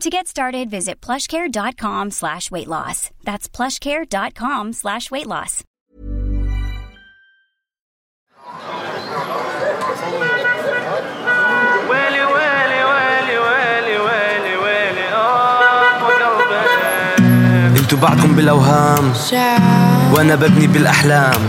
To 0.00 0.10
get 0.10 0.26
started, 0.26 0.70
visit 0.70 1.00
plushcare.com 1.00 2.10
slash 2.10 2.50
weight 2.50 2.68
loss. 2.68 3.10
That's 3.24 3.48
plushcare.com 3.48 4.72
slash 4.72 5.10
weight 5.10 5.26
loss. 5.26 5.64
ويلي 11.90 12.24
ويلي 12.24 12.84
ويلي 12.84 13.38
ويلي 13.38 13.96
ويلي 13.98 14.56
ويلي 14.56 15.08
اه 15.12 15.90
قلبي 16.00 17.78
انتوا 17.80 17.98
بعدكم 17.98 18.36
بالاوهام 18.36 19.12
وانا 20.12 20.34
ببني 20.34 20.66
بالاحلام 20.66 21.42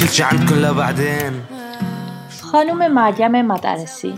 كل 0.00 0.08
شي 0.08 0.22
عندكم 0.22 0.54
لبعدين 0.54 1.44
خانم 2.52 2.94
مریم 2.94 3.48
مدرسی 3.48 4.14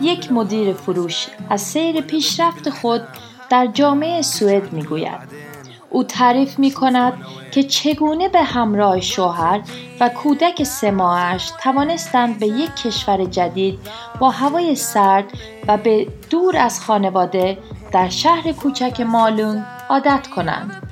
یک 0.00 0.32
مدیر 0.32 0.72
فروش 0.72 1.26
از 1.50 1.60
سیر 1.60 2.00
پیشرفت 2.00 2.70
خود 2.70 3.02
در 3.50 3.66
جامعه 3.66 4.22
سوئد 4.22 4.72
می‌گوید 4.72 5.50
او 5.90 6.04
تعریف 6.04 6.58
می 6.58 6.70
کند 6.70 7.12
که 7.50 7.62
چگونه 7.62 8.28
به 8.28 8.42
همراه 8.42 9.00
شوهر 9.00 9.60
و 10.00 10.08
کودک 10.08 10.62
سه 10.62 10.90
ماهش 10.90 11.52
توانستند 11.62 12.38
به 12.38 12.46
یک 12.46 12.74
کشور 12.74 13.24
جدید 13.24 13.78
با 14.20 14.30
هوای 14.30 14.74
سرد 14.74 15.24
و 15.68 15.76
به 15.76 16.06
دور 16.30 16.56
از 16.56 16.80
خانواده 16.80 17.58
در 17.92 18.08
شهر 18.08 18.52
کوچک 18.52 19.00
مالون 19.00 19.64
عادت 19.88 20.26
کنند. 20.26 20.82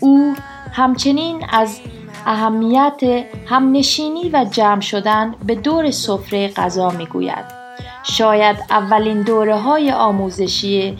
او 0.00 0.34
همچنین 0.72 1.46
از 1.52 1.80
اهمیت 2.26 3.00
همنشینی 3.46 4.30
و 4.30 4.46
جمع 4.50 4.80
شدن 4.80 5.34
به 5.46 5.54
دور 5.54 5.90
سفره 5.90 6.48
غذا 6.48 6.90
می 6.90 7.06
گوید. 7.06 7.59
شاید 8.02 8.56
اولین 8.70 9.22
دوره 9.22 9.56
های 9.56 9.92
آموزشی 9.92 10.98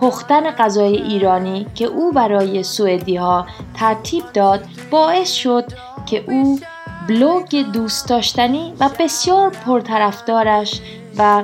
پختن 0.00 0.50
غذای 0.50 0.96
ایرانی 0.96 1.66
که 1.74 1.84
او 1.84 2.12
برای 2.12 2.62
سوئدی 2.62 3.16
ها 3.16 3.46
ترتیب 3.74 4.24
داد 4.34 4.64
باعث 4.90 5.32
شد 5.32 5.64
که 6.06 6.24
او 6.26 6.60
بلوگ 7.08 7.64
دوست 7.72 8.08
داشتنی 8.08 8.72
و 8.80 8.90
بسیار 8.98 9.50
پرطرفدارش 9.50 10.80
و 11.18 11.42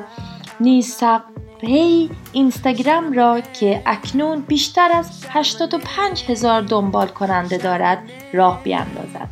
نیز 0.60 0.86
صفحه 0.88 2.08
اینستاگرام 2.32 3.12
را 3.12 3.40
که 3.40 3.82
اکنون 3.86 4.40
بیشتر 4.40 4.90
از 4.94 5.26
85 5.30 6.24
هزار 6.28 6.62
دنبال 6.62 7.06
کننده 7.06 7.58
دارد 7.58 7.98
راه 8.32 8.62
بیاندازد. 8.62 9.28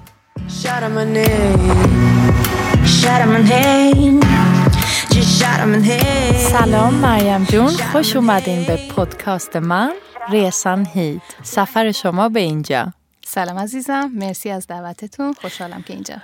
سلام 5.12 6.95
مریم 6.95 7.45
جون 7.45 7.69
خوش 7.69 8.17
اومدین 8.17 8.65
به 8.67 8.78
پادکست 8.97 9.56
من. 9.56 9.93
ریسان 10.31 10.87
هید. 10.87 11.23
سفر 11.43 11.93
شما 11.93 12.28
به 12.28 12.41
اینجا. 12.41 12.93
سلام 13.27 13.59
عزیزم. 13.59 14.11
مرسی 14.15 14.51
از 14.51 14.67
دعوتتون. 14.67 15.33
خوشحالم 15.33 15.83
که 15.83 15.95
اینجا. 15.95 16.15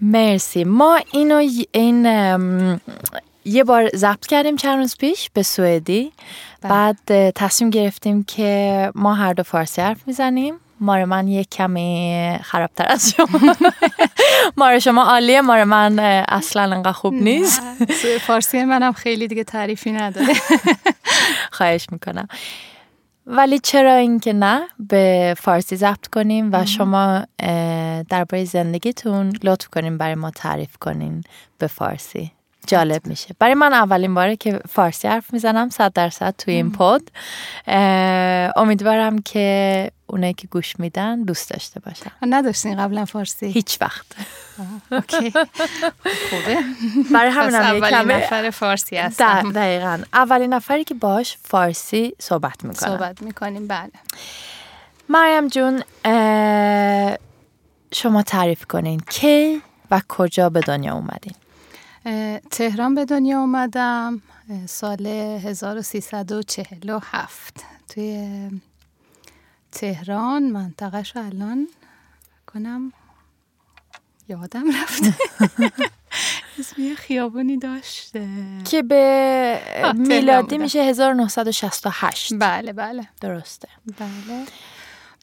مرسی. 0.00 0.64
ما 0.64 1.00
اینو 1.12 1.42
این 1.72 2.04
یه 3.44 3.64
بار 3.64 3.90
ضبط 3.96 4.26
کردیم 4.26 4.56
چند 4.56 4.78
روز 4.78 4.96
پیش 4.96 5.30
به 5.34 5.42
سوئدی. 5.42 6.12
بله. 6.60 6.72
بعد 6.72 7.30
تصمیم 7.30 7.70
گرفتیم 7.70 8.24
که 8.24 8.92
ما 8.94 9.14
هر 9.14 9.32
دو 9.32 9.42
فارسی 9.42 9.82
حرف 9.82 10.00
می‌زنیم. 10.06 10.54
مار 10.80 11.04
من 11.04 11.28
یک 11.28 11.50
کمی 11.50 12.38
خرابتر 12.42 12.86
از 12.88 13.10
شما. 13.10 13.54
مار 14.56 14.78
شما 14.78 15.02
عالیه 15.02 15.40
مار 15.40 15.64
من 15.64 15.98
اصلا 16.28 16.62
انقدر 16.62 16.92
خوب 16.92 17.14
نیست. 17.14 17.62
فارسی 18.20 18.64
منم 18.64 18.92
خیلی 18.92 19.28
دیگه 19.28 19.44
تعریفی 19.44 19.92
نداره. 19.92 20.34
خواهش 21.52 21.86
می‌کنم. 21.92 22.28
ولی 23.26 23.58
چرا 23.58 23.94
اینکه 23.94 24.32
نه 24.32 24.62
به 24.78 25.34
فارسی 25.38 25.76
ضبط 25.76 26.06
کنیم 26.06 26.50
و 26.52 26.66
شما 26.66 27.26
درباره 28.08 28.44
زندگیتون 28.44 29.32
لطف 29.42 29.68
کنیم 29.68 29.98
برای 29.98 30.14
ما 30.14 30.30
تعریف 30.30 30.76
کنین 30.76 31.24
به 31.58 31.66
فارسی. 31.66 32.32
جالب 32.66 33.06
میشه. 33.06 33.34
برای 33.38 33.54
من 33.54 33.72
اولین 33.72 34.14
باره 34.14 34.36
که 34.36 34.60
فارسی 34.68 35.08
حرف 35.08 35.32
می‌زنم 35.32 35.68
صد 35.68 35.92
درصد 35.92 36.34
توی 36.38 36.54
این 36.54 36.76
اه، 36.78 38.52
امیدوارم 38.56 39.18
که 39.18 39.90
اونایی 40.06 40.34
که 40.34 40.46
گوش 40.46 40.78
میدن 40.78 41.22
دوست 41.22 41.50
داشته 41.50 41.80
باشن. 41.80 42.10
نداشتین 42.22 42.76
قبلا 42.76 43.04
فارسی؟ 43.04 43.46
هیچ 43.46 43.78
وقت. 43.80 44.06
اوکی. 44.92 45.30
خوبه. 46.30 46.58
برای 47.12 47.30
همین 47.30 47.54
هم 47.54 47.76
اولین 47.76 48.10
نفر 48.10 48.50
فارسی 48.50 48.96
هستم. 48.96 49.52
دقیقا. 49.52 50.02
اولین 50.12 50.54
نفری 50.54 50.84
که 50.84 50.94
باش 50.94 51.36
فارسی 51.42 52.14
صحبت 52.18 52.64
می‌کنم. 52.64 52.88
صحبت 52.96 53.22
می‌کنیم. 53.22 53.66
بله. 53.66 53.90
مریم 55.08 55.48
جون 55.48 55.82
شما 57.92 58.22
تعریف 58.22 58.64
کنین 58.64 59.00
کی 59.10 59.62
و 59.90 60.00
کجا 60.08 60.50
به 60.50 60.60
دنیا 60.60 60.94
اومدین. 60.94 61.34
تهران 62.50 62.94
به 62.94 63.04
دنیا 63.04 63.40
اومدم 63.40 64.22
سال 64.66 65.06
1347 65.06 67.64
توی 67.88 68.50
تهران 69.72 70.42
منطقهش 70.42 71.16
الان 71.16 71.68
کنم 72.46 72.92
یادم 74.28 74.64
رفته. 74.82 75.14
اسم 76.58 76.82
یه 76.82 76.94
خیابونی 76.94 77.56
داشت 77.56 78.16
اه، 78.16 78.26
که 78.64 78.82
به 78.82 79.60
میلادی. 79.94 80.58
میشه 80.58 80.82
1968 80.82 82.34
بله 82.38 82.72
بله. 82.72 83.08
درسته. 83.20 83.68
بله. 83.98 84.44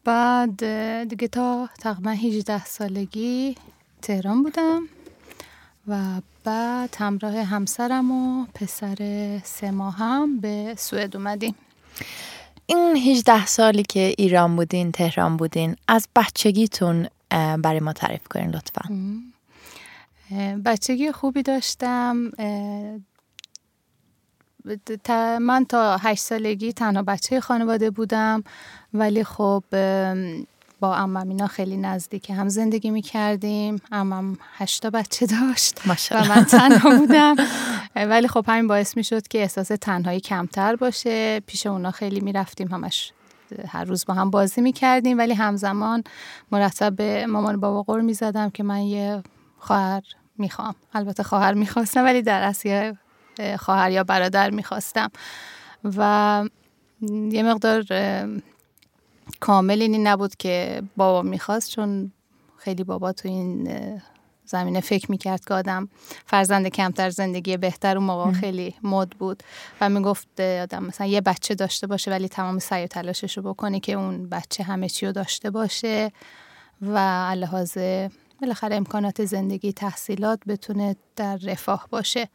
بعد 0.05 0.63
دیگه 1.07 1.27
تا 1.27 1.69
تقریبا 1.79 2.11
18 2.11 2.65
سالگی 2.65 3.55
تهران 4.01 4.43
بودم 4.43 4.83
و 5.87 6.21
بعد 6.43 6.95
همراه 6.99 7.43
همسرم 7.43 8.11
و 8.11 8.45
پسر 8.45 8.97
سه 9.43 9.71
ماهم 9.71 10.39
به 10.39 10.75
سوئد 10.77 11.15
اومدیم. 11.17 11.55
این 12.65 12.95
18 12.95 13.45
سالی 13.45 13.83
که 13.83 14.13
ایران 14.17 14.55
بودین 14.55 14.91
تهران 14.91 15.37
بودین 15.37 15.75
از 15.87 16.07
بچگیتون 16.15 17.07
برای 17.29 17.79
ما 17.79 17.93
تعریف 17.93 18.27
کنین 18.27 18.49
لطفا. 18.49 18.89
بچگی 20.65 21.11
خوبی 21.11 21.43
داشتم. 21.43 22.31
من 25.41 25.65
تا 25.69 25.97
هشت 25.97 26.23
سالگی 26.23 26.73
تنها 26.73 27.03
بچه 27.03 27.39
خانواده 27.39 27.89
بودم. 27.89 28.43
ولی 28.93 29.23
خب 29.23 29.63
با 30.81 30.95
امم 30.95 31.29
اینا 31.29 31.47
خیلی 31.47 31.77
نزدیک 31.77 32.29
هم 32.29 32.49
زندگی 32.49 32.89
می 32.89 33.01
کردیم 33.01 33.81
امم 33.91 34.37
هشتا 34.57 34.89
بچه 34.89 35.25
داشت 35.25 35.81
و. 35.87 35.95
من 36.29 36.43
تنها 36.43 36.97
بودم. 36.97 37.35
ولی 37.95 38.27
خب 38.27 38.45
همین 38.47 38.67
باعث 38.67 38.97
می 38.97 39.03
شد 39.03 39.27
که 39.27 39.37
احساس 39.37 39.67
تنهایی 39.67 40.19
کمتر 40.19 40.75
باشه. 40.75 41.39
پیش 41.39 41.67
اونا 41.67 41.91
خیلی 41.91 42.19
می 42.19 42.33
رفتیم 42.33 42.67
همش 42.67 43.13
هر 43.67 43.83
روز 43.83 44.05
با 44.05 44.13
هم 44.13 44.29
بازی 44.29 44.61
می 44.61 44.73
کردیم 44.73 45.17
ولی 45.17 45.33
همزمان 45.33 46.03
مرتب 46.51 46.95
به 46.95 47.25
مامان 47.25 47.59
بابا 47.59 47.83
قور 47.83 48.01
می 48.01 48.13
زدم 48.13 48.49
که 48.49 48.63
من 48.63 48.81
یه 48.81 49.23
خواهر 49.57 50.01
می‌خوام. 50.37 50.75
البته 50.93 51.23
خواهر 51.23 51.53
می‌خواستم 51.53 52.03
ولی 52.03 52.21
در 52.21 52.43
اصل 52.43 52.93
خواهر 53.59 53.91
یا 53.91 54.03
برادر 54.03 54.49
می‌خواستم. 54.49 55.09
و 55.83 56.43
یه 57.31 57.43
مقدار 57.43 57.83
کامل 59.41 59.81
اینی 59.81 59.97
نبود 59.97 60.35
که 60.35 60.83
بابا 60.97 61.21
می‌خواست 61.21 61.69
چون 61.69 62.11
خیلی 62.57 62.83
بابا 62.83 63.11
تو 63.11 63.27
این 63.27 63.69
زمینه 64.45 64.79
فکر 64.79 65.11
می‌کرد 65.11 65.45
که 65.45 65.53
آدم 65.53 65.89
فرزند 66.25 66.67
کمتر 66.67 67.09
زندگی 67.09 67.57
بهتر 67.57 67.97
اون 67.97 68.05
موقع 68.05 68.31
خیلی 68.31 68.75
مد 68.83 69.09
بود 69.09 69.43
و 69.81 69.89
می‌گفت 69.89 70.39
آدم 70.39 70.83
مثلا 70.83 71.07
یه 71.07 71.21
بچه 71.21 71.55
داشته 71.55 71.87
باشه 71.87 72.11
ولی 72.11 72.27
تمام 72.27 72.59
سعی 72.59 72.83
و 72.83 72.87
تلاشش 72.87 73.37
رو 73.37 73.43
بکنه 73.43 73.79
که 73.79 73.93
اون 73.93 74.29
بچه 74.29 74.63
همه 74.63 74.89
چی 74.89 75.05
رو 75.05 75.11
داشته 75.11 75.49
باشه 75.49 76.11
و 76.81 76.97
لحاظ 77.37 77.77
بالاخره 78.41 78.75
امکانات 78.75 79.25
زندگی 79.25 79.73
تحصیلات 79.73 80.39
بتونه 80.47 80.95
در 81.15 81.37
رفاه 81.37 81.87
باشه. 81.89 82.29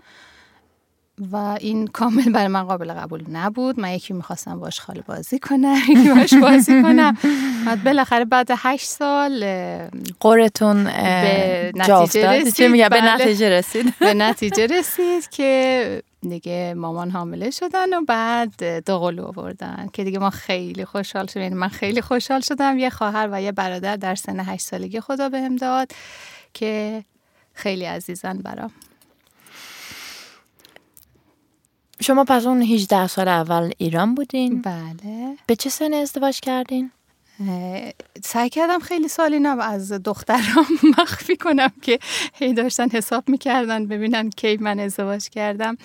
و 1.32 1.36
این 1.60 1.86
کامل 1.86 2.32
برای 2.32 2.48
من 2.48 2.62
قابل 2.62 2.92
قبول 2.92 3.24
نبود. 3.30 3.80
من 3.80 3.90
یکی 3.90 4.14
می‌خواستم 4.14 4.60
باش 4.60 4.80
خاله 4.80 5.00
بازی 5.00 5.38
کنم 5.38 5.78
یکی 5.88 6.10
باش 6.10 6.34
بازی 6.34 6.82
کنم. 6.82 7.16
بعد 7.66 7.84
بالاخره 7.84 8.24
بعد 8.24 8.48
هشت 8.56 8.86
سال 8.86 9.44
قرتون 10.20 10.84
به 10.84 11.72
نتیجه 11.74 12.30
رسید 12.30 12.70
به 12.70 12.88
بله. 12.88 13.14
نتیجه 13.14 13.48
رسید. 13.48 13.94
به 13.98 14.14
نتیجه 14.14 14.66
رسید 14.66 15.28
که 15.30 16.02
دیگه 16.28 16.74
مامان 16.76 17.10
حامله 17.10 17.50
شدن 17.50 17.94
و 17.94 18.04
بعد 18.04 18.84
دو 18.86 18.98
قلو 18.98 19.24
آوردن. 19.24 19.88
که 19.92 20.04
دیگه 20.04 20.18
ما 20.18 20.30
خیلی 20.30 20.84
خوشحال 20.84 21.26
شدیم. 21.26 21.42
یعنی 21.42 21.54
من 21.54 21.68
خیلی 21.68 22.00
خوشحال 22.00 22.40
شدم. 22.40 22.78
یه 22.78 22.90
خواهر 22.90 23.28
و 23.32 23.42
یه 23.42 23.52
برادر 23.52 23.96
در 23.96 24.14
سن 24.14 24.40
هشت 24.40 24.62
سالگی 24.62 25.00
خدا 25.00 25.28
بهم 25.28 25.56
داد 25.56 25.92
که 26.54 27.04
خیلی 27.54 27.84
عزیزن 27.84 28.38
برام. 28.38 28.70
شما 32.00 32.24
پس 32.24 32.46
اون 32.46 32.62
18 32.62 33.06
سال 33.06 33.28
اول 33.28 33.72
ایران 33.78 34.14
بودین؟ 34.14 34.62
بله 34.62 35.36
به 35.46 35.56
چه 35.56 35.70
سن 35.70 35.94
ازدواج 35.94 36.40
کردین؟ 36.40 36.90
سعی 38.24 38.48
کردم 38.48 38.78
خیلی 38.78 39.08
سالی 39.08 39.38
نم 39.38 39.60
از 39.60 39.92
دخترم 39.92 40.66
مخفی 40.98 41.36
کنم 41.36 41.72
که 41.82 41.98
هی 42.34 42.54
داشتن 42.54 42.88
حساب 42.88 43.28
می‌کردن 43.28 43.86
ببینن 43.86 44.30
کی 44.30 44.56
من 44.56 44.80
ازدواج 44.80 45.28
کردم 45.28 45.76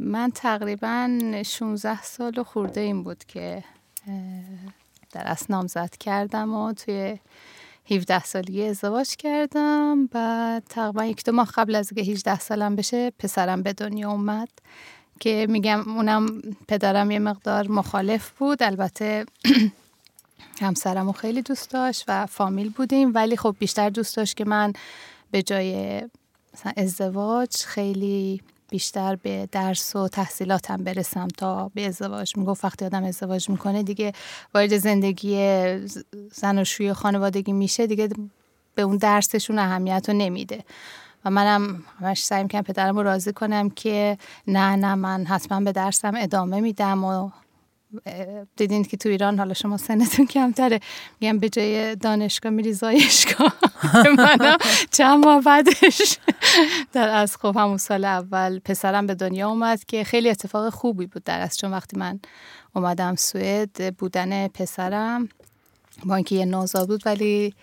من 0.00 0.30
تقریبا 0.34 1.20
16 1.46 2.02
سال 2.02 2.38
و 2.38 2.44
خورده 2.44 2.80
این 2.80 3.02
بود 3.02 3.24
که 3.24 3.64
در 5.12 5.22
اسنام 5.26 5.66
زد 5.66 5.96
کردم 6.00 6.54
و 6.54 6.72
توی 6.72 7.18
17 7.90 8.24
سالگی 8.24 8.64
ازدواج 8.64 9.16
کردم. 9.16 10.06
بعد 10.06 10.64
تقریبا 10.68 11.04
یک 11.04 11.24
دو 11.24 11.32
ماه 11.32 11.50
قبل 11.54 11.74
از 11.74 11.92
که 11.92 12.00
18 12.00 12.38
سالم 12.38 12.76
بشه 12.76 13.10
پسرم 13.18 13.62
به 13.62 13.72
دنیا 13.72 14.10
اومد 14.10 14.48
که 15.20 15.46
میگم 15.50 15.96
اونم 15.96 16.42
پدرم 16.68 17.10
یه 17.10 17.18
مقدار 17.18 17.68
مخالف 17.68 18.30
بود. 18.30 18.62
البته 18.62 19.26
همسرم 20.60 21.12
خیلی 21.12 21.42
دوست 21.42 21.70
داشت 21.70 22.04
و 22.08 22.26
فامیل 22.26 22.68
بودیم. 22.68 23.14
ولی 23.14 23.36
خب 23.36 23.56
بیشتر 23.58 23.90
دوست 23.90 24.16
داشت 24.16 24.36
که 24.36 24.44
من 24.44 24.72
به 25.30 25.42
جای 25.42 26.02
مثلا 26.54 26.72
ازدواج 26.76 27.56
خیلی 27.56 28.40
بیشتر 28.70 29.16
به 29.16 29.48
درس 29.52 29.96
و 29.96 30.08
تحصیلاتم 30.08 30.76
برسم 30.76 31.28
تا 31.28 31.70
به 31.74 31.86
ازدواج. 31.86 32.36
می‌گفت 32.36 32.64
وقتی 32.64 32.84
آدم 32.84 33.04
ازدواج 33.04 33.50
می‌کنه 33.50 33.82
دیگه 33.82 34.12
وارد 34.54 34.78
زندگی 34.78 35.36
زن 36.32 36.58
و 36.58 36.64
شوی 36.64 36.92
خانوادگی 36.92 37.52
میشه 37.52 37.86
دیگه 37.86 38.08
به 38.74 38.82
اون 38.82 38.96
درسشون 38.96 39.58
اهمیت 39.58 40.04
رو 40.08 40.14
نمیده. 40.14 40.64
و 41.24 41.30
منم 41.30 41.84
همش 42.00 42.24
سعی 42.24 42.42
می‌کنم 42.42 42.62
پدرم 42.62 42.96
رو 42.96 43.02
راضی 43.02 43.32
کنم 43.32 43.70
که 43.70 44.18
نه 44.46 44.76
نه 44.76 44.94
من 44.94 45.26
حتما 45.26 45.60
به 45.60 45.72
درسم 45.72 46.12
ادامه 46.16 46.60
میدم 46.60 47.04
و 47.04 47.30
دیدین 48.56 48.84
که 48.84 48.96
تو 48.96 49.08
ایران 49.08 49.38
حالا 49.38 49.54
شما 49.54 49.76
سنتون 49.76 50.26
کمتره. 50.26 50.80
میگم 51.20 51.38
به 51.38 51.48
جای 51.48 51.96
دانشگاه 51.96 52.52
میری 52.52 52.72
زایشگاه. 52.72 53.54
منم 54.18 54.58
چند 54.90 55.24
ماه 55.24 55.42
بعدش. 55.42 56.18
در 56.92 57.08
از 57.08 57.36
خب 57.36 57.56
همون 57.56 57.76
سال 57.76 58.04
اول 58.04 58.58
پسرم 58.58 59.06
به 59.06 59.14
دنیا 59.14 59.48
اومد 59.48 59.84
که 59.84 60.04
خیلی 60.04 60.30
اتفاق 60.30 60.68
خوبی 60.68 61.06
بود 61.06 61.24
در 61.24 61.40
از 61.40 61.58
چون 61.58 61.70
وقتی 61.70 61.96
من 61.96 62.20
اومدم 62.74 63.14
سوئد 63.16 63.96
بودن 63.96 64.48
پسرم 64.48 65.28
با 66.04 66.14
اینکه 66.14 66.34
یه 66.34 66.44
نوزاد 66.44 66.88
بود 66.88 67.02
ولی 67.06 67.54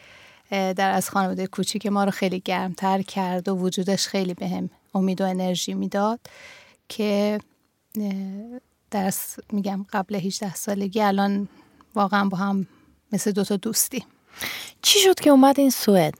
در 0.49 0.91
از 0.91 1.09
خانواده 1.09 1.47
کوچیک 1.47 1.85
ما 1.85 2.03
رو 2.03 2.11
خیلی 2.11 2.39
گرمتر 2.39 3.01
کرد 3.01 3.47
و 3.47 3.57
وجودش 3.57 4.07
خیلی 4.07 4.33
بهم 4.33 4.67
به 4.67 4.73
امید 4.95 5.21
و 5.21 5.25
انرژی 5.25 5.73
می‌داد 5.73 6.19
که 6.89 7.39
درس 8.91 9.35
میگم 9.51 9.85
قبل 9.93 10.15
18 10.15 10.55
سالگی 10.55 11.01
الان 11.01 11.47
واقعا 11.95 12.29
با 12.29 12.37
هم 12.37 12.67
مثل 13.11 13.31
دوتا 13.31 13.55
دوستی 13.55 14.05
چی 14.81 14.99
شد 14.99 15.19
که 15.19 15.29
اومد 15.29 15.59
این 15.59 15.69
سوئد؟ 15.69 16.13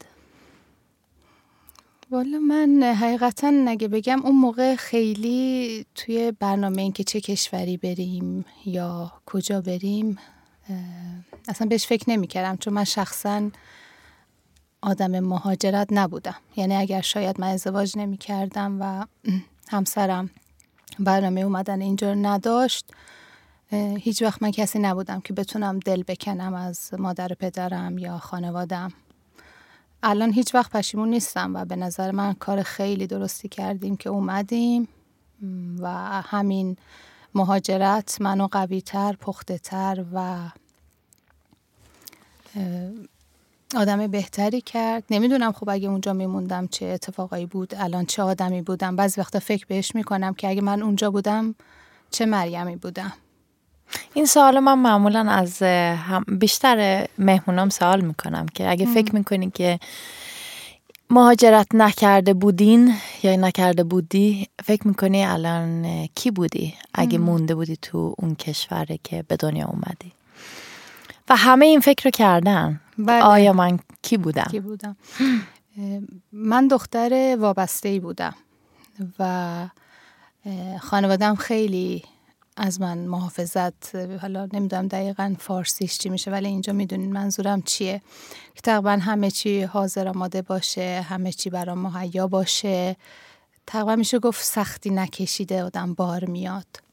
والا 2.11 2.39
من 2.39 2.83
حقیقتا 2.83 3.49
نگه 3.49 3.87
بگم 3.87 4.21
اون 4.25 4.35
موقع 4.35 4.75
خیلی 4.75 5.85
توی 5.95 6.31
برنامه 6.39 6.81
این 6.81 6.91
که 6.91 7.03
چه 7.03 7.21
کشوری 7.21 7.77
بریم 7.77 8.45
یا 8.65 9.11
کجا 9.25 9.61
بریم 9.61 10.17
اصلا 11.47 11.67
بهش 11.67 11.85
فکر 11.85 12.09
نمی 12.09 12.27
کردم 12.27 12.57
چون 12.57 12.73
من 12.73 12.83
شخصا 12.83 13.49
آدم 14.81 15.19
مهاجرت 15.19 15.87
نبودم 15.91 16.35
یعنی 16.55 16.75
اگر 16.75 17.01
شاید 17.01 17.41
من 17.41 17.47
ازدواج 17.47 17.97
نمی 17.97 18.17
کردم 18.17 18.77
و 18.81 19.05
همسرم 19.73 20.29
برنامه 20.99 21.41
اومدن 21.41 21.81
اینجا 21.81 22.13
نداشت 22.13 22.91
هیچ 23.71 24.21
وقت 24.21 24.43
من 24.43 24.51
کسی 24.51 24.79
نبودم 24.79 25.21
که 25.21 25.33
بتونم 25.33 25.79
دل 25.79 26.03
بکنم 26.03 26.53
از 26.53 26.93
مادر 26.99 27.27
پدرم 27.27 27.97
یا 27.97 28.17
خانوادم. 28.17 28.93
الان 30.03 30.33
هیچ 30.33 30.55
وقت 30.55 30.71
پشیمون 30.71 31.09
نیستم 31.09 31.55
و 31.55 31.65
به 31.65 31.75
نظر 31.75 32.11
من 32.11 32.33
کار 32.33 32.63
خیلی 32.63 33.07
درستی 33.07 33.49
کردیم 33.49 33.97
که 33.97 34.09
اومدیم. 34.09 34.87
و 35.79 35.87
همین 36.21 36.77
مهاجرت 37.35 38.17
منو 38.21 38.47
قوی 38.47 38.81
تر 38.81 39.13
پخته 39.13 39.57
تر 39.57 40.05
و 40.13 40.49
آدم 43.77 44.07
بهتری 44.07 44.61
کرد. 44.61 45.03
نمی‌دونم 45.09 45.51
خب 45.51 45.69
اگه 45.69 45.89
اونجا 45.89 46.13
میموندم 46.13 46.67
چه 46.67 46.85
اتفاقایی 46.85 47.45
بود 47.45 47.73
الان 47.77 48.05
چه 48.05 48.23
آدمی 48.23 48.61
بودم. 48.61 48.95
بعضی 48.95 49.21
وقتا 49.21 49.39
فکر 49.39 49.65
بهش 49.65 49.95
می‌کنم 49.95 50.33
که 50.33 50.49
اگه 50.49 50.61
من 50.61 50.81
اونجا 50.81 51.11
بودم 51.11 51.55
چه 52.11 52.25
مریمی 52.25 52.75
بودم. 52.75 53.13
این 54.13 54.25
سوال 54.25 54.59
من 54.59 54.79
معمولا 54.79 55.19
از 55.29 55.63
بیشتر 56.39 57.07
مهمونام 57.17 57.69
سوال 57.69 58.01
می‌کنم 58.01 58.45
که 58.45 58.69
اگه 58.69 58.85
فکر 58.85 59.15
می‌کنی 59.15 59.51
که 59.51 59.79
مهاجرت 61.09 61.67
نکرده 61.73 62.33
بودین 62.33 62.93
یا 63.23 63.35
نکرده 63.35 63.83
بودی 63.83 64.47
فکر 64.63 64.87
می‌کنی 64.87 65.25
الان 65.25 66.07
کی 66.07 66.31
بودی؟ 66.31 66.73
اگه 66.93 67.17
مونده 67.17 67.55
بودی 67.55 67.77
تو 67.81 68.15
اون 68.17 68.35
کشوره 68.35 68.99
که 69.03 69.23
به 69.27 69.35
دنیا 69.35 69.65
اومدی. 69.65 70.11
و 71.29 71.35
همه 71.35 71.65
این 71.65 71.79
فکر 71.79 72.03
رو 72.03 72.11
کردن 72.11 72.81
بله. 72.97 73.23
آیا 73.23 73.53
من 73.53 73.79
کی 74.01 74.17
بودم 74.17 74.47
کی 74.51 74.59
بودم 74.59 74.97
من 76.31 76.67
دختر 76.67 77.37
وابسته 77.39 77.89
ای 77.89 77.99
بودم 77.99 78.35
و 79.19 79.67
خانوادم 80.81 81.35
خیلی 81.35 82.03
از 82.57 82.81
من 82.81 82.97
محافظت 82.97 83.95
حالا 83.95 84.49
نمی‌دونم 84.53 84.87
دقیقا 84.87 85.35
فارسیش 85.39 85.97
چی 85.97 86.09
میشه 86.09 86.31
ولی 86.31 86.47
اینجا 86.47 86.73
می‌دونین 86.73 87.13
منظورم 87.13 87.61
چیه 87.61 88.01
که 88.55 88.61
تقریبا 88.61 88.91
همه 88.91 89.31
چی 89.31 89.61
حاضر 89.63 90.07
آماده 90.07 90.41
باشه 90.41 91.05
همه 91.09 91.31
چی 91.31 91.49
برام 91.49 91.79
مهیا 91.79 92.27
باشه 92.27 92.95
تقریبا 93.67 93.95
میشه 93.95 94.19
گفت 94.19 94.43
سختی 94.43 94.89
نکشیده 94.89 95.63
آدم 95.63 95.93
بار 95.93 96.25
میاد 96.25 96.84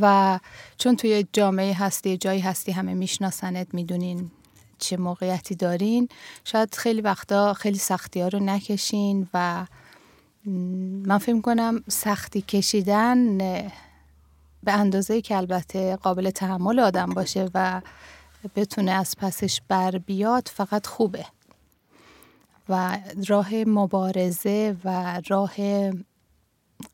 و 0.00 0.38
چون 0.78 0.96
توی 0.96 1.26
جامعه 1.32 1.74
هستی 1.74 2.16
جایی 2.16 2.40
هستی 2.40 2.72
همه 2.72 2.94
میشناسنت 2.94 3.74
می‌دونین 3.74 4.30
چه 4.78 4.96
موقعیتی 4.96 5.54
دارین 5.54 6.08
شاید 6.44 6.74
خیلی 6.74 7.00
وقتا 7.00 7.54
خیلی 7.54 7.78
سختی 7.78 8.20
ها 8.20 8.28
رو 8.28 8.38
نکشین 8.38 9.28
و 9.34 9.66
من 11.06 11.18
فکر 11.18 11.40
کنم 11.40 11.84
سختی 11.88 12.40
کشیدن 12.42 13.38
به 14.62 14.72
اندازه 14.72 15.20
که 15.20 15.36
البته 15.36 15.96
قابل 15.96 16.30
تحمل 16.30 16.80
آدم 16.80 17.06
باشه 17.06 17.50
و 17.54 17.82
بتونه 18.56 18.90
از 18.90 19.14
پسش 19.18 19.60
بر 19.68 19.98
بیاد 19.98 20.48
فقط 20.54 20.86
خوبه. 20.86 21.24
و 22.68 22.98
راه 23.28 23.54
مبارزه 23.54 24.76
و 24.84 25.20
راه 25.28 25.54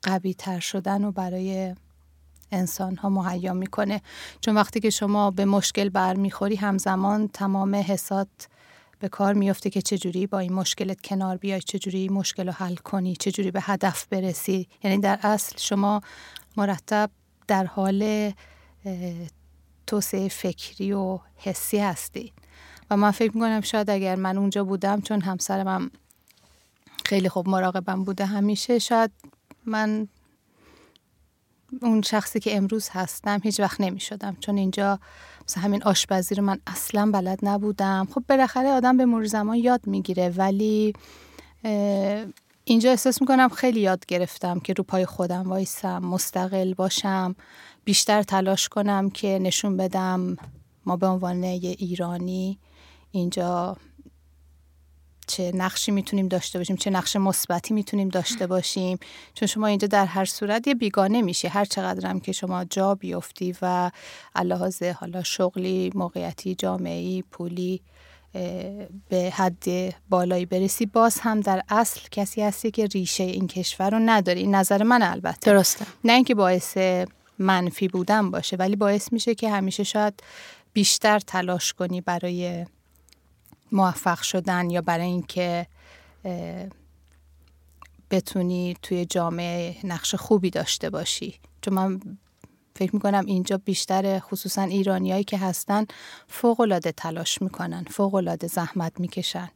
قوی 0.01 0.33
تر 0.33 0.59
شدن 0.59 1.03
و 1.03 1.11
برای 1.11 1.75
انسان 2.51 2.95
ها 2.95 3.09
مهیا 3.09 3.53
می‌کنه. 3.53 4.01
چون 4.41 4.55
وقتی 4.55 4.79
که 4.79 4.89
شما 4.89 5.31
به 5.31 5.45
مشکل 5.45 5.89
برمیخوری 5.89 6.55
همزمان 6.55 7.27
تمام 7.27 7.75
حسات 7.75 8.27
به 8.99 9.09
کار 9.09 9.33
میفته 9.33 9.69
که 9.69 9.81
چجوری 9.81 10.27
با 10.27 10.39
این 10.39 10.53
مشکلت 10.53 11.01
کنار 11.01 11.37
بیای 11.37 11.61
چجوری 11.61 12.09
مشکل 12.09 12.47
رو 12.47 12.53
حل 12.53 12.75
کنی 12.75 13.15
چجوری 13.15 13.51
به 13.51 13.61
هدف 13.61 14.07
برسی. 14.07 14.67
یعنی 14.83 14.97
در 14.97 15.19
اصل 15.23 15.57
شما 15.57 16.01
مرتب 16.57 17.11
در 17.47 17.65
حال 17.65 18.31
توسعه 19.87 20.27
فکری 20.27 20.93
و 20.93 21.19
حسی 21.35 21.77
هستید 21.77 22.33
و 22.89 22.97
من 22.97 23.11
فکر 23.11 23.31
می‌کنم 23.35 23.61
شاید 23.61 23.89
اگر 23.89 24.15
من 24.15 24.37
اونجا 24.37 24.63
بودم 24.63 25.01
چون 25.01 25.21
همسرم 25.21 25.91
خیلی 27.05 27.29
خوب 27.29 27.49
مراقبم 27.49 28.03
بوده 28.03 28.25
همیشه 28.25 28.79
شاید 28.79 29.11
من 29.65 30.07
اون 31.81 32.01
شخصی 32.01 32.39
که 32.39 32.57
امروز 32.57 32.89
هستم 32.91 33.39
هیچ 33.43 33.59
وقت 33.59 33.81
نمی 33.81 33.99
شدم 33.99 34.37
چون 34.39 34.57
اینجا 34.57 34.99
مثلا 35.47 35.63
همین 35.63 35.83
آشپزی 35.83 36.35
رو 36.35 36.43
من 36.43 36.59
اصلا 36.67 37.11
بلد 37.11 37.39
نبودم. 37.43 38.07
خب 38.13 38.23
بالاخره 38.29 38.69
آدم 38.69 38.97
به 38.97 39.05
مرور 39.05 39.25
زمان 39.25 39.57
یاد 39.57 39.87
می‌گیره. 39.87 40.29
ولی 40.29 40.93
اینجا 42.63 42.89
احساس 42.89 43.21
می‌کنم 43.21 43.49
خیلی 43.49 43.79
یاد 43.79 44.05
گرفتم 44.05 44.59
که 44.59 44.73
رو 44.73 44.83
پای 44.83 45.05
خودم 45.05 45.49
وایسم 45.49 45.99
مستقل 45.99 46.73
باشم 46.73 47.35
بیشتر 47.83 48.23
تلاش 48.23 48.69
کنم 48.69 49.09
که 49.09 49.39
نشون 49.41 49.77
بدم 49.77 50.37
ما 50.85 50.97
به 50.97 51.07
عنوان 51.07 51.43
ایرانی 51.43 52.59
اینجا 53.11 53.77
چه 55.27 55.51
نقشی 55.53 55.91
می‌تونیم 55.91 56.27
داشته 56.27 56.59
باشیم 56.59 56.75
چه 56.75 56.89
نقش 56.89 57.15
مثبتی 57.15 57.73
می‌تونیم 57.73 58.09
داشته 58.09 58.47
باشیم. 58.47 58.97
چون 59.33 59.47
شما 59.47 59.67
اینجا 59.67 59.87
در 59.87 60.05
هر 60.05 60.25
صورت 60.25 60.67
یه 60.67 60.75
بیگانه 60.75 61.21
میشی. 61.21 61.47
هر 61.47 61.65
چقدرم 61.65 62.19
که 62.19 62.31
شما 62.31 62.65
جا 62.65 62.95
بیفتی 62.95 63.55
و 63.61 63.91
لحاظ 64.43 64.83
حالا 64.83 65.23
شغلی 65.23 65.91
موقعیتی 65.95 66.55
جامعی 66.55 67.21
پولی 67.31 67.81
به 69.09 69.33
حد 69.33 69.65
بالایی 70.09 70.45
برسی 70.45 70.85
باز 70.85 71.19
هم 71.19 71.41
در 71.41 71.61
اصل 71.69 72.01
کسی 72.11 72.41
هستی 72.41 72.71
که 72.71 72.85
ریشه 72.85 73.23
این 73.23 73.47
کشور 73.47 73.89
رو 73.89 73.99
نداری. 73.99 74.39
این 74.39 74.55
نظر 74.55 74.83
من 74.83 75.01
البته. 75.01 75.51
درسته. 75.51 75.85
نه 76.03 76.13
اینکه 76.13 76.35
باعث 76.35 76.77
منفی 77.39 77.87
بودن 77.87 78.31
باشه 78.31 78.55
ولی 78.55 78.75
باعث 78.75 79.13
میشه 79.13 79.35
که 79.35 79.49
همیشه 79.49 79.83
شاید 79.83 80.23
بیشتر 80.73 81.19
تلاش 81.19 81.73
کنی 81.73 82.01
برای 82.01 82.65
موفق 83.75 84.21
شدن 84.21 84.69
یا 84.69 84.81
برای 84.81 85.05
اینکه 85.05 85.67
بتونی 88.11 88.77
توی 88.81 89.05
جامعه 89.05 89.75
نقش 89.83 90.15
خوبی 90.15 90.49
داشته 90.49 90.89
باشی. 90.89 91.39
چون 91.61 91.73
من 91.73 91.99
فکر 92.75 92.95
می‌کنم 92.95 93.25
اینجا 93.25 93.57
بیشتر 93.57 94.19
خصوصا 94.19 94.61
ایرانیایی 94.61 95.23
که 95.23 95.37
هستن 95.37 95.85
فوق 96.27 96.59
العاده 96.59 96.91
تلاش 96.91 97.41
می‌کنن 97.41 97.83
فوق 97.83 98.15
العاده 98.15 98.47
زحمت 98.47 98.99
می‌کشن. 98.99 99.49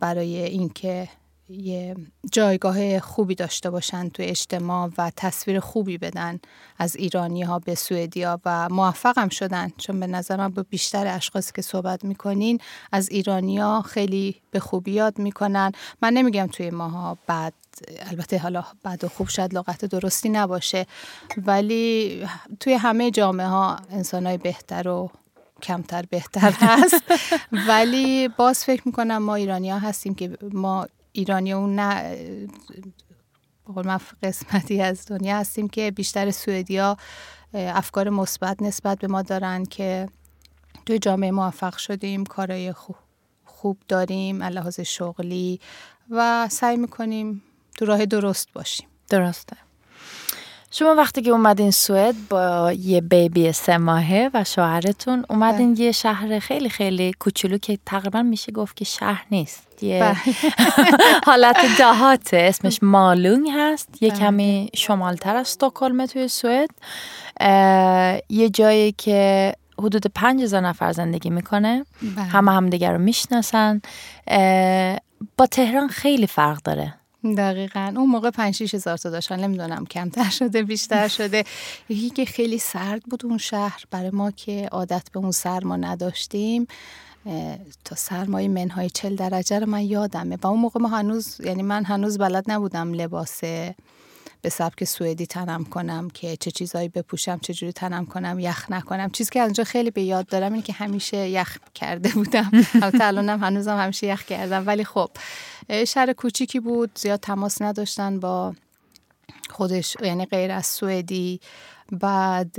برای 0.00 0.42
اینکه 0.42 1.08
یه 1.50 1.96
جایگاه 2.32 3.00
خوبی 3.00 3.34
داشته 3.34 3.70
باشن 3.70 4.08
تو 4.08 4.22
اجتماع 4.26 4.90
و 4.98 5.10
تصویر 5.16 5.60
خوبی 5.60 5.98
بدن 5.98 6.40
از 6.78 6.96
ایرانی 6.96 7.42
ها 7.42 7.58
به 7.58 7.74
سوئدیا 7.74 8.40
و 8.44 8.68
موفقم 8.68 9.28
شدن. 9.28 9.72
چون 9.78 10.00
به 10.00 10.06
نظر 10.06 10.36
من 10.36 10.48
با 10.48 10.64
بیشتر 10.70 11.06
اشخاصی 11.06 11.52
که 11.54 11.62
صحبت 11.62 12.04
می‌کنین 12.04 12.58
از 12.92 13.08
ایرانیا 13.08 13.82
خیلی 13.82 14.36
به 14.50 14.60
خوبی 14.60 14.92
یاد 14.92 15.18
می‌کنن. 15.18 15.72
من 16.02 16.12
نمیگم 16.12 16.46
توی 16.46 16.70
ماها 16.70 17.18
بعد 17.26 17.54
البته 18.00 18.38
حالا 18.38 18.64
بعد 18.82 19.04
و 19.04 19.08
خوب 19.08 19.28
شاید 19.28 19.54
لغت 19.54 19.84
درستی 19.84 20.28
نباشه 20.28 20.86
ولی 21.36 22.26
توی 22.60 22.72
همه 22.74 23.10
جامعه 23.10 23.46
ها 23.46 23.76
انسان 23.90 24.26
های 24.26 24.38
بهتر 24.38 24.88
و 24.88 25.10
کمتر 25.62 26.04
بهتر 26.10 26.52
هست. 26.60 27.02
ولی 27.68 28.28
باز 28.28 28.64
فکر 28.64 28.82
می‌کنم 28.86 29.18
ما 29.18 29.34
ایرانی 29.34 29.70
ها 29.70 29.78
هستیم 29.78 30.14
که 30.14 30.38
ما 30.52 30.86
ایرانی 31.12 31.52
اون 31.52 31.74
نه 31.74 32.16
ما 33.66 34.00
قسمتی 34.22 34.82
از 34.82 35.06
دنیا 35.06 35.36
هستیم 35.36 35.68
که 35.68 35.90
بیشتر 35.90 36.30
سوئدیا 36.30 36.96
افکار 37.54 38.10
مثبت 38.10 38.62
نسبت 38.62 38.98
به 38.98 39.06
ما 39.08 39.22
دارن 39.22 39.64
که 39.64 40.08
توی 40.86 40.98
جامعه 40.98 41.30
موفق 41.30 41.76
شدیم 41.76 42.24
کارهای 42.24 42.74
خوب 43.44 43.78
داریم 43.88 44.42
لحاظ 44.42 44.80
شغلی 44.80 45.60
و 46.10 46.48
سعی 46.50 46.76
می‌کنیم 46.76 47.42
تو 47.78 47.84
راه 47.84 48.06
درست 48.06 48.52
باشیم. 48.52 48.88
درسته. 49.08 49.69
شما 50.72 50.94
وقتی 50.94 51.22
که 51.22 51.30
اومدین 51.30 51.70
سوئد 51.70 52.14
با 52.28 52.72
یه 52.72 53.00
بیبی 53.00 53.52
سه 53.52 53.78
ماهه 53.78 54.30
و 54.34 54.44
شوهرتون 54.44 55.24
اومدین 55.30 55.74
بله. 55.74 55.84
یه 55.84 55.92
شهر 55.92 56.38
خیلی 56.38 56.68
خیلی 56.68 57.12
کوچولو 57.18 57.58
که 57.58 57.78
تقریبا 57.86 58.22
میشه 58.22 58.52
گفت 58.52 58.76
که 58.76 58.84
شهر 58.84 59.24
نیست. 59.30 59.82
یه 59.82 60.00
بله. 60.00 60.16
حالت 61.26 61.56
دهاته 61.78 62.36
اسمش 62.36 62.78
مالونگ 62.82 63.48
هست. 63.54 64.02
یه 64.02 64.10
بله. 64.10 64.18
کمی 64.18 64.70
شمالتر 64.74 65.36
از 65.36 65.46
استکهلم 65.46 66.06
توی 66.06 66.28
سوئد. 66.28 66.70
یه 68.28 68.50
جایی 68.52 68.92
که 68.92 69.52
حدود 69.78 70.06
پنج 70.14 70.42
هزار 70.42 70.60
نفر 70.60 70.92
زندگی 70.92 71.30
می‌کنه. 71.30 71.84
همه 72.32 72.52
همدیگر 72.52 72.92
رو 72.92 72.98
می‌شناسن. 72.98 73.80
با 75.36 75.46
تهران 75.50 75.88
خیلی 75.88 76.26
فرق 76.26 76.62
داره. 76.62 76.94
دقیقا. 77.24 77.94
اون 77.96 78.10
موقع 78.10 78.30
5 78.30 78.74
هزار 78.74 78.96
تا 78.96 79.10
داشتن. 79.10 79.40
نمی‌دونم 79.40 79.86
کمتر 79.86 80.30
شده 80.30 80.62
بیشتر 80.62 81.08
شده. 81.08 81.44
یکی 81.88 82.10
که 82.10 82.24
خیلی 82.24 82.58
سرد 82.58 83.02
بود 83.02 83.26
اون 83.26 83.38
شهر. 83.38 83.84
برای 83.90 84.10
ما 84.10 84.30
که 84.30 84.68
عادت 84.72 85.10
به 85.12 85.20
اون 85.20 85.30
سرما 85.30 85.76
نداشتیم 85.76 86.66
تا 87.84 87.96
سرمایه 87.96 88.48
منهای 88.48 88.90
چل 88.90 89.16
درجه 89.16 89.58
رو 89.58 89.66
من 89.66 89.82
یادمه. 89.82 90.38
و 90.42 90.46
اون 90.46 90.60
موقع 90.60 90.80
ما 90.80 90.88
هنوز 90.88 91.40
یعنی 91.44 91.62
من 91.62 91.84
هنوز 91.84 92.18
بلد 92.18 92.44
نبودم 92.48 92.92
لباس 92.92 93.40
به 94.42 94.48
سبک 94.48 94.84
سوئدی 94.84 95.26
تنم 95.26 95.64
کنم 95.64 96.10
که 96.10 96.36
چه 96.36 96.50
چیزایی 96.50 96.88
بپوشم 96.88 97.38
چه 97.38 97.54
جوری 97.54 97.72
تنم 97.72 98.06
کنم 98.06 98.38
یخ 98.38 98.70
نکنم. 98.70 99.10
چیزی 99.10 99.30
که 99.30 99.40
از 99.40 99.46
اونجا 99.46 99.64
خیلی 99.64 99.90
به 99.90 100.02
یاد 100.02 100.26
دارم 100.26 100.52
اینه 100.52 100.64
که 100.64 100.72
همیشه 100.72 101.28
یخ 101.28 101.58
کرده 101.74 102.08
بودم. 102.08 102.50
البته 102.82 103.04
الانم 103.04 103.44
هنوزم 103.44 103.78
همیشه 103.78 104.06
یخ 104.06 104.24
کردم. 104.24 104.66
ولی 104.66 104.84
خب 104.84 105.10
شهر 105.86 106.12
کوچیکی 106.12 106.60
بود 106.60 106.90
زیاد 106.98 107.20
تماس 107.20 107.62
نداشتن 107.62 108.20
با 108.20 108.54
خودش 109.50 109.96
یعنی 110.02 110.26
غیر 110.26 110.50
از 110.50 110.66
سوئدی. 110.66 111.40
بعد 111.92 112.56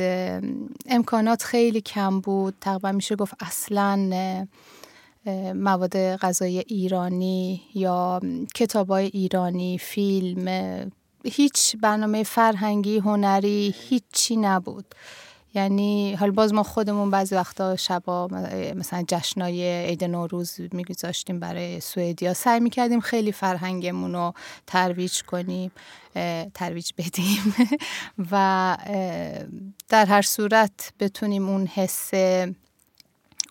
امکانات 0.89 1.43
خیلی 1.43 1.81
کم 1.81 2.19
بود. 2.19 2.53
تقریبا 2.61 2.91
میشه 2.91 3.15
گفت 3.15 3.33
اصلا 3.39 3.95
مواد 5.55 6.15
غذایی 6.15 6.59
ایرانی 6.59 7.61
یا 7.75 8.19
کتابای 8.55 9.05
ایرانی 9.05 9.77
فیلم 9.77 10.47
هیچ 11.25 11.75
برنامه 11.81 12.23
فرهنگی 12.23 12.97
هنری 12.97 13.75
هیچی 13.89 14.35
نبود. 14.35 14.95
یعنی 15.53 16.13
حال 16.13 16.31
باز 16.31 16.53
ما 16.53 16.63
خودمون 16.63 17.11
بعضی 17.11 17.35
وقتا 17.35 17.75
شبا 17.75 18.27
مثلا 18.75 19.03
جشنای 19.07 19.85
عید 19.85 20.03
نوروز 20.03 20.57
میگذاشتیم 20.71 21.39
برای 21.39 21.79
سوئدیا 21.79 22.33
سعی 22.33 22.59
می‌کردیم 22.59 22.99
خیلی 22.99 23.31
فرهنگمون 23.31 24.13
رو 24.13 24.33
ترویج 24.67 25.23
کنیم 25.23 25.71
ترویج 26.53 26.91
بدیم. 26.97 27.55
و 28.31 28.77
در 29.89 30.05
هر 30.05 30.21
صورت 30.21 30.93
بتونیم 30.99 31.49
اون 31.49 31.67
حس 31.67 32.11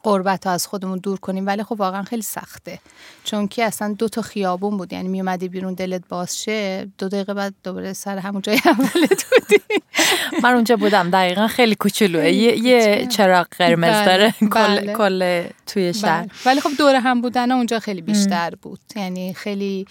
قربت 0.03 0.47
از 0.47 0.67
خودمون 0.67 0.99
دور 0.99 1.19
کنیم 1.19 1.47
ولی 1.47 1.63
خب 1.63 1.81
واقعا 1.81 2.03
خیلی 2.03 2.23
سخته. 2.23 2.79
چون 3.25 3.49
که 3.49 3.65
اصلا 3.65 3.95
دو 3.99 4.09
تا 4.09 4.23
خیابون 4.23 4.77
بود 4.77 4.93
یعنی 4.93 5.09
میومدی 5.09 5.49
بیرون 5.49 5.75
دلت 5.75 6.09
باز 6.09 6.43
شه 6.43 6.89
دو 6.99 7.09
دقیقه 7.09 7.35
بعد 7.35 7.55
دوباره 7.65 7.93
سر 7.93 8.19
همون 8.19 8.43
جای 8.43 8.61
اولت 8.65 9.25
بودی. 9.31 9.63
من 10.43 10.55
اونجا 10.55 10.77
بودم 10.77 11.11
دقیقا 11.11 11.47
خیلی 11.47 11.75
کوچولوه 11.75 12.31
یه, 12.31 13.07
چراغ 13.07 13.47
قرمز 13.59 13.91
بله، 13.91 14.05
داره 14.05 14.35
کل, 14.41 14.81
بله. 14.81 14.95
کل 14.95 15.45
توی 15.67 15.95
شهر. 15.95 16.23
بله. 16.23 16.31
ولی 16.47 16.61
خب 16.61 16.71
دور 16.79 16.95
هم 16.95 17.21
بودن 17.21 17.53
اونجا 17.53 17.79
خیلی 17.79 18.03
بیشتر 18.03 18.55
بود. 18.63 18.81
یعنی 18.97 19.35
خیلی 19.35 19.87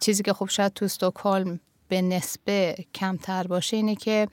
چیزی 0.00 0.22
که 0.22 0.32
خب 0.32 0.48
شاید 0.48 0.72
تو 0.72 0.84
استکهلم 0.84 1.60
به 1.88 2.02
نسبه 2.02 2.74
کمتر 2.94 3.46
باشه 3.46 3.76
اینه 3.76 3.94
که 3.94 4.28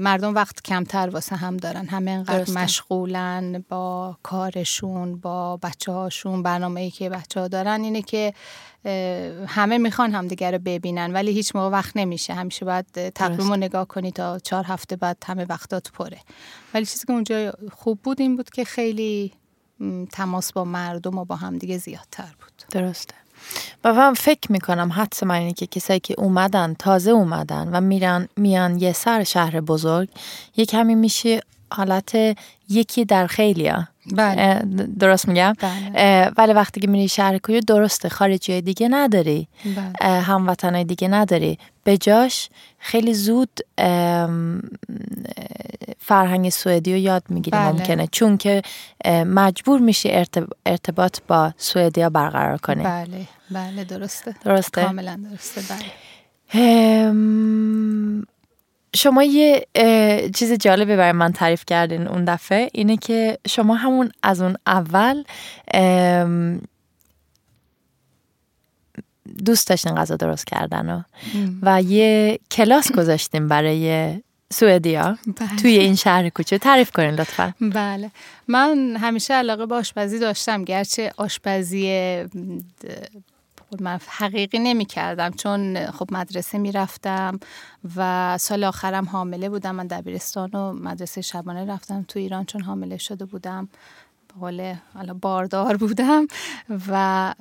مردم 0.00 0.34
وقت 0.34 0.62
کمتر 0.62 1.10
واسه 1.10 1.36
هم 1.36 1.56
دارن. 1.56 1.86
همه 1.86 2.10
انقدر 2.10 2.52
مشغولن 2.52 3.64
با 3.68 4.16
کارشون 4.22 5.16
با 5.16 5.56
بچه 5.56 5.92
هاشون 5.92 6.42
برنامه 6.42 6.80
ای 6.80 6.90
که 6.90 7.08
بچه 7.08 7.40
ها 7.40 7.48
دارن. 7.48 7.80
اینه 7.84 8.02
که 8.02 8.34
همه 9.46 9.78
می‌خوان 9.78 10.12
همدیگه 10.12 10.50
رو 10.50 10.58
ببینن 10.58 11.12
ولی 11.12 11.32
هیچ 11.32 11.56
موقع 11.56 11.68
وقت 11.68 11.96
نمیشه. 11.96 12.34
همیشه 12.34 12.64
باید 12.64 13.08
تقویم 13.08 13.48
رو 13.48 13.56
نگاه 13.56 13.88
کنی 13.88 14.12
تا 14.12 14.38
چهار 14.38 14.64
هفته 14.64 14.96
بعد 14.96 15.16
همه 15.26 15.44
وقتات 15.44 15.92
پره. 15.92 16.18
ولی 16.74 16.86
چیزی 16.86 17.06
که 17.06 17.12
اونجا 17.12 17.52
خوب 17.72 18.00
بود 18.02 18.20
این 18.20 18.36
بود 18.36 18.50
که 18.50 18.64
خیلی 18.64 19.32
تماس 20.12 20.52
با 20.52 20.64
مردم 20.64 21.18
و 21.18 21.24
با 21.24 21.36
همدیگه 21.36 21.78
زیادتر 21.78 22.34
بود. 22.40 22.62
درسته. 22.70 23.14
و 23.84 23.94
من 23.94 24.14
فکر 24.14 24.52
می‌کنم 24.52 24.92
حدس 24.92 25.22
من 25.22 25.34
اینه 25.34 25.52
که 25.52 25.66
کسایی 25.66 26.00
که 26.00 26.14
اومدن 26.18 26.74
تازه 26.78 27.10
اومدن 27.10 27.68
و 27.72 27.80
میرن 27.80 28.28
میان 28.36 28.78
یه 28.78 28.92
سر 28.92 29.24
شهر 29.24 29.60
بزرگ 29.60 30.08
یه 30.56 30.66
کمی 30.66 30.94
میشه 30.94 31.40
حالت 31.72 32.36
یکی 32.68 33.04
در 33.04 33.26
خیلیا. 33.26 33.88
بله. 34.16 34.62
درست 34.98 35.28
میگم؟ 35.28 35.54
بله. 35.60 36.30
ولی 36.36 36.52
وقتی 36.52 36.80
که 36.80 36.86
میری 36.86 37.08
شهر 37.08 37.38
کوچه 37.38 37.60
درسته 37.60 38.08
خارجی 38.08 38.60
دیگه 38.60 38.88
نداری. 38.90 39.48
بله. 39.64 40.20
هموطنای 40.20 40.84
دیگه 40.84 41.08
نداری. 41.08 41.58
به 41.84 41.96
جاش 41.98 42.48
خیلی 42.78 43.14
زود 43.14 43.60
فرهنگ 45.98 46.50
سوئدی 46.50 46.92
رو 46.92 46.98
یاد 46.98 47.22
می‌گیری 47.28 47.56
بله. 47.56 47.72
ممکنه. 47.72 48.08
چون 48.12 48.36
که 48.36 48.62
مجبور 49.26 49.80
میشی 49.80 50.24
ارتباط 50.66 51.18
با 51.28 51.52
سوئدیا 51.56 52.10
برقرار 52.10 52.58
کنی. 52.58 52.82
بله. 52.84 53.26
بله 53.50 53.84
درسته. 53.84 54.34
درسته؟ 54.44 54.82
کاملا 54.82 55.20
درسته. 55.30 55.60
بله. 55.74 55.84
شما 58.94 59.22
یه 59.22 59.66
چیز 60.34 60.52
جالبه 60.52 60.96
برای 60.96 61.12
من 61.12 61.32
تعریف 61.32 61.64
کردین 61.66 62.08
اون 62.08 62.24
دفعه 62.24 62.70
اینه 62.72 62.96
که 62.96 63.38
شما 63.48 63.74
همون 63.74 64.12
از 64.22 64.40
اون 64.40 64.56
اول 64.66 65.24
دوست 69.44 69.68
داشتین 69.68 69.94
غذا 69.94 70.16
درست 70.16 70.46
کردن 70.46 70.90
و, 70.90 71.02
و 71.62 71.82
یه 71.82 72.38
کلاس 72.50 72.92
گذاشتیم 72.92 73.48
برای 73.48 74.14
سوئدیا. 74.52 75.18
بله. 75.36 75.56
توی 75.62 75.78
این 75.78 75.94
شهر 75.94 76.28
کوچه. 76.28 76.58
تعریف 76.58 76.90
کنین 76.90 77.10
لطفا. 77.10 77.54
بله. 77.60 78.10
من 78.48 78.96
همیشه 78.96 79.34
علاقه 79.34 79.66
به 79.66 79.74
آشپزی 79.74 80.18
داشتم 80.18 80.64
گرچه 80.64 81.12
آشپزی 81.16 81.86
من 83.80 84.00
حقیقی 84.08 84.58
نمی 84.58 84.84
کردم 84.84 85.30
چون 85.30 85.90
خب 85.90 86.08
مدرسه 86.12 86.58
می 86.58 86.72
رفتم 86.72 87.40
و 87.96 88.38
سال 88.38 88.64
آخرم 88.64 89.04
حامله 89.04 89.48
بودم. 89.48 89.74
من 89.74 89.86
دبیرستان 89.86 90.50
و 90.50 90.72
مدرسه 90.72 91.20
شبانه 91.20 91.72
رفتم 91.72 92.04
تو 92.08 92.18
ایران 92.18 92.44
چون 92.44 92.60
حامله 92.60 92.96
شده 92.96 93.24
بودم. 93.24 93.68
به 94.28 94.34
قول 94.40 94.74
باردار 95.20 95.76
بودم 95.76 96.26
و 96.88 97.34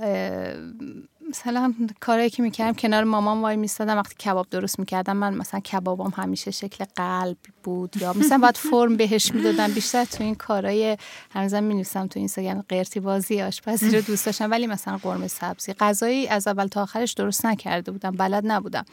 مثلا 1.29 1.73
کاری 1.99 2.29
که 2.29 2.43
می‌کردم 2.43 2.73
کنار 2.73 3.03
مامان 3.03 3.41
وای 3.41 3.55
میستادم 3.55 3.97
وقتی 3.97 4.15
کباب 4.15 4.47
درست 4.51 4.79
می‌کردم 4.79 5.17
من 5.17 5.33
مثلا 5.33 5.59
کبابم 5.59 6.13
همیشه 6.15 6.51
شکل 6.51 6.85
قلب 6.95 7.37
بود 7.63 7.97
یا 7.97 8.13
مثلا 8.13 8.37
باید 8.37 8.57
فرم 8.57 8.97
بهش 8.97 9.31
می‌دادم. 9.33 9.71
بیشتر 9.71 10.05
تو 10.05 10.23
این 10.23 10.35
کارهای 10.35 10.97
هنوزم 11.31 11.63
می‌نویسم 11.63 12.07
تو 12.07 12.19
اینستاگرام 12.19 12.65
قرتی 12.69 12.99
بازی 12.99 13.41
آشپزی 13.41 13.89
رو 13.95 14.01
دوست 14.01 14.25
داشتم 14.25 14.51
ولی 14.51 14.67
مثلا 14.67 14.97
قرمه 14.97 15.27
سبزی. 15.27 15.73
غذایی 15.73 16.27
از 16.27 16.47
اول 16.47 16.67
تا 16.67 16.81
آخرش 16.81 17.13
درست 17.13 17.45
نکرده 17.45 17.91
بودم 17.91 18.11
بلد 18.11 18.43
نبودم. 18.45 18.85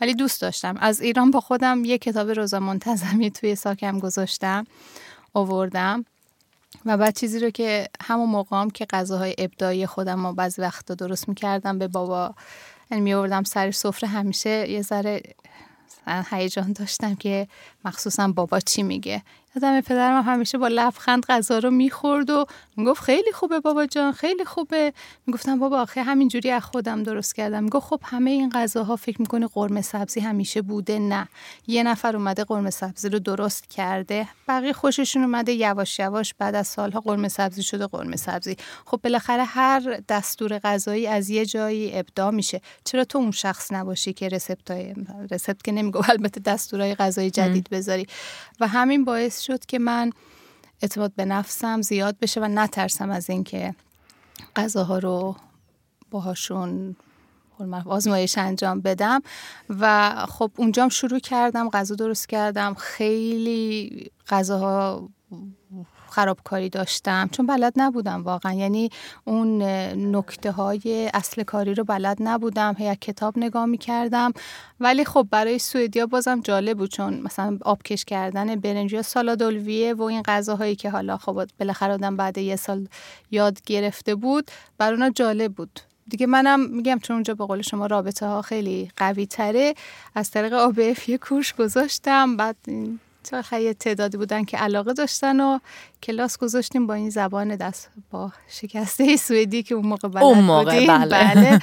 ولی 0.00 0.14
دوست 0.14 0.40
داشتم. 0.40 0.76
از 0.80 1.00
ایران 1.00 1.30
با 1.30 1.40
خودم 1.40 1.84
یه 1.84 1.98
کتاب 1.98 2.30
روزا 2.30 2.60
منتظمی 2.60 3.30
توی 3.30 3.54
ساکم 3.54 3.98
گذاشتم 3.98 4.64
آوردم. 5.34 6.04
و 6.84 6.96
بعد 6.96 7.16
چیزی 7.16 7.38
رو 7.38 7.50
که 7.50 7.88
همون 8.00 8.28
موقع 8.28 8.56
هم 8.56 8.70
که 8.70 8.84
غذاهای 8.84 9.34
ابداعی 9.38 9.86
خودم 9.86 10.26
رو 10.26 10.32
بعضی 10.32 10.62
وقتا 10.62 10.94
درست 10.94 11.28
می‌کردم 11.28 11.78
به 11.78 11.88
بابا 11.88 12.34
یعنی 12.90 13.04
میوردم 13.04 13.44
سر 13.44 13.70
سفره 13.70 14.08
همیشه 14.08 14.70
یه 14.70 14.82
ذره 14.82 15.22
هیجان 16.06 16.72
داشتم 16.72 17.14
که 17.14 17.48
مخصوصا 17.84 18.28
بابا 18.28 18.60
چی 18.60 18.82
میگه؟ 18.82 19.22
یادم 19.56 19.80
پدرم 19.80 20.22
همیشه 20.22 20.58
با 20.58 20.68
لبخند 20.68 21.26
غذا 21.26 21.58
رو 21.58 21.70
می‌خورد 21.70 22.30
و 22.30 22.46
می‌گفت 22.76 23.02
خیلی 23.02 23.32
خوبه 23.32 23.60
بابا 23.60 23.86
جان 23.86 24.12
خیلی 24.12 24.44
خوبه. 24.44 24.92
می‌گفتم 25.26 25.58
بابا 25.58 25.80
آخه 25.80 26.02
همینجوری 26.02 26.50
از 26.50 26.62
خودم 26.62 27.02
درست 27.02 27.34
کردم. 27.34 27.64
می‌گفت 27.64 27.86
خب 27.86 28.00
همه 28.04 28.30
این 28.30 28.50
غذاها 28.50 28.96
فکر 28.96 29.20
می‌کنه 29.20 29.46
قرمه 29.46 29.82
سبزی 29.82 30.20
همیشه 30.20 30.62
بوده. 30.62 30.98
نه. 30.98 31.28
یه 31.66 31.82
نفر 31.82 32.16
اومده 32.16 32.44
قرمه 32.44 32.70
سبزی 32.70 33.08
رو 33.08 33.18
درست 33.18 33.70
کرده. 33.70 34.28
بقیه 34.48 34.72
خوششون 34.72 35.22
اومده 35.22 35.52
یواش 35.52 35.98
یواش 35.98 36.34
بعد 36.34 36.54
از 36.54 36.66
سالها 36.66 37.00
قرمه 37.00 37.28
سبزی 37.28 37.62
شده 37.62 37.86
قرمه 37.86 38.16
سبزی. 38.16 38.56
خب 38.86 39.00
بالاخره 39.04 39.44
هر 39.44 40.00
دستور 40.08 40.58
غذایی 40.58 41.06
از 41.06 41.30
یه 41.30 41.46
جایی 41.46 41.98
ابداع 41.98 42.30
میشه. 42.30 42.60
چرا 42.84 43.04
تو 43.04 43.18
اون 43.18 43.30
شخص 43.30 43.72
نباشی 43.72 44.12
که 44.12 44.28
رسپت 44.28 44.70
رسپت 45.30 45.62
که 45.64 45.72
نمیگو 45.72 46.02
البته 46.08 46.40
دستورهای 46.40 46.94
غذایی 46.94 47.30
جدید 47.30 47.68
بذاری. 47.74 48.06
و 48.60 48.68
همین 48.68 49.04
باعث 49.04 49.40
شد 49.40 49.66
که 49.66 49.78
من 49.78 50.10
اعتماد 50.82 51.12
به 51.16 51.24
نفسم 51.24 51.82
زیاد 51.82 52.18
بشه 52.18 52.40
و 52.40 52.44
نترسم 52.44 53.10
از 53.10 53.30
اینکه 53.30 53.74
غذاها 54.56 54.98
رو 54.98 55.36
باهاشون 56.10 56.96
آزمایش 57.86 58.38
انجام 58.38 58.80
بدم. 58.80 59.22
و 59.70 60.12
خب 60.28 60.50
اونجام 60.56 60.88
شروع 60.88 61.18
کردم 61.18 61.68
غذا 61.68 61.94
درست 61.94 62.28
کردم. 62.28 62.74
خیلی 62.74 64.10
غذاها 64.28 65.08
خرابکاری 66.14 66.68
داشتم 66.68 67.28
چون 67.32 67.46
بلد 67.46 67.72
نبودم 67.76 68.22
واقعا. 68.22 68.52
یعنی 68.52 68.90
اون 69.24 69.62
نکته 70.16 70.50
های 70.50 71.10
اصل 71.14 71.42
کاری 71.42 71.74
رو 71.74 71.84
بلد 71.84 72.16
نبودم 72.20 72.74
هی 72.78 72.96
کتاب 72.96 73.38
نگاه 73.38 73.66
می 73.66 73.78
کردم 73.78 74.32
ولی 74.80 75.04
خب 75.04 75.26
برای 75.30 75.58
سوئدیا 75.58 76.06
بازم 76.06 76.40
جالب 76.40 76.78
بود 76.78 76.90
چون 76.90 77.20
مثلا 77.20 77.58
آبکش 77.64 78.04
کردن 78.04 78.56
برنج 78.56 78.92
یا 78.92 79.02
سالادولویه 79.02 79.94
و 79.94 80.02
این 80.02 80.22
غذاهایی 80.22 80.76
که 80.76 80.90
حالا 80.90 81.16
خب 81.16 81.46
بالاخره 81.58 81.92
آدم 81.92 82.16
بعد 82.16 82.38
یه 82.38 82.56
سال 82.56 82.88
یاد 83.30 83.58
گرفته 83.66 84.14
بود 84.14 84.50
بر 84.78 84.92
اونا 84.92 85.10
جالب 85.10 85.52
بود. 85.52 85.80
دیگه 86.08 86.26
منم 86.26 86.60
میگم 86.70 86.98
چون 87.02 87.14
اونجا 87.14 87.34
به 87.34 87.46
قول 87.46 87.62
شما 87.62 87.86
رابطه 87.86 88.26
ها 88.26 88.42
خیلی 88.42 88.90
قوی 88.96 89.26
تره 89.26 89.74
از 90.14 90.30
طریق 90.30 90.52
آبف 90.52 91.08
یه 91.08 91.18
کورس 91.18 91.54
گذاشتم 91.54 92.36
بعد 92.36 92.56
خیلی 93.32 93.74
تعدادی 93.74 94.16
بودن 94.16 94.44
که 94.44 94.56
علاقه 94.56 94.92
داشتن 94.92 95.40
و 95.40 95.58
کلاس 96.02 96.38
گذاشتیم 96.38 96.86
با 96.86 96.94
این 96.94 97.10
زبان 97.10 97.56
دست 97.56 97.90
با 98.10 98.32
شکسته 98.48 99.16
سوئدی 99.16 99.62
که 99.62 99.74
اون 99.74 99.86
موقع 99.86 100.08
بلد 100.08 100.22
اون 100.22 100.38
موقع 100.38 100.80
بودیم. 100.80 101.08
بله. 101.08 101.60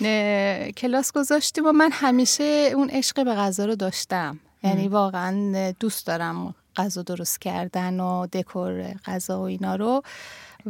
بله. 0.00 0.72
کلاس 0.72 1.12
گذاشتیم 1.12 1.66
و 1.66 1.72
من 1.72 1.90
همیشه 1.92 2.70
اون 2.74 2.90
عشق 2.90 3.24
به 3.24 3.34
غذا 3.34 3.64
رو 3.64 3.74
داشتم. 3.74 4.38
یعنی 4.62 4.88
واقعا 4.88 5.72
دوست 5.80 6.06
دارم 6.06 6.54
غذا 6.76 7.02
درست 7.02 7.40
کردن 7.40 8.00
و 8.00 8.26
دکور 8.26 8.94
غذا 9.04 9.40
و 9.40 9.42
اینا 9.42 9.76
رو. 9.76 10.02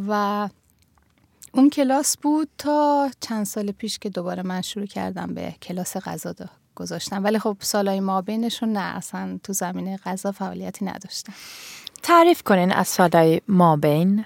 و 0.09 0.49
اون 1.53 1.70
کلاس 1.70 2.16
بود 2.16 2.49
تا 2.59 3.11
چند 3.20 3.46
سال 3.46 3.70
پیش 3.70 3.99
که 3.99 4.09
دوباره 4.09 4.42
من 4.42 4.62
شروع 4.62 4.87
کردم 4.87 5.35
به 5.35 5.55
کلاس 5.62 5.96
غذا 5.96 6.35
گذاشتم 6.76 7.24
ولی 7.24 7.38
خب 7.38 7.56
سالای 7.60 8.00
ما 8.00 8.22
بینشون 8.22 8.72
نه 8.72 8.96
اصلا 8.96 9.38
تو 9.42 9.52
زمینه 9.52 9.96
غذا 9.96 10.32
فعالیتی 10.32 10.84
نداشتم 10.84 11.32
تعریف 12.02 12.42
کنین 12.42 12.72
از 12.72 12.88
سالای 12.88 13.40
ما 13.48 13.76
بین 13.76 14.24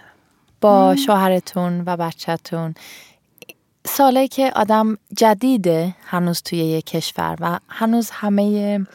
با 0.61 0.97
شوهرتون 0.97 1.83
و 1.87 1.97
بچهتون. 1.97 2.75
سالایی 3.87 4.29
که 4.29 4.53
آدم 4.57 4.99
جدیده 5.17 5.95
هنوز 6.05 6.43
توی 6.43 6.59
یک 6.59 6.87
کشور 6.87 7.37
و 7.41 7.59
هنوز 7.69 8.11
همه 8.11 8.87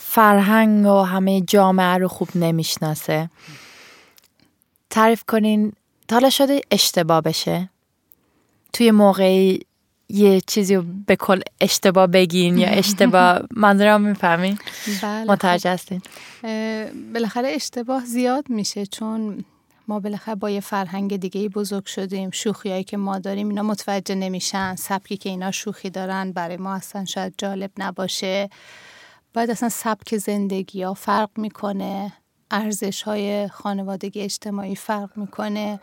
فرهنگ 0.00 0.86
و 0.86 1.02
همه 1.02 1.40
جامعه 1.40 1.98
رو 1.98 2.08
خوب 2.08 2.28
نمی‌شناسه. 2.34 3.30
تعریف 4.90 5.24
کنین 5.24 5.72
حالا 6.10 6.30
شده 6.30 6.60
اشتباه 6.70 7.20
بشه؟ 7.20 7.68
توی 8.72 8.90
موقعی 8.90 9.60
یه 10.10 10.40
چیزی 10.40 10.74
رو 10.74 10.84
به 11.06 11.16
کل 11.16 11.40
اشتباه 11.60 12.06
بگین 12.06 12.58
یا 12.58 12.68
اشتباه 12.80 13.40
منظورم 13.56 14.00
می‌فهمین؟ 14.00 14.58
بله 15.02 15.30
متوجه 15.30 15.70
هستین. 15.70 16.02
بالاخره 17.14 17.48
اشتباه 17.48 18.04
زیاد 18.04 18.50
میشه 18.50 18.86
چون 18.86 19.44
ما 19.88 20.00
بالاخره 20.00 20.34
با 20.34 20.50
یه 20.50 20.60
فرهنگ 20.60 21.16
دیگه 21.16 21.48
بزرگ 21.48 21.86
شدیم. 21.86 22.30
شوخیایی 22.30 22.84
که 22.84 22.96
ما 22.96 23.18
داریم 23.18 23.48
اینا 23.48 23.62
متوجه 23.62 24.14
نمیشن. 24.14 24.76
سبکی 24.76 25.16
که 25.16 25.28
اینا 25.28 25.50
شوخی 25.50 25.90
دارن 25.90 26.32
برای 26.32 26.56
ما 26.56 26.74
اصلا 26.74 27.04
شاید 27.04 27.34
جالب 27.38 27.70
نباشه. 27.78 28.50
باید 29.34 29.50
اصلا 29.50 29.68
سبک 29.68 30.16
زندگی 30.16 30.82
ها 30.82 30.94
فرق 30.94 31.30
می‌کنه. 31.36 32.12
ارزش 32.50 33.02
های 33.02 33.48
خانوادگی 33.48 34.20
اجتماعی 34.20 34.76
فرق 34.76 35.10
می‌کنه. 35.16 35.80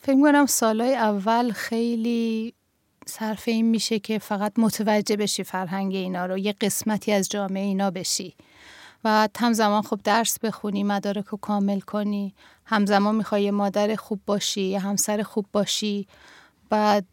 فکر 0.00 0.14
می‌کنم 0.14 0.46
سالهای 0.46 0.94
اول 0.94 1.52
خیلی 1.52 2.54
صرف 3.08 3.48
این 3.48 3.66
میشه 3.66 3.98
که 3.98 4.18
فقط 4.18 4.52
متوجه 4.58 5.16
بشی 5.16 5.44
فرهنگ 5.44 5.94
اینا 5.94 6.26
رو 6.26 6.38
یه 6.38 6.54
قسمتی 6.60 7.12
از 7.12 7.28
جامعه 7.28 7.64
اینا 7.64 7.90
بشی. 7.90 8.34
و 9.04 9.28
همزمان 9.38 9.82
خب 9.82 10.00
درس 10.04 10.38
بخونی 10.38 10.84
مدارک 10.84 11.24
رو 11.24 11.38
کامل 11.38 11.80
کنی. 11.80 12.34
همزمان 12.64 13.14
می‌خوای 13.14 13.50
مادر 13.50 13.96
خوب 13.96 14.20
باشی 14.26 14.62
یه 14.62 14.78
همسر 14.78 15.22
خوب 15.22 15.46
باشی. 15.52 16.06
بعد 16.70 17.06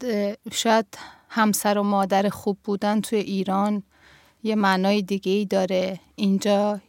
شاید 0.52 0.86
همسر 1.30 1.78
و 1.78 1.84
مادر 1.84 2.30
خوب 2.30 2.58
بودن 2.64 3.02
توی 3.02 3.20
ایران 3.20 3.84
یه 4.44 4.56
معنای 4.56 5.02
دیگه 5.02 5.32
ای 5.32 5.46
داره. 5.46 6.00
اینجا 6.16 6.80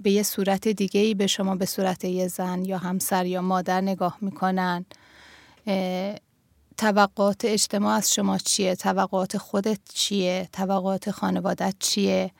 به 0.00 0.10
یه 0.10 0.22
صورت 0.22 0.68
دیگه 0.68 1.00
ای 1.00 1.14
به 1.14 1.26
شما 1.26 1.54
به 1.54 1.66
صورت 1.66 2.04
یه 2.04 2.28
زن 2.28 2.64
یا 2.64 2.78
همسر 2.78 3.26
یا 3.26 3.42
مادر 3.42 3.80
نگاه 3.80 4.18
می‌کنن. 4.20 4.84
توقعات 6.78 7.44
اجتماع 7.44 7.96
از 7.96 8.14
شما 8.14 8.38
چیه؟ 8.38 8.76
توقعات 8.76 9.38
خودت 9.38 9.78
چیه؟ 9.94 10.48
توقعات 10.52 11.10
خانوادت 11.10 11.74
چیه؟ 11.78 12.30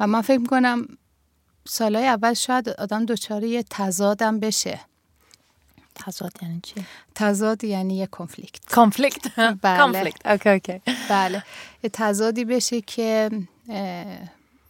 و 0.00 0.06
من 0.06 0.20
فکر 0.20 0.38
می‌کنم 0.38 0.88
سالهای 1.68 2.06
اول 2.06 2.34
شاید 2.34 2.68
آدم 2.68 3.06
دچار 3.06 3.44
یه 3.44 3.64
تضادم 3.70 4.40
بشه. 4.40 4.80
تضاد 5.94 6.32
یعنی 6.42 6.60
چی؟ 6.62 6.74
تضاد 7.14 7.64
یعنی 7.64 7.96
یه 7.96 8.06
کنفلیکت 8.06 8.66
کانفلیکت 8.66 9.34
بله. 9.62 10.12
اوکی 10.24 10.50
اوکی 10.50 10.80
بله. 11.10 11.44
یه 11.82 11.90
تضادی 11.92 12.44
بشه 12.44 12.80
که 12.80 13.30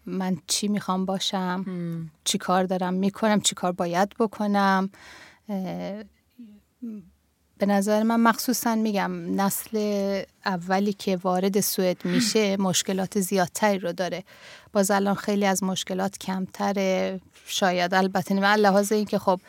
من 0.07 0.37
چی 0.47 0.69
می‌خوام 0.69 1.05
باشم؟ 1.05 1.65
چی 2.25 2.39
کار 2.39 2.65
دارم 2.65 2.95
می‌کنم؟ 2.95 3.41
چی 3.41 3.55
کار 3.55 3.73
باید 3.73 4.09
بکنم؟ 4.19 4.91
به 7.59 7.67
نظر 7.67 8.03
من 8.03 8.21
مخصوصا 8.21 8.75
میگم 8.75 9.41
نسل 9.41 10.23
اولی 10.47 10.93
که 10.93 11.17
وارد 11.17 11.61
سوئد 11.61 12.05
میشه 12.05 12.57
مشکلات 12.69 13.21
زیادتری 13.21 13.79
رو 13.79 13.93
داره. 13.93 14.25
باز 14.73 14.91
الان 14.91 15.15
خیلی 15.15 15.47
از 15.47 15.63
مشکلات 15.63 16.19
کمتره. 16.19 17.21
شاید 17.47 17.95
البته 17.95 18.35
نه 18.35 18.57
لحاظ 18.57 18.93
این 18.93 19.05
که 19.05 19.19
خب 19.19 19.41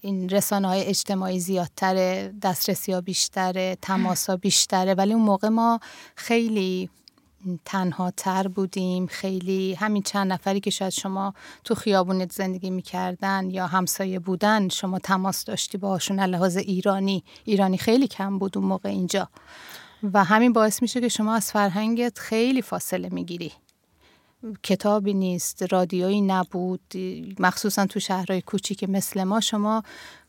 این 0.00 0.28
رسانه 0.28 0.68
های 0.68 0.84
اجتماعی 0.84 1.40
زیادتره 1.40 2.34
دسترسی 2.42 2.92
ها 2.92 3.00
بیشتره 3.00 3.78
تماس 3.82 4.30
ها 4.30 4.36
بیشتره 4.36 4.94
ولی 4.94 5.12
اون 5.12 5.22
موقع 5.22 5.48
ما 5.48 5.80
خیلی 6.16 6.90
تنها 7.64 8.10
تر 8.10 8.48
بودیم. 8.48 9.06
خیلی 9.06 9.74
همین 9.74 10.02
چند 10.02 10.32
نفری 10.32 10.60
که 10.60 10.70
شاید 10.70 10.92
شما 10.92 11.34
تو 11.64 11.74
خیابونت 11.74 12.32
زندگی 12.32 12.70
می‌کردن 12.70 13.50
یا 13.50 13.66
همسایه 13.66 14.18
بودن 14.18 14.68
شما 14.68 14.98
تماس 14.98 15.44
داشتی 15.44 15.78
باهاشون 15.78 16.20
لحاظ 16.20 16.56
ایرانی. 16.56 17.24
ایرانی 17.44 17.78
خیلی 17.78 18.08
کم 18.08 18.38
بود 18.38 18.58
اون 18.58 18.66
موقع 18.66 18.88
اینجا. 18.88 19.28
و 20.12 20.24
همین 20.24 20.52
باعث 20.52 20.82
میشه 20.82 21.00
که 21.00 21.08
شما 21.08 21.34
از 21.34 21.52
فرهنگت 21.52 22.18
خیلی 22.18 22.62
فاصله 22.62 23.08
می‌گیری. 23.08 23.52
کتابی 24.62 25.14
نیست 25.14 25.72
رادیویی 25.72 26.20
نبود. 26.20 26.80
مخصوصا 27.38 27.86
تو 27.86 28.00
شهرهای 28.00 28.40
کوچیک 28.40 28.84
مثل 28.84 29.24
ما 29.24 29.40
شما 29.40 29.82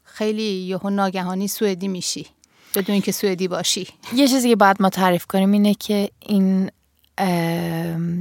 خیلی 0.04 0.44
یهو 0.44 0.90
ناگهانی 0.90 1.48
سوئدی 1.48 1.88
میشی. 1.88 2.28
بدون 2.76 2.94
اینکه 2.94 3.12
سوئدی 3.12 3.48
باشی. 3.48 3.88
یه 4.16 4.28
چیزی 4.28 4.50
که 4.50 4.56
باید 4.56 4.82
ما 4.82 4.90
تعریف 4.90 5.26
کنیم 5.26 5.52
اینه 5.52 5.74
که 5.74 6.10
این 6.20 6.72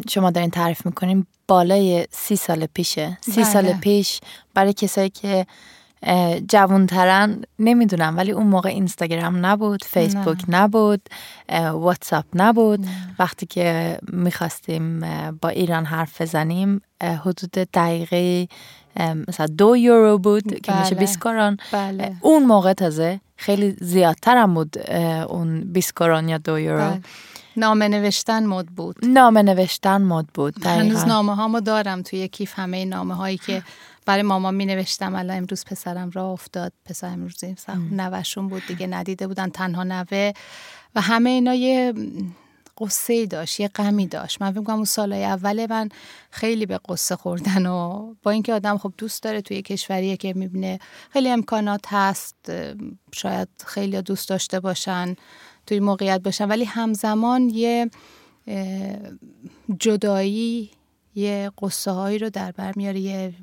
شما 0.09 0.31
دارین 0.31 0.51
تعریف 0.51 0.87
می‌کنیم 0.87 1.27
بالای 1.49 2.07
سی 2.11 2.37
سال 2.37 2.67
پیشه 2.67 3.19
سی 3.21 3.33
بله. 3.33 3.45
سال 3.45 3.73
پیش 3.73 4.21
برای 4.55 4.73
کسایی 4.73 5.11
که 5.11 5.47
جوانترن 6.49 7.43
نمی‌دونم 7.59 8.17
ولی 8.17 8.33
اون 8.33 8.47
موقع 8.47 8.69
اینستاگرام 8.69 9.47
نبود 9.47 9.85
فیسبوک 9.85 10.45
نبود 10.49 11.09
واتساپ 11.73 12.25
نبود 12.35 12.87
وقتی 13.19 13.47
که 13.47 13.99
می‌خواستیم 14.13 15.01
با 15.41 15.49
ایران 15.49 15.85
حرف 15.85 16.21
بزنیم 16.21 16.81
حدود 17.03 17.51
دقیقه 17.51 18.49
مثلا 19.29 19.47
دو 19.47 19.77
یورو 19.77 20.19
بود 20.19 20.61
که 20.61 20.77
میشه 20.77 20.91
بله. 20.95 21.01
20 21.01 21.21
کرون 21.21 21.57
بله. 21.73 22.17
اون 22.21 22.43
موقع 22.43 22.73
تازه 22.73 23.21
خیلی 23.37 23.77
زیادتر 23.81 24.37
هم 24.37 24.55
بود 24.55 24.91
اون 25.29 25.61
20 25.61 25.93
کرون 25.93 26.29
یا 26.29 26.39
دو 26.39 26.59
یورو 26.59 26.91
بله. 26.91 27.01
نامه 27.57 27.89
نوشتن 27.89 28.47
مد 28.47 28.67
بود. 28.67 28.97
نامه 29.03 29.43
نوشتن 29.43 30.03
مد 30.03 30.27
بود 30.35 30.67
هنوز 30.67 30.97
دقیقاً. 30.97 31.09
نامه 31.09 31.35
هامو 31.35 31.61
دارم 31.61 32.03
توی 32.03 32.29
کیف 32.29 32.59
همه 32.59 32.85
نامه 32.85 33.15
هایی 33.15 33.39
که 33.39 33.63
برای 34.07 34.23
مامان 34.23 34.55
می 34.55 34.67
نوشتم 34.67 35.15
الان 35.15 35.37
امروز 35.37 35.65
پسرم 35.65 36.11
را 36.11 36.31
افتاد. 36.31 36.73
پسر 36.85 37.07
امروز 37.07 37.45
نوشون 37.91 38.49
بود 38.49 38.63
دیگه 38.69 38.87
ندیده 38.87 39.27
بودن 39.27 39.49
تنها 39.49 39.85
نوه. 39.85 40.33
و 40.95 41.01
همه 41.01 41.31
اینا 41.31 41.55
یه 41.55 41.95
قصه 42.79 43.27
داشت 43.27 43.61
یه 43.61 43.69
غمی 43.69 44.07
داشت. 44.07 44.43
من 44.43 44.53
فکر 44.53 44.63
کنم 44.63 44.77
اون 44.77 44.85
سالهای 44.85 45.25
اول 45.25 45.67
من 45.71 45.89
خیلی 46.31 46.67
به 46.67 46.81
قصه 46.89 47.17
خوردن 47.17 47.67
و 47.67 48.15
با 48.23 48.31
اینکه 48.31 48.55
آدم 48.55 48.79
خب 48.79 48.93
دوست 48.99 49.23
داره 49.23 49.41
توی 49.41 49.63
کشوریه 49.63 50.17
که 50.17 50.33
می‌بینه 50.33 50.79
خیلی 51.11 51.31
امکانات 51.31 51.85
هست 51.89 52.53
شاید 53.13 53.49
خیلی 53.67 54.03
دوست 54.03 54.29
داشته 54.29 54.61
باشن. 54.61 55.17
توی 55.67 55.81
موقعیت 55.81 56.21
باشن. 56.21 56.49
ولی 56.49 56.65
همزمان 56.65 57.51
یه 57.51 57.91
جدایی 59.79 60.71
یه 61.15 61.51
قصه 61.63 61.91
هایی 61.91 62.19
رو 62.19 62.31
در 62.31 62.53
بر 62.53 62.73
میاره. 62.77 63.01
یه 63.01 63.35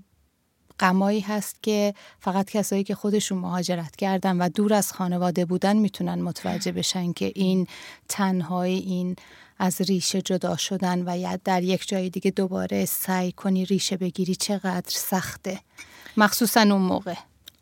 غمایی 0.79 1.19
هست 1.19 1.63
که 1.63 1.93
فقط 2.19 2.49
کسایی 2.49 2.84
که 2.84 2.95
خودشون 2.95 3.38
مهاجرت 3.38 3.95
کردن 3.95 4.38
و 4.38 4.49
دور 4.49 4.73
از 4.73 4.93
خانواده 4.93 5.45
بودن 5.45 5.77
می‌تونن 5.77 6.21
متوجه 6.21 6.71
بشن 6.71 7.13
که 7.13 7.32
این 7.36 7.67
تنهایی 8.10 8.79
این 8.79 9.15
از 9.60 9.82
ریشه 9.82 10.21
جدا 10.21 10.58
شدن 10.58 11.03
و 11.05 11.17
یا 11.17 11.39
در 11.43 11.63
یک 11.63 11.88
جای 11.88 12.10
دیگه 12.10 12.32
دوباره 12.32 12.86
سعی 12.86 13.32
کنی 13.32 13.65
ریشه 13.65 13.97
بگیری 13.97 14.36
چقدر 14.36 14.89
سخته. 14.89 15.60
مخصوصا 16.17 16.62
اون 16.62 16.82
موقع. 16.82 17.15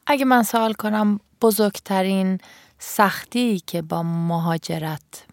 اگه 0.07 0.25
من 0.25 0.43
سوال 0.43 0.73
کنم 0.73 1.19
بزرگترین 1.41 2.37
سختی 2.79 3.59
که 3.67 3.81
با 3.81 4.03
مهاجرت 4.03 5.25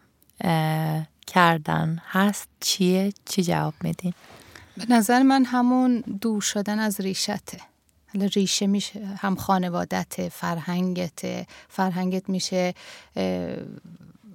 کردن 1.26 1.98
هست 2.10 2.48
چیه؟ 2.60 3.12
چی 3.24 3.42
جواب 3.42 3.74
میدین؟ 3.82 4.14
به 4.76 4.86
نظر 4.88 5.22
من 5.22 5.44
همون 5.44 6.00
دور 6.20 6.40
شدن 6.40 6.78
از 6.78 7.00
ریشته 7.00 7.58
حالا 8.14 8.26
ریشه 8.26 8.66
میشه 8.66 9.06
هم 9.18 9.36
خانوادت 9.36 10.28
فرهنگت 10.28 11.46
فرهنگت 11.68 12.28
میشه 12.28 12.74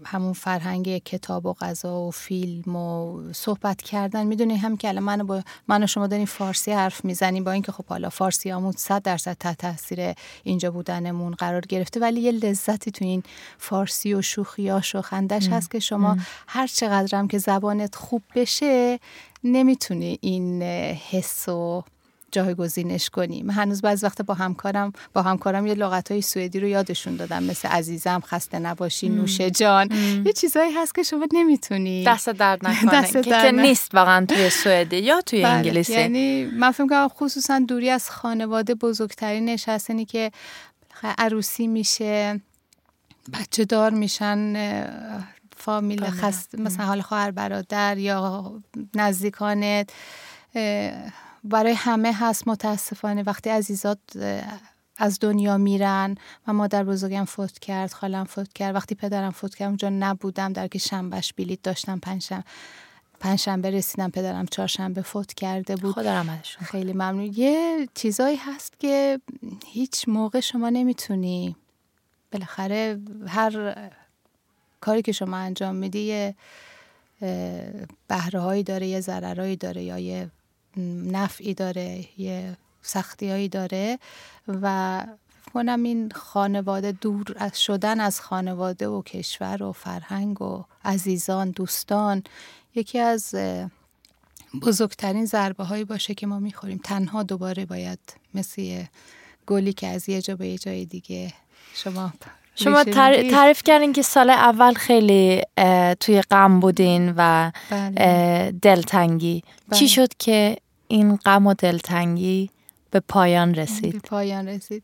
همون 0.05 0.33
فرهنگ 0.33 0.97
کتاب 0.97 1.45
و 1.45 1.53
غذا 1.53 2.01
و 2.01 2.11
فیلم 2.11 2.75
و 2.75 3.19
صحبت 3.33 3.81
کردن. 3.81 4.27
می‌دونی 4.27 4.55
هم 4.57 4.77
که 4.77 4.87
الان 4.87 5.03
من, 5.03 5.23
با 5.23 5.43
من 5.67 5.83
و 5.83 5.87
شما 5.87 6.07
داریم 6.07 6.25
فارسی 6.25 6.71
حرف 6.71 7.05
می‌زنیم 7.05 7.43
با 7.43 7.51
اینکه 7.51 7.71
خب 7.71 7.85
حالا 7.85 8.09
فارسی 8.09 8.49
همون 8.49 8.71
صد 8.71 9.01
درصد 9.01 9.37
تحت 9.39 9.57
تاثیر 9.57 10.13
اینجا 10.43 10.71
بودنمون 10.71 11.33
قرار 11.33 11.61
گرفته 11.61 11.99
ولی 11.99 12.21
یه 12.21 12.31
لذتی 12.31 12.91
تو 12.91 13.05
این 13.05 13.23
فارسی 13.57 14.13
و 14.13 14.21
شوخیاش 14.21 14.95
و 14.95 15.01
خندش 15.01 15.47
هست 15.47 15.71
که 15.71 15.79
شما 15.79 16.17
هر 16.47 16.67
چقدرم 16.67 17.27
که 17.27 17.37
زبانت 17.37 17.95
خوب 17.95 18.21
بشه 18.35 18.99
نمی‌تونی 19.43 20.17
این 20.21 20.63
حس 21.11 21.49
و 21.49 21.83
جایگزینش 22.31 23.09
کنی 23.09 23.43
من 23.43 23.53
هنوز 23.53 23.81
بعض 23.81 24.03
وقت 24.03 24.21
با 24.21 24.33
همکارم 24.33 24.93
با 25.13 25.21
همکارم 25.21 25.67
یه 25.67 25.73
لغت 25.73 26.11
های 26.11 26.21
سوئدی 26.21 26.59
رو 26.59 26.67
یادشون 26.67 27.15
دادم. 27.15 27.43
مثل 27.43 27.67
عزیزم 27.67 28.21
خسته 28.25 28.59
نباشی 28.59 29.09
نوش 29.09 29.41
جان. 29.41 29.89
یه 30.25 30.33
چیزایی 30.33 30.71
هست 30.71 30.95
که 30.95 31.03
شما 31.03 31.27
نمی‌تونی. 31.33 32.03
دست 32.03 32.29
درد 32.29 32.67
نکنه. 32.67 32.91
دست 33.01 33.13
که, 33.13 33.21
درد 33.21 33.45
که. 33.45 33.51
نیست 33.51 33.95
واقعا 33.95 34.25
توی 34.25 34.49
سوئدی 34.49 34.97
یا 34.97 35.21
توی 35.21 35.41
بله. 35.41 35.51
انگلیسی. 35.53 35.93
یعنی 35.93 36.45
من 36.45 36.71
فکر 36.71 36.87
کنم 36.87 37.07
خصوصا 37.07 37.59
دوری 37.59 37.89
از 37.89 38.09
خانواده 38.09 38.75
بزرگترینش 38.75 39.69
هست. 39.69 39.89
اینی 39.89 40.05
که 40.05 40.31
بالاخره 40.89 41.25
عروسی 41.25 41.67
میشه 41.67 42.41
بچه 43.33 43.65
دار 43.65 43.91
میشن 43.91 44.55
فامیل 45.57 46.09
خست 46.09 46.55
مثلا 46.55 46.85
حال 46.85 47.01
خواهر 47.01 47.31
برادر 47.31 47.97
یا 47.97 48.53
نزدیکانت 48.95 49.89
برای 51.43 51.73
همه 51.73 52.13
هست 52.13 52.47
متاسفانه. 52.47 53.23
وقتی 53.23 53.49
عزیزات 53.49 53.99
از 54.97 55.19
دنیا 55.21 55.57
میرن 55.57 56.15
و 56.47 56.53
مادر 56.53 56.83
بزرگم 56.83 57.25
فوت 57.25 57.59
کرد 57.59 57.93
خالم 57.93 58.23
فوت 58.23 58.53
کرد 58.53 58.75
وقتی 58.75 58.95
پدرم 58.95 59.31
فوت 59.31 59.55
کرد 59.55 59.67
اونجا 59.67 59.89
نبودم. 59.89 60.53
در 60.53 60.67
که 60.67 60.79
شنبهش 60.79 61.33
بلیت 61.33 61.61
داشتم 61.61 61.99
پنجشنبه 61.99 62.43
پنجشنبه 63.19 63.69
رسیدم 63.69 64.09
پدرم 64.09 64.45
چهارشنبه 64.45 65.01
فوت 65.01 65.33
کرده 65.33 65.75
بود. 65.75 65.93
خدا 65.93 66.13
رحمتشون 66.13 66.65
خیلی 66.65 66.93
ممنون. 66.93 67.33
یه 67.35 67.87
چیزایی 67.93 68.35
هست 68.35 68.79
که 68.79 69.21
هیچ 69.65 70.09
موقع 70.09 70.39
شما 70.39 70.69
نمی‌تونی. 70.69 71.55
بالاخره 72.31 72.99
هر 73.27 73.75
کاری 74.81 75.01
که 75.01 75.11
شما 75.11 75.37
انجام 75.37 75.75
میدی 75.75 75.99
یه 75.99 76.35
بهره 78.07 78.39
هایی 78.39 78.63
داره 78.63 78.87
یه 78.87 78.99
ضررهایی 79.01 79.55
داره 79.55 79.83
یا 79.83 79.99
یه 79.99 80.29
نفعی 80.77 81.53
داره 81.53 82.05
یه 82.17 82.57
سختی 82.81 83.29
هایی 83.29 83.49
داره 83.49 83.99
و 84.47 85.05
کنم 85.53 85.83
این 85.83 86.11
خانواده 86.11 86.91
دور 86.91 87.35
از 87.37 87.61
شدن 87.61 87.99
از 87.99 88.21
خانواده 88.21 88.87
و 88.87 89.01
کشور 89.01 89.63
و 89.63 89.71
فرهنگ 89.71 90.41
و 90.41 90.63
عزیزان 90.85 91.51
دوستان 91.51 92.23
یکی 92.75 92.99
از 92.99 93.35
بزرگترین 94.61 95.25
ضربه 95.25 95.63
هایی 95.63 95.83
باشه 95.83 96.13
که 96.13 96.27
ما 96.27 96.39
می‌خوریم. 96.39 96.81
تنها 96.83 97.23
دوباره 97.23 97.65
باید 97.65 97.99
مثل 98.33 98.83
گلی 99.47 99.73
که 99.73 99.87
از 99.87 100.09
یه 100.09 100.21
جا 100.21 100.35
به 100.35 100.47
یه 100.47 100.57
جای 100.57 100.85
دیگه 100.85 101.33
شما 101.73 102.13
شما 102.63 102.83
تر-. 102.83 103.29
تعریف 103.29 103.63
کردین 103.63 103.93
که 103.93 104.01
سال 104.01 104.29
اول 104.29 104.73
خیلی 104.73 105.41
توی 105.99 106.21
غم 106.21 106.59
بودین 106.59 107.13
و 107.17 107.51
بله. 107.69 108.53
دلتنگی 108.61 109.43
بله. 109.67 109.79
چی 109.79 109.89
شد 109.89 110.09
که 110.19 110.57
این 110.87 111.15
غم 111.15 111.47
و 111.47 111.53
دلتنگی 111.53 112.49
به 112.91 112.99
پایان 112.99 113.51
به 113.51 113.61
رسید 113.61 113.95
پایان 113.95 114.47
رسید 114.47 114.83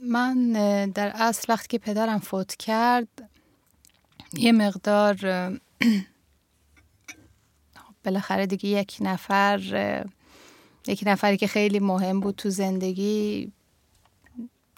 من 0.00 0.52
در 0.94 1.12
اصل 1.14 1.52
وقتی 1.52 1.68
که 1.68 1.78
پدرم 1.78 2.18
فوت 2.18 2.56
کرد 2.56 3.08
یه 4.32 4.52
مقدار 4.52 5.26
اه، 5.26 5.52
بالاخره 8.04 8.46
دیگه 8.46 8.68
یک 8.68 8.96
نفر 9.00 9.58
یک 10.86 11.02
نفری 11.06 11.36
که 11.36 11.46
خیلی 11.46 11.78
مهم 11.78 12.20
بود 12.20 12.34
تو 12.34 12.50
زندگی 12.50 13.52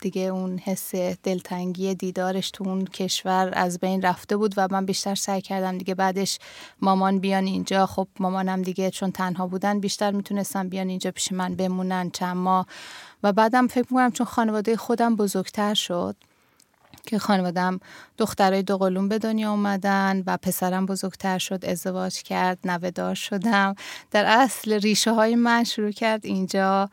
دیگه 0.00 0.22
اون 0.22 0.58
حس 0.58 0.94
دلتنگی 1.22 1.94
دیدارش 1.94 2.50
تو 2.50 2.68
اون 2.68 2.84
کشور 2.84 3.50
از 3.52 3.78
بین 3.78 4.02
رفته 4.02 4.36
بود 4.36 4.54
و 4.56 4.68
من 4.70 4.86
بیشتر 4.86 5.14
سعی 5.14 5.40
کردم 5.40 5.78
دیگه 5.78 5.94
بعدش 5.94 6.38
مامان 6.80 7.18
بیان 7.18 7.44
اینجا. 7.44 7.86
خب 7.86 8.08
مامانم 8.20 8.62
دیگه 8.62 8.90
چون 8.90 9.10
تنها 9.10 9.46
بودن 9.46 9.80
بیشتر 9.80 10.10
می‌تونستم 10.10 10.68
بیان 10.68 10.88
اینجا 10.88 11.10
پیش 11.10 11.32
من 11.32 11.54
بمونن 11.54 12.10
چند 12.10 12.36
ماه 12.36 12.66
و 13.22 13.32
بعدم 13.32 13.66
فکر 13.66 13.86
می‌کنم 13.90 14.10
چون 14.10 14.26
خانواده 14.26 14.76
خودم 14.76 15.16
بزرگتر 15.16 15.74
شد 15.74 16.16
که 17.06 17.18
خانوادم 17.18 17.80
دخترای 18.18 18.62
دوقلون 18.62 19.08
به 19.08 19.18
دنیا 19.18 19.50
اومدن 19.50 20.22
و 20.26 20.36
پسرم 20.36 20.86
بزرگتر 20.86 21.38
شد 21.38 21.64
ازدواج 21.64 22.22
کرد 22.22 22.58
نوهدار 22.64 23.14
شدم. 23.14 23.74
در 24.10 24.24
اصل 24.28 24.72
ریشه 24.72 25.12
های 25.12 25.34
من 25.34 25.64
شروع 25.64 25.90
کرد 25.90 26.26
اینجا 26.26 26.90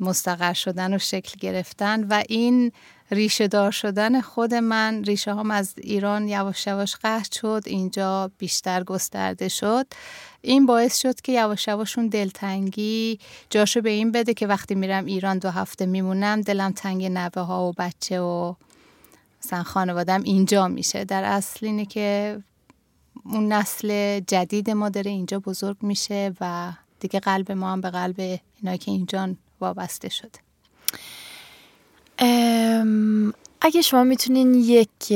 مستقر 0.00 0.52
شدن 0.52 0.94
و 0.94 0.98
شکل 0.98 1.38
گرفتن 1.40 2.04
و 2.04 2.22
این 2.28 2.72
ریشه 3.10 3.48
دار 3.48 3.70
شدن 3.70 4.20
خود 4.20 4.54
من 4.54 5.04
ریشه 5.04 5.34
هم 5.34 5.50
از 5.50 5.74
ایران 5.76 6.28
یواش 6.28 6.66
یواش 6.66 6.96
قطع 6.96 7.38
شد 7.40 7.62
اینجا 7.66 8.30
بیشتر 8.38 8.84
گسترده 8.84 9.48
شد. 9.48 9.86
این 10.42 10.66
باعث 10.66 10.98
شد 10.98 11.20
که 11.20 11.32
یواش 11.32 11.68
یواش 11.68 11.98
اون 11.98 12.08
دلتنگی 12.08 13.18
جاشو 13.50 13.80
به 13.80 13.90
این 13.90 14.12
بده 14.12 14.34
که 14.34 14.46
وقتی 14.46 14.74
میرم 14.74 15.04
ایران 15.04 15.38
دو 15.38 15.50
هفته 15.50 15.86
میمونم 15.86 16.40
دلم 16.40 16.72
تنگ 16.72 17.04
نوه 17.04 17.42
ها 17.42 17.68
و 17.68 17.72
بچه 17.78 18.20
و 18.20 18.54
مثلا 19.44 19.62
خانوادم 19.62 20.22
اینجا 20.22 20.68
میشه. 20.68 21.04
در 21.04 21.24
اصل 21.24 21.66
اینه 21.66 21.86
که 21.86 22.38
اون 23.24 23.52
نسل 23.52 24.20
جدید 24.20 24.70
ما 24.70 24.88
داره 24.88 25.10
اینجا 25.10 25.38
بزرگ 25.38 25.76
میشه 25.80 26.32
و 26.40 26.72
دیگه 27.00 27.20
قلب 27.20 27.52
ما 27.52 27.72
هم 27.72 27.80
به 27.80 27.90
قلب 27.90 28.40
اینایی 28.60 28.78
که 28.78 28.90
اینجا 28.90 29.34
وابسته 29.60 30.08
شده 30.08 30.38
اگه 33.60 33.82
شما 33.82 34.04
می‌تونین 34.04 34.54
یک 34.54 35.12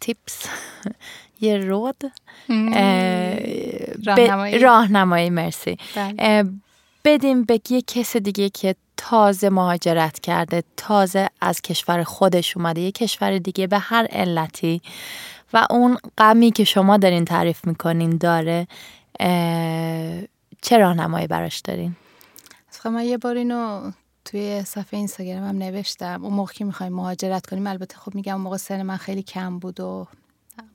تیپس 0.00 0.46
یه 1.40 1.56
رود 1.56 2.12
راهنمایی. 4.06 4.58
راهنمایی 4.58 5.30
مرسی. 5.30 5.76
بله. 5.96 6.44
بدیم 7.04 7.44
به 7.44 7.60
یه 7.70 7.82
کس 7.82 8.16
دیگه 8.16 8.48
که 8.48 8.74
تازه 8.96 9.48
مهاجرت 9.50 10.20
کرده 10.20 10.64
تازه 10.76 11.28
از 11.40 11.60
کشور 11.60 12.02
خودش 12.02 12.56
اومده 12.56 12.80
یه 12.80 12.92
کشور 12.92 13.38
دیگه 13.38 13.66
به 13.66 13.78
هر 13.78 14.06
علتی 14.06 14.82
و 15.52 15.66
اون 15.70 15.98
غمی 16.18 16.50
که 16.50 16.64
شما 16.64 16.96
دارین 16.96 17.24
تعریف 17.24 17.64
می‌کنین 17.64 18.16
داره 18.16 18.66
چه 20.62 20.78
راهنمایی 20.78 21.26
براش 21.26 21.58
دارین؟ 21.58 21.96
خب 22.70 22.88
من 22.88 23.04
یه 23.04 23.18
بار 23.18 23.36
اینو 23.36 23.92
توی 24.24 24.62
صفحه 24.62 24.98
اینستاگرام 24.98 25.44
هم 25.44 25.58
نوشتم. 25.58 26.24
اون 26.24 26.34
موقع 26.34 26.52
که 26.52 26.64
می‌خوایم 26.64 26.92
مهاجرت 26.92 27.46
کنیم 27.46 27.66
البته 27.66 27.96
خب 27.96 28.14
میگم 28.14 28.32
اون 28.32 28.42
موقع 28.42 28.56
سن 28.56 28.82
من 28.82 28.96
خیلی 28.96 29.22
کم 29.22 29.58
بود 29.58 29.80
و 29.80 30.06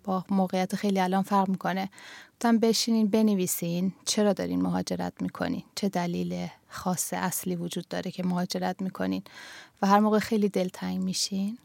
با 0.04 0.26
موقعیت 0.30 0.76
خیلی 0.76 1.00
الان 1.00 1.24
فرق 1.24 1.50
می‌کنه. 1.50 1.90
گفتم 2.34 2.58
بشینین 2.58 3.08
بنویسین. 3.08 3.94
چرا 4.06 4.34
دارین 4.34 4.62
مهاجرت 4.62 5.14
می‌کنین؟ 5.22 5.64
چه 5.76 5.90
دلیل 5.90 6.48
خاص 6.70 7.14
اصلی 7.14 7.56
وجود 7.56 7.88
داره 7.88 8.12
که 8.12 8.24
مهاجرت 8.24 8.82
می‌کنین؟ 8.82 9.24
و 9.82 9.88
هر 9.88 10.00
موقع 10.00 10.20
خیلی 10.20 10.50
دلتنگ 10.50 11.02
میشین 11.02 11.58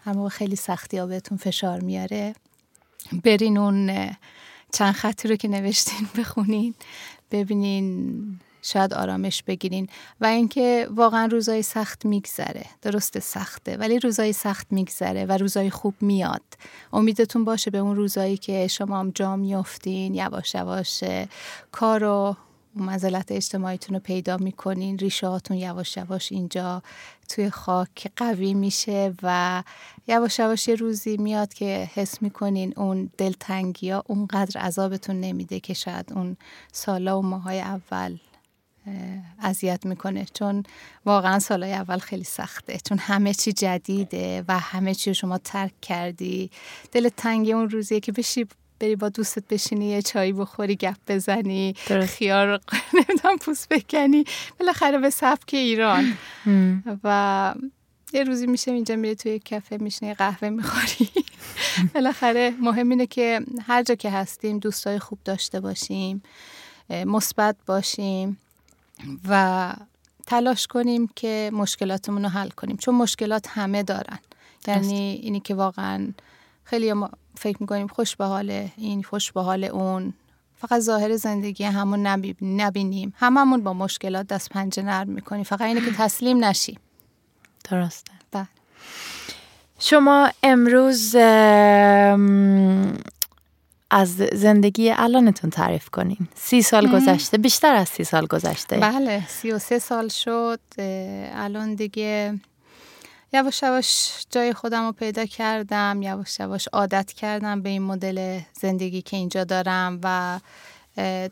هر 0.00 0.12
موقع 0.12 0.28
خیلی 0.28 0.56
سختی 0.56 0.98
ها 0.98 1.06
بهتون 1.06 1.38
فشار 1.38 1.80
میاره 1.80 2.34
برین 3.24 3.58
اون 3.58 4.10
چند 4.72 4.92
خطی 4.94 5.28
رو 5.28 5.36
که 5.36 5.48
نوشتین 5.48 6.08
بخونین. 6.18 6.74
ببینین 7.34 8.38
شاید 8.62 8.94
آرامش 8.94 9.42
بگیرین. 9.42 9.88
و 10.20 10.26
اینکه 10.26 10.88
واقعا 10.90 11.26
روزای 11.26 11.62
سخت 11.62 12.06
میگذره. 12.06 12.66
درست 12.82 13.18
سخته 13.18 13.76
ولی 13.76 13.98
روزای 13.98 14.32
سخت 14.32 14.66
میگذره 14.70 15.24
و 15.24 15.32
روزای 15.32 15.70
خوب 15.70 15.94
میاد. 16.00 16.42
امیدتون 16.92 17.44
باشه 17.44 17.70
به 17.70 17.78
اون 17.78 17.96
روزایی 17.96 18.36
که 18.36 18.66
شما 18.66 19.00
هم 19.00 19.10
جا 19.10 19.36
میافتین 19.36 20.14
یواش 20.14 20.54
یواش 20.54 21.04
کار 21.72 22.04
مزلت 22.76 23.32
اجتماعیتون 23.32 23.94
رو 23.94 24.00
پیدا 24.00 24.36
می‌کنین 24.36 24.98
ریشه 24.98 25.26
هاتون 25.26 25.56
یواش 25.56 25.96
یواش 25.96 26.32
اینجا 26.32 26.82
توی 27.28 27.50
خاک 27.50 28.12
قوی 28.16 28.54
میشه 28.54 29.14
و 29.22 29.62
یواش 30.08 30.38
یواش 30.38 30.68
یه 30.68 30.74
روزی 30.74 31.16
میاد 31.16 31.54
که 31.54 31.90
حس 31.94 32.22
می‌کنین 32.22 32.74
اون 32.76 33.10
دلتنگی 33.18 33.90
ها 33.90 34.04
اونقدر 34.06 34.60
عذابتون 34.60 35.20
نمیده 35.20 35.60
که 35.60 35.74
شاید 35.74 36.12
اون 36.12 36.36
سالا 36.72 37.18
و 37.18 37.22
ماهای 37.22 37.60
اول 37.60 38.18
اذیت 39.38 39.86
می‌کنه. 39.86 40.26
چون 40.34 40.62
واقعا 41.06 41.38
سالهای 41.38 41.72
اول 41.72 41.98
خیلی 41.98 42.24
سخته. 42.24 42.78
چون 42.88 42.98
همه 42.98 43.34
چی 43.34 43.52
جدیده 43.52 44.44
و 44.48 44.58
همه 44.58 44.94
چی 44.94 45.10
رو 45.10 45.14
شما 45.14 45.38
ترک 45.38 45.80
کردی. 45.82 46.50
دل 46.92 47.08
تنگی 47.08 47.52
اون 47.52 47.70
روزیه 47.70 48.00
که 48.00 48.12
بشی 48.12 48.46
بری 48.80 48.96
با 48.96 49.08
دوستت 49.08 49.48
بشینی 49.48 49.86
یه 49.86 50.02
چایی 50.02 50.32
بخوری 50.32 50.76
گپ 50.76 50.96
بزنی 51.08 51.74
خیار 52.06 52.60
نمی‌دونم 52.94 53.36
پوست 53.40 53.68
بکنی. 53.68 54.24
بالاخره 54.60 54.98
به 54.98 55.10
سبک 55.10 55.54
ایران. 55.54 56.12
و 57.04 57.54
یه 58.12 58.24
روزی 58.24 58.46
میشه 58.46 58.70
اینجا 58.70 58.96
میره 58.96 59.14
توی 59.14 59.38
کافه 59.38 59.76
میشینی 59.76 60.14
قهوه 60.14 60.48
می‌خوری. 60.48 61.10
بالاخره 61.94 62.54
مهم 62.60 62.90
اینه 62.90 63.06
که 63.06 63.40
هر 63.66 63.82
جا 63.82 63.94
که 63.94 64.10
هستیم 64.10 64.58
دوستای 64.58 64.98
خوب 64.98 65.18
داشته 65.24 65.60
باشیم 65.60 66.22
مثبت 66.90 67.56
باشیم 67.66 68.38
و 69.28 69.72
تلاش 70.26 70.66
کنیم 70.66 71.08
که 71.16 71.50
مشکلاتمون 71.52 72.22
رو 72.22 72.28
حل 72.28 72.48
کنیم. 72.48 72.76
چون 72.76 72.94
مشکلات 72.94 73.46
همه 73.48 73.82
دارن. 73.82 74.18
یعنی 74.66 75.20
اینی 75.22 75.40
که 75.40 75.54
واقعا 75.54 76.08
خیلی 76.64 76.94
فکر 77.34 77.56
می‌کنیم 77.60 77.86
خوش 77.86 78.16
به 78.16 78.24
حال 78.24 78.68
این 78.76 79.02
خوش 79.02 79.32
به 79.32 79.42
حال 79.42 79.64
اون. 79.64 80.14
فقط 80.56 80.80
ظاهر 80.80 81.16
زندگی 81.16 81.64
همون 81.64 82.06
نبینیم. 82.42 83.14
هممون 83.16 83.62
با 83.62 83.72
مشکلات 83.72 84.26
دست 84.26 84.48
پنجه 84.48 84.82
نرم 84.82 85.08
می‌کنیم. 85.08 85.42
فقط 85.42 85.60
اینه 85.60 85.80
که 85.80 85.90
تسلیم 86.02 86.44
نشیم. 86.44 86.78
درسته. 87.70 88.12
بله. 88.32 88.46
شما 89.78 90.30
امروز 90.42 91.16
از 93.90 94.16
زندگی 94.32 94.90
الانتون 94.90 95.50
تعریف 95.50 95.88
کنین 95.88 96.28
سی 96.34 96.62
سال 96.62 96.92
گذشته 96.92 97.38
بیشتر 97.38 97.74
از 97.74 97.88
سی 97.88 98.04
سال 98.04 98.26
گذشته. 98.26 98.76
بله 98.76 99.26
سی 99.28 99.52
و 99.52 99.58
سه 99.58 99.78
سال 99.78 100.08
شد. 100.08 100.60
الان 101.32 101.74
دیگه 101.74 102.40
یواش 103.34 103.62
یواش 103.62 104.10
جای 104.30 104.52
خودم 104.52 104.86
رو 104.86 104.92
پیدا 104.92 105.26
کردم 105.26 106.02
یواش 106.02 106.40
یواش 106.40 106.68
عادت 106.68 107.12
کردم 107.12 107.62
به 107.62 107.68
این 107.68 107.82
مدل 107.82 108.40
زندگی 108.60 109.02
که 109.02 109.16
اینجا 109.16 109.44
دارم 109.44 110.00
و 110.02 110.40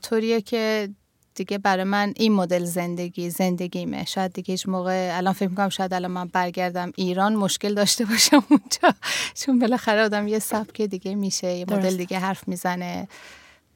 طوریه 0.02 0.40
که 0.40 0.88
دیگه 1.34 1.58
برای 1.58 1.84
من 1.84 2.12
این 2.16 2.32
مدل 2.32 2.64
زندگی 2.64 3.30
زندگیمه. 3.30 4.04
شاید 4.04 4.32
دیگه 4.32 4.52
هیچ 4.52 4.68
موقع 4.68 5.10
الان 5.16 5.32
فکر 5.32 5.48
می‌کنم 5.48 5.68
شاید 5.68 5.94
الان 5.94 6.10
من 6.10 6.28
برگردم 6.28 6.92
ایران 6.96 7.36
مشکل 7.36 7.74
داشته 7.74 8.04
باشم 8.04 8.44
اونجا. 8.48 8.98
چون 9.34 9.58
بالاخره 9.58 10.02
آدم 10.02 10.28
یه 10.28 10.38
سبک 10.38 10.82
دیگه 10.82 11.14
میشه 11.14 11.52
یه 11.52 11.64
مدل 11.70 11.96
دیگه 11.96 12.18
حرف 12.18 12.48
می‌زنه. 12.48 13.08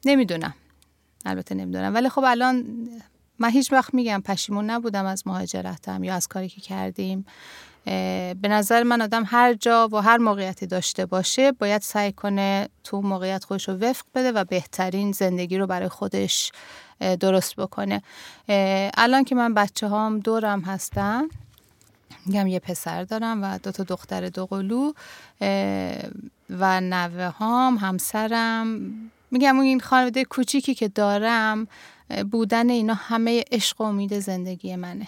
نمی‌دونم. 0.05 0.53
البته 1.25 1.55
نمی‌دونم. 1.55 1.93
ولی 1.93 2.09
خب 2.09 2.23
الان 2.27 2.65
من 3.39 3.49
هیچ 3.49 3.73
وقت 3.73 3.93
میگم 3.93 4.21
پشیمون 4.25 4.69
نبودم 4.69 5.05
از 5.05 5.27
مهاجرتم 5.27 6.03
یا 6.03 6.15
از 6.15 6.27
کاری 6.27 6.49
که 6.49 6.61
کردیم. 6.61 7.25
به 8.41 8.47
نظر 8.47 8.83
من 8.83 9.01
آدم 9.01 9.23
هر 9.27 9.53
جا 9.53 9.89
و 9.91 9.97
هر 9.97 10.17
موقعیتی 10.17 10.67
داشته 10.67 11.05
باشه 11.05 11.51
باید 11.51 11.81
سعی 11.81 12.11
کنه 12.11 12.69
تو 12.83 13.01
موقعیت 13.01 13.43
خودش 13.43 13.69
رو 13.69 13.75
وفق 13.75 14.05
بده 14.15 14.31
و 14.31 14.43
بهترین 14.43 15.11
زندگی 15.11 15.57
رو 15.57 15.67
برای 15.67 15.89
خودش 15.89 16.51
درست 17.19 17.55
بکنه. 17.55 18.01
الان 18.97 19.23
که 19.23 19.35
من 19.35 19.53
بچه 19.53 19.87
هام 19.87 20.19
دورم 20.19 20.61
هستن 20.61 21.23
میگم 22.25 22.47
یه 22.47 22.59
پسر 22.59 23.03
دارم 23.03 23.43
و 23.43 23.57
دو 23.57 23.71
تا 23.71 23.83
دختر 23.83 24.29
دو 24.29 24.45
قلو 24.45 24.93
و 26.49 26.81
نوه 26.81 27.25
هام 27.25 27.77
همسرم. 27.77 28.91
میگم 29.31 29.59
این 29.59 29.79
خانواده 29.79 30.25
کوچیکی 30.25 30.73
که 30.73 30.87
دارم 30.87 31.67
بودن 32.31 32.69
اینا 32.69 32.93
همه 32.93 33.43
عشق 33.51 33.81
و 33.81 33.83
امید 33.83 34.19
زندگی 34.19 34.75
منه. 34.75 35.07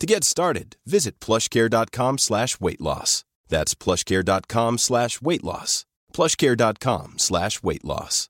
To 0.00 0.06
get 0.06 0.22
started, 0.22 0.76
visit 0.86 1.18
plushcare.com 1.18 2.18
slash 2.18 2.60
weight 2.60 2.80
loss. 2.80 3.24
That's 3.48 3.74
plushcare.com 3.74 4.78
slash 4.78 5.20
weight 5.20 5.42
loss. 5.44 5.84
plushcare.com 6.12 7.14
slash 7.18 7.62
weight 7.62 7.84
loss. 7.84 8.28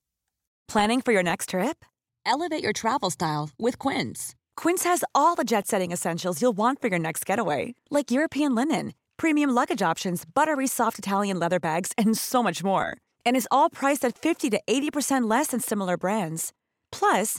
Planning 0.66 1.02
for 1.02 1.12
your 1.12 1.22
next 1.22 1.50
trip? 1.50 1.84
Elevate 2.26 2.62
your 2.62 2.72
travel 2.72 3.10
style 3.10 3.50
with 3.58 3.78
Quince. 3.78 4.34
Quince 4.56 4.84
has 4.84 5.02
all 5.14 5.34
the 5.34 5.44
jet-setting 5.44 5.92
essentials 5.92 6.42
you'll 6.42 6.56
want 6.56 6.80
for 6.80 6.88
your 6.88 6.98
next 6.98 7.24
getaway, 7.24 7.74
like 7.90 8.10
European 8.10 8.54
linen, 8.54 8.92
premium 9.16 9.50
luggage 9.50 9.82
options, 9.82 10.24
buttery 10.24 10.66
soft 10.66 10.98
Italian 10.98 11.38
leather 11.38 11.60
bags, 11.60 11.92
and 11.96 12.16
so 12.18 12.42
much 12.42 12.62
more. 12.64 12.96
And 13.24 13.36
is 13.36 13.48
all 13.50 13.70
priced 13.70 14.04
at 14.04 14.18
50 14.18 14.50
to 14.50 14.60
80% 14.68 15.28
less 15.28 15.48
than 15.48 15.60
similar 15.60 15.96
brands. 15.96 16.52
Plus, 16.92 17.38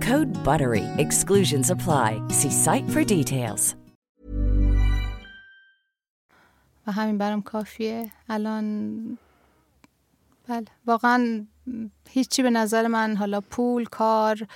Code 0.00 0.32
BUTTERY. 0.44 0.84
Exclusions 0.98 1.70
apply. 1.70 2.10
See 2.28 2.50
site 2.50 2.88
for 2.94 3.04
details. 3.04 3.74
و 6.86 6.92
همین 6.92 7.18
برام 7.18 7.42
کافیه. 7.42 8.10
الان 8.28 9.18
بله. 10.48 10.64
واقعا 10.86 11.46
هیچی 12.10 12.42
به 12.42 12.50
نظر 12.50 12.86
من 12.86 13.16
حالا 13.16 13.40
پول 13.40 13.84
کار 13.84 14.46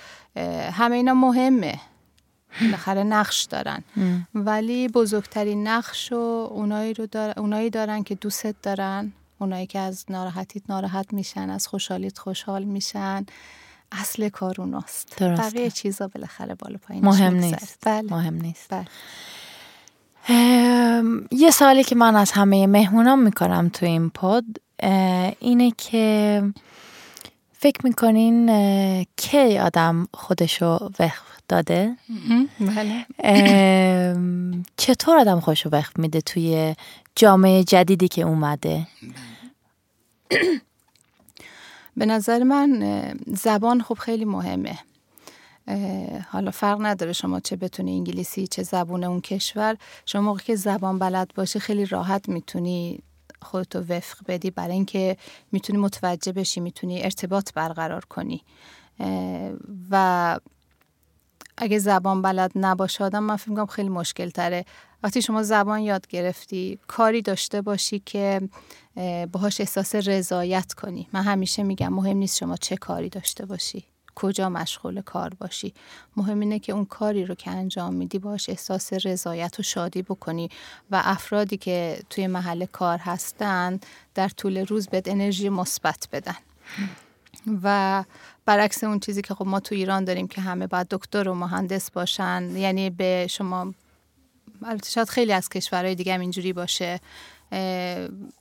همه 0.71 0.95
اینا 0.95 1.13
مهمه. 1.13 1.79
بالاخره 2.61 3.03
نقش 3.03 3.43
دارن. 3.43 3.83
ولی 4.35 4.87
بزرگترین 4.87 5.67
نقش 5.67 6.11
و 6.11 6.49
اونایی 6.51 6.93
رو 6.93 7.05
دار... 7.05 7.39
اونایی 7.39 7.69
دارن 7.69 8.03
که 8.03 8.15
دوستت 8.15 8.55
دارن. 8.61 9.11
اونایی 9.39 9.67
که 9.67 9.79
از 9.79 10.05
ناراحتیت 10.09 10.63
ناراحت 10.69 11.13
میشن 11.13 11.49
از 11.49 11.67
خوشحالیت 11.67 12.17
خوشحال 12.17 12.63
میشن. 12.63 13.25
اصل 13.91 14.29
کار 14.29 14.55
اوناست. 14.61 15.23
بقیه 15.23 15.69
چیزا 15.69 16.07
بالاخره 16.07 16.55
بالا 16.55 16.77
پایینش 16.77 17.05
مهم. 17.05 17.33
نیست 17.33 17.77
بله. 17.85 18.13
مهم 18.13 18.35
نیست 18.35 18.67
بله. 18.69 18.85
یه 21.31 21.51
سوالی 21.53 21.83
که 21.83 21.95
من 21.95 22.15
از 22.15 22.31
همه 22.31 22.67
مهمونام 22.67 23.19
می‌کنم 23.19 23.69
تو 23.69 23.85
این 23.85 24.09
پد 24.09 24.43
اه، 24.79 25.33
اینه 25.39 25.71
که 25.77 26.43
فکر 27.53 27.79
می‌کنین 27.83 28.47
کی 29.17 29.57
آدم 29.57 30.07
خودشو 30.13 30.89
وقف 30.99 31.31
داده 31.47 31.95
بله 32.59 33.05
چطور 34.77 35.17
آدم 35.17 35.39
خودشو 35.39 35.69
وقف 35.69 35.99
میده 35.99 36.21
توی 36.21 36.75
جامعه 37.15 37.63
جدیدی 37.63 38.07
که 38.07 38.21
اومده 38.21 38.87
به 42.01 42.05
نظر 42.05 42.43
من 42.43 43.13
زبان 43.27 43.81
خب 43.81 43.93
خیلی 43.93 44.25
مهمه. 44.25 44.79
حالا 46.29 46.51
فرق 46.51 46.77
نداره 46.81 47.13
شما 47.13 47.39
چه 47.39 47.55
بتونی 47.55 47.91
انگلیسی 47.95 48.47
چه 48.47 48.63
زبون 48.63 49.03
اون 49.03 49.21
کشور. 49.21 49.77
شما 50.05 50.21
موقعی 50.21 50.45
که 50.45 50.55
زبان 50.55 50.99
بلد 50.99 51.31
باشی 51.35 51.59
خیلی 51.59 51.85
راحت 51.85 52.29
می‌تونی 52.29 52.99
خودتو 53.41 53.79
وفق 53.79 54.17
بدی. 54.27 54.51
برای 54.51 54.73
اینکه 54.73 55.17
می‌تونی 55.51 55.79
متوجه 55.79 56.31
بشی 56.31 56.59
می‌تونی 56.59 57.03
ارتباط 57.03 57.53
برقرار 57.53 58.05
کنی. 58.05 58.43
و 59.91 60.39
اگه 61.61 61.79
زبان 61.79 62.21
بلد 62.21 62.51
نباشه 62.55 63.03
آدم 63.03 63.23
من 63.23 63.35
فکر 63.35 63.65
خیلی 63.65 63.89
مشکل 63.89 64.29
تره 64.29 64.65
وقتی 65.03 65.21
شما 65.21 65.43
زبان 65.43 65.79
یاد 65.79 66.07
گرفتی 66.07 66.79
کاری 66.87 67.21
داشته 67.21 67.61
باشی 67.61 67.99
که 67.99 68.41
اه، 68.97 69.25
باهاش 69.25 69.61
احساس 69.61 69.95
رضایت 69.95 70.73
کنی. 70.73 71.07
من 71.13 71.23
همیشه 71.23 71.63
میگم 71.63 71.93
مهم 71.93 72.17
نیست 72.17 72.37
شما 72.37 72.57
چه 72.57 72.77
کاری 72.77 73.09
داشته 73.09 73.45
باشی 73.45 73.83
کجا 74.15 74.49
مشغول 74.49 75.01
کار 75.01 75.33
باشی. 75.33 75.73
مهم 76.17 76.39
اینه 76.39 76.59
که 76.59 76.73
اون 76.73 76.85
کاری 76.85 77.25
رو 77.25 77.35
که 77.35 77.51
انجام 77.51 77.93
میدی 77.93 78.19
باش 78.19 78.49
احساس 78.49 78.93
رضایت 78.93 79.59
و 79.59 79.63
شادی 79.63 80.01
بکنی 80.01 80.49
و 80.91 81.01
افرادی 81.05 81.57
که 81.57 81.99
توی 82.09 82.27
محل 82.27 82.65
کار 82.65 82.97
هستن 82.97 83.79
در 84.15 84.29
طول 84.29 84.65
روز 84.65 84.87
بهت 84.87 85.07
انرژی 85.07 85.49
مثبت 85.49 86.07
بدن. 86.11 86.35
و 87.63 88.03
برعکس 88.45 88.83
اون 88.83 88.99
چیزی 88.99 89.21
که 89.21 89.33
خب 89.33 89.45
ما 89.45 89.59
تو 89.59 89.75
ایران 89.75 90.03
داریم 90.03 90.27
که 90.27 90.41
همه 90.41 90.67
باید 90.67 90.87
دکتر 90.89 91.29
و 91.29 91.33
مهندس 91.33 91.91
باشن 91.91 92.49
یعنی 92.55 92.89
به 92.89 93.27
شما 93.29 93.73
البته 94.63 94.89
شاید 94.89 95.09
خیلی 95.09 95.33
از 95.33 95.49
کشورهای 95.49 95.95
دیگه 95.95 96.13
هم 96.13 96.19
اینجوری 96.19 96.53
باشه 96.53 96.99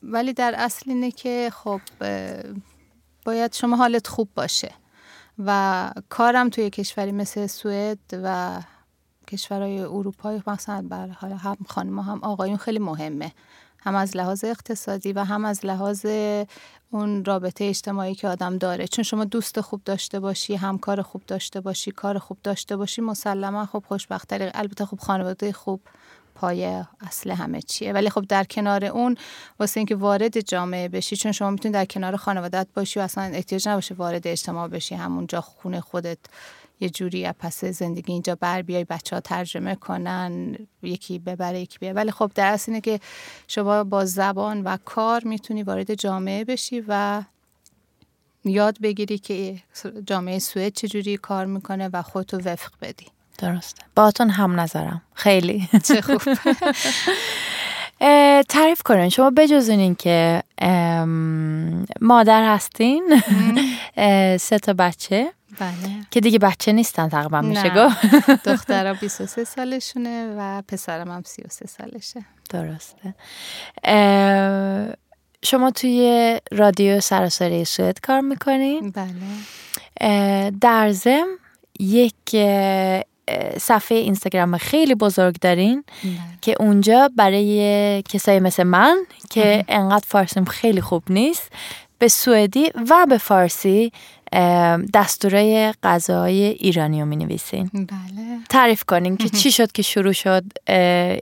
ولی 0.03 0.33
در 0.33 0.55
اصل 0.59 0.91
اینه 0.91 1.11
که 1.11 1.51
خب 1.55 1.81
باید 3.25 3.55
شما 3.55 3.77
حالت 3.77 4.07
خوب 4.07 4.29
باشه 4.35 4.73
و 5.39 5.91
کارم 6.09 6.49
توی 6.49 6.71
کشوری 6.71 7.13
مثل 7.13 7.47
سوئد 7.47 7.99
و 8.13 8.61
کشورهای 9.29 9.81
اروپایی 9.81 10.43
مثلا 10.47 10.87
بر 10.89 11.09
حالا 11.09 11.37
هم 11.37 11.57
خانم 11.69 11.99
هم 11.99 12.19
آقایون 12.25 12.57
خیلی 12.57 12.79
مهمه. 12.79 13.33
هم 13.83 13.95
از 13.95 14.17
لحاظ 14.17 14.45
اقتصادی 14.45 15.13
و 15.13 15.25
هم 15.25 15.45
از 15.45 15.67
لحاظ 15.67 16.07
اون 16.91 17.25
رابطه 17.25 17.65
اجتماعی 17.65 18.15
که 18.15 18.29
آدم 18.29 18.59
داره. 18.59 18.87
چون 18.89 19.03
شما 19.05 19.25
دوست 19.25 19.61
خوب 19.61 19.81
داشته 19.85 20.21
باشی 20.21 20.55
همکار 20.55 21.03
خوب 21.03 21.23
داشته 21.27 21.61
باشی 21.61 21.91
کار 21.91 22.19
خوب 22.19 22.39
داشته 22.43 22.77
باشی 22.77 23.03
مسلما 23.03 23.67
خب 23.67 23.85
خوشبختری 23.89 24.51
البته 24.55 24.87
خب 24.87 24.99
خانواده 24.99 25.53
خوب 25.53 25.81
پایه 26.35 26.89
اصل 27.01 27.31
همه 27.31 27.63
چیه. 27.63 27.93
ولی 27.93 28.11
خب 28.11 28.25
در 28.29 28.45
کنار 28.45 28.85
اون 28.85 29.17
واسه 29.61 29.81
اینکه 29.81 29.97
وارد 29.97 30.41
جامعه 30.41 30.89
بشی 30.89 31.17
چون 31.17 31.33
شما 31.33 31.51
می‌تونی 31.51 31.75
در 31.75 31.85
کنار 31.85 32.17
خانوادت 32.17 32.67
باشی 32.75 33.01
و 33.01 33.03
اصلا 33.03 33.25
احتیاج 33.25 33.69
نباشه 33.69 33.95
وارد 33.95 34.27
اجتماع 34.27 34.69
بشی. 34.69 34.95
همونجا 34.95 35.41
خونه 35.41 35.81
خودت 35.81 36.19
یه 36.81 36.91
جوری 36.91 37.27
از 37.27 37.35
پس 37.39 37.65
زندگی 37.65 38.13
اینجا 38.13 38.35
بر 38.35 38.63
بیای 38.63 38.85
بچه 38.85 39.17
ها 39.17 39.21
ترجمه 39.21 39.75
کنن 39.75 40.57
یکی 40.83 41.19
ببره 41.19 41.61
یکی 41.61 41.79
بیاره. 41.79 41.97
ولی 41.97 42.11
خب 42.11 42.31
در 42.35 42.53
اصل 42.53 42.73
اینه 42.73 42.81
که 42.81 43.01
شما 43.49 43.85
با 43.85 44.05
زبان 44.05 44.63
و 44.63 44.77
کار 44.85 45.25
می‌تونی 45.25 45.63
وارد 45.63 45.95
جامعه 45.95 46.45
بشی 46.45 46.85
و 46.89 47.23
یاد 48.45 48.81
بگیری 48.81 49.19
که 49.19 49.57
جامعه 50.07 50.39
سوئد 50.39 50.73
چجوری 50.73 51.17
کار 51.17 51.47
می‌کنه 51.47 51.91
و 51.93 52.03
خودتو 52.03 52.37
وفق 52.37 52.71
بدی. 52.83 53.07
درسته. 53.39 53.83
باهاتون 53.97 54.31
هم 54.31 54.61
نظرم. 54.61 55.03
خیلی. 55.15 55.69
چه 55.85 56.01
خوب. 56.01 56.23
تعریف 58.49 58.83
کنین. 58.83 59.09
شما 59.09 59.31
بجز 59.31 59.69
این 59.69 59.95
که 59.95 60.43
مادر 62.01 62.55
هستین. 62.55 63.23
سه 64.37 64.59
تا 64.63 64.73
بچه. 64.73 65.33
بله. 65.59 66.07
که 66.11 66.21
دیگه 66.21 66.39
بچه 66.39 66.73
نیستن 66.73 67.09
تقریبا 67.09 67.41
میشه. 67.41 67.71
گفت. 67.77 67.97
دخترم 68.51 68.99
23 69.01 69.45
سالشونه 69.45 70.35
و 70.39 70.63
پسرم 70.69 71.11
هم 71.11 71.23
33 71.27 71.67
سالشه. 71.67 72.25
درسته. 72.51 73.15
شما 75.45 75.71
توی 75.71 76.41
رادیو 76.53 77.01
سراسری 77.01 77.65
سوئد 77.65 78.01
کار 78.01 78.21
می‌کنین 78.21 78.91
بله. 78.91 80.51
در 80.61 80.93
ضمن 80.93 81.37
یک 81.81 82.37
صفحه 83.59 83.99
اینستاگرام 83.99 84.57
خیلی 84.57 84.95
بزرگ 84.95 85.37
دارین 85.41 85.85
بله. 86.05 86.13
که 86.41 86.55
اونجا 86.61 87.11
برای 87.17 88.03
کسایی 88.03 88.41
مثل 88.41 88.63
من 88.63 88.97
که 89.31 89.65
انقدر 89.69 90.05
فارسیم 90.09 90.45
خیلی 90.45 90.81
خوب 90.81 91.03
نیست 91.11 91.53
به 91.99 92.09
سوئدی 92.09 92.73
و 92.91 93.07
به 93.09 93.19
فارسی 93.19 93.93
دستورای 94.95 95.75
غذای 95.83 96.43
ایرانی 96.43 97.01
رو 97.01 97.07
می 97.07 97.17
نویسین 97.17 97.71
بله. 97.75 98.39
تعریف 98.49 98.85
کنین 98.85 99.17
که 99.17 99.29
چی 99.29 99.51
شد 99.57 99.73
که 99.73 99.83
شروع 99.83 100.13
شد 100.13 100.45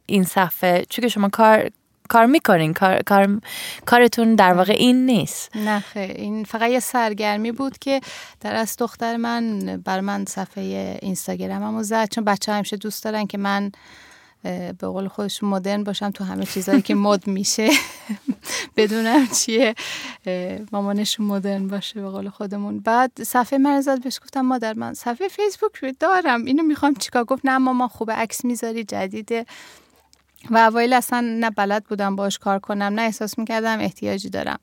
این 0.06 0.24
صفحه. 0.24 0.86
چون 0.88 1.02
که 1.02 1.09
شما 1.09 1.28
کار 1.28 1.70
کار 2.09 2.26
می‌کنین. 2.26 2.74
کار, 2.74 3.02
کار 3.02 3.40
کارتون 3.86 4.34
در 4.34 4.52
واقع 4.52 4.72
این 4.72 5.06
نیست. 5.06 5.56
نه 5.56 5.84
این 5.96 6.44
فقط 6.44 6.70
یه 6.70 6.80
سرگرمی 6.80 7.52
بود 7.52 7.78
که 7.78 8.00
در 8.40 8.54
از 8.54 8.76
دختر 8.78 9.16
من 9.16 9.59
بر 9.84 10.00
من 10.00 10.24
صفحه 10.24 10.98
اینستاگراممو 11.02 11.82
زد. 11.82 12.09
چون 12.09 12.24
بچه 12.24 12.52
همیشه 12.52 12.76
دوست 12.76 13.04
دارن 13.04 13.26
که 13.26 13.38
من 13.38 13.72
به 14.43 14.86
قول 14.86 15.09
خودش 15.09 15.43
مدرن 15.43 15.84
باشم 15.84 16.11
تو 16.11 16.24
همه 16.24 16.45
چیزهایی 16.45 16.82
که 16.82 16.95
مد 16.95 17.26
میشه. 17.26 17.70
بدونم 18.76 19.26
چیه. 19.26 19.74
مامانشون 20.72 21.26
مدرن 21.26 21.68
باشه 21.68 22.01
به 22.01 22.09
قول 22.09 22.28
خودمون. 22.28 22.80
بعد 22.80 23.22
صفحه 23.22 23.59
من 23.59 23.80
زد 23.80 24.03
بهش 24.03 24.20
گفتم 24.22 24.41
مادر 24.41 24.74
من 24.74 24.95
صفحه 24.95 25.28
فیسبوک 25.28 25.95
دارم. 26.01 26.45
اینو 26.45 26.62
می‌خوام 26.62 26.95
چیکار؟ 26.95 27.24
گفت 27.24 27.47
نه 27.47 27.59
ماما 27.59 27.89
خوبه 27.89 28.12
عکس 28.12 28.45
می‌ذاری 28.45 28.84
جدیده. 28.84 29.47
و 30.51 30.59
اوایل 30.59 30.93
اصلا 30.93 31.20
نه 31.20 31.51
بلد 31.51 31.84
بودم 31.84 32.16
باش 32.16 32.39
کار 32.39 32.59
کنم 32.59 32.82
نه 32.82 33.03
احساس 33.03 33.39
می‌کردم 33.39 33.80
احتیاجی 33.80 34.30
دارم. 34.30 34.59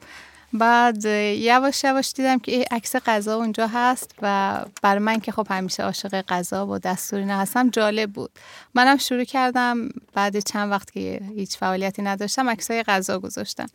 بعد 0.53 1.05
یواش 1.05 1.83
یواش 1.83 2.13
دیدم 2.13 2.39
که 2.39 2.65
عکس 2.71 2.95
غذا 2.95 3.35
اونجا 3.35 3.67
هست 3.67 4.15
و 4.21 4.59
بر 4.81 4.97
من 4.97 5.19
که 5.19 5.31
خب 5.31 5.47
همیشه 5.49 5.83
عاشق 5.83 6.21
غذا 6.21 6.67
و 6.67 6.79
دستوری 6.79 7.23
هستم 7.23 7.69
جالب 7.69 8.11
بود. 8.11 8.31
منم 8.75 8.97
شروع 8.97 9.23
کردم 9.23 9.89
بعد 10.13 10.39
چند 10.39 10.71
وقت 10.71 10.91
که 10.91 11.21
هیچ 11.35 11.57
فعالیتی 11.57 12.01
نداشتم 12.01 12.49
عکسای 12.49 12.83
غذا 12.83 13.19
گذاشتم. 13.19 13.67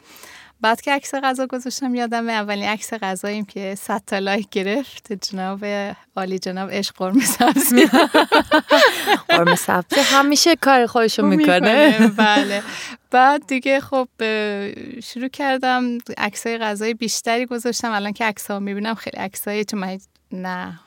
بعد 0.61 0.81
که 0.81 0.93
عکس 0.93 1.15
غذا 1.15 1.47
گذاشتم 1.47 1.95
یادم 1.95 2.29
اولین 2.29 2.69
عکس 2.69 2.95
غذاییم 2.95 3.45
که 3.45 3.75
100 3.75 4.03
تا 4.07 4.19
لایک 4.19 4.49
گرفت 4.51 5.13
جناب 5.13 5.65
عالی 6.17 6.39
جناب 6.39 6.71
عشق 6.71 6.95
قرمه 6.97 7.25
سبزی. 7.25 7.87
قرمه 9.29 9.57
سبزی 9.57 10.01
همیشه 10.01 10.57
کار 10.57 10.87
خودشو 10.87 11.27
می‌کنه. 11.27 11.99
بله. 12.17 12.63
بعد 13.11 13.47
دیگه 13.47 13.81
خب 13.81 14.09
شروع 15.03 15.29
کردم 15.29 15.99
عکسای 16.19 16.59
غذای 16.59 16.95
بیشتری 16.95 17.47
گذاشتم. 17.47 17.93
الان 17.93 18.13
که 18.13 18.25
عکس 18.25 18.51
ها 18.51 18.59
می‌بینم 18.59 18.95
خیلی 18.95 19.17
عکسای 19.17 19.65
چون 19.65 19.81
من 19.81 19.99
نه 20.33 20.81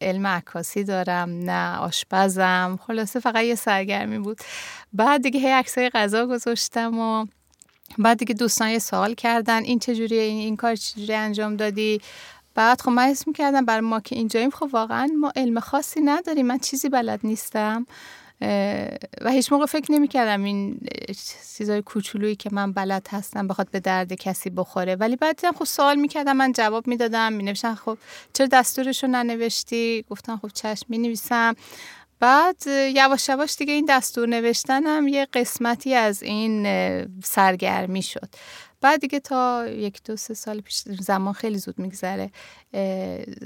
علم 0.00 0.26
عکاسی 0.26 0.84
دارم 0.84 1.28
نه 1.30 1.76
آشپزم. 1.76 2.78
خلاصه 2.86 3.20
فقط 3.20 3.44
یه 3.44 3.54
سرگرمی 3.54 4.18
بود. 4.18 4.38
بعد 4.92 5.22
دیگه 5.22 5.40
هی 5.40 5.50
عکسای 5.50 5.90
غذا 5.90 6.26
گذاشتم 6.26 6.98
و 6.98 7.26
بعد 7.98 8.18
دیگه 8.18 8.34
دوستان 8.34 8.68
یه 8.68 8.78
سوال 8.78 9.14
کردن 9.14 9.62
این 9.62 9.78
چجوریه 9.78 10.22
این, 10.22 10.38
این 10.38 10.56
کار 10.56 10.76
چجوری 10.76 11.14
انجام 11.14 11.56
دادی؟ 11.56 12.00
بعد 12.54 12.80
خب 12.80 12.90
من 12.90 13.08
اسم 13.08 13.32
کردم 13.32 13.64
برای 13.64 13.80
ما 13.80 14.00
که 14.00 14.16
اینجاییم 14.16 14.50
خب 14.50 14.68
واقعا 14.72 15.10
ما 15.20 15.32
علم 15.36 15.60
خاصی 15.60 16.00
نداریم 16.00 16.46
من 16.46 16.58
چیزی 16.58 16.88
بلد 16.88 17.20
نیستم. 17.24 17.86
و 19.20 19.30
هیچ 19.30 19.52
موقع 19.52 19.66
فکر 19.66 19.92
نمی 19.92 20.08
کردم 20.08 20.44
این 20.44 20.80
چیزای 21.56 21.82
کوچولویی 21.82 22.36
که 22.36 22.50
من 22.52 22.72
بلد 22.72 23.08
هستم 23.10 23.48
بخواد 23.48 23.70
به 23.70 23.80
درد 23.80 24.12
کسی 24.12 24.50
بخوره. 24.50 24.96
ولی 24.96 25.16
بعد 25.16 25.40
خب 25.58 25.64
سوال 25.64 25.96
می‌کردم 25.96 26.36
من 26.36 26.52
جواب 26.52 26.86
می‌دادم 26.86 27.32
می 27.32 27.42
نوشتن 27.42 27.74
خب 27.74 27.98
چرا 28.32 28.46
دستورشو 28.46 29.06
ننوشتی؟ 29.06 30.04
گفتم 30.10 30.36
خب 30.42 30.48
چشم 30.48 30.86
می 30.88 30.98
نویسم 30.98 31.54
بعد 32.20 32.62
یواش 32.94 33.28
یواش 33.28 33.56
دیگه 33.56 33.72
این 33.72 33.86
دستور 33.88 34.28
نوشتنم 34.28 35.08
یه 35.08 35.26
قسمتی 35.32 35.94
از 35.94 36.22
این 36.22 36.66
سرگرمی 37.24 38.02
شد. 38.02 38.28
بعد 38.80 39.00
دیگه 39.00 39.20
تا 39.20 39.66
یک 39.66 40.02
دو 40.02 40.16
سه 40.16 40.34
سال 40.34 40.60
پیش 40.60 40.82
زمان 40.82 41.32
خیلی 41.32 41.58
زود 41.58 41.78
میگذره 41.78 42.30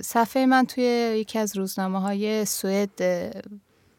صفحه 0.04 0.46
من 0.46 0.66
توی 0.66 0.84
یکی 1.16 1.38
از 1.38 1.56
روزنامه 1.56 2.00
های 2.00 2.44
سوئد 2.44 2.90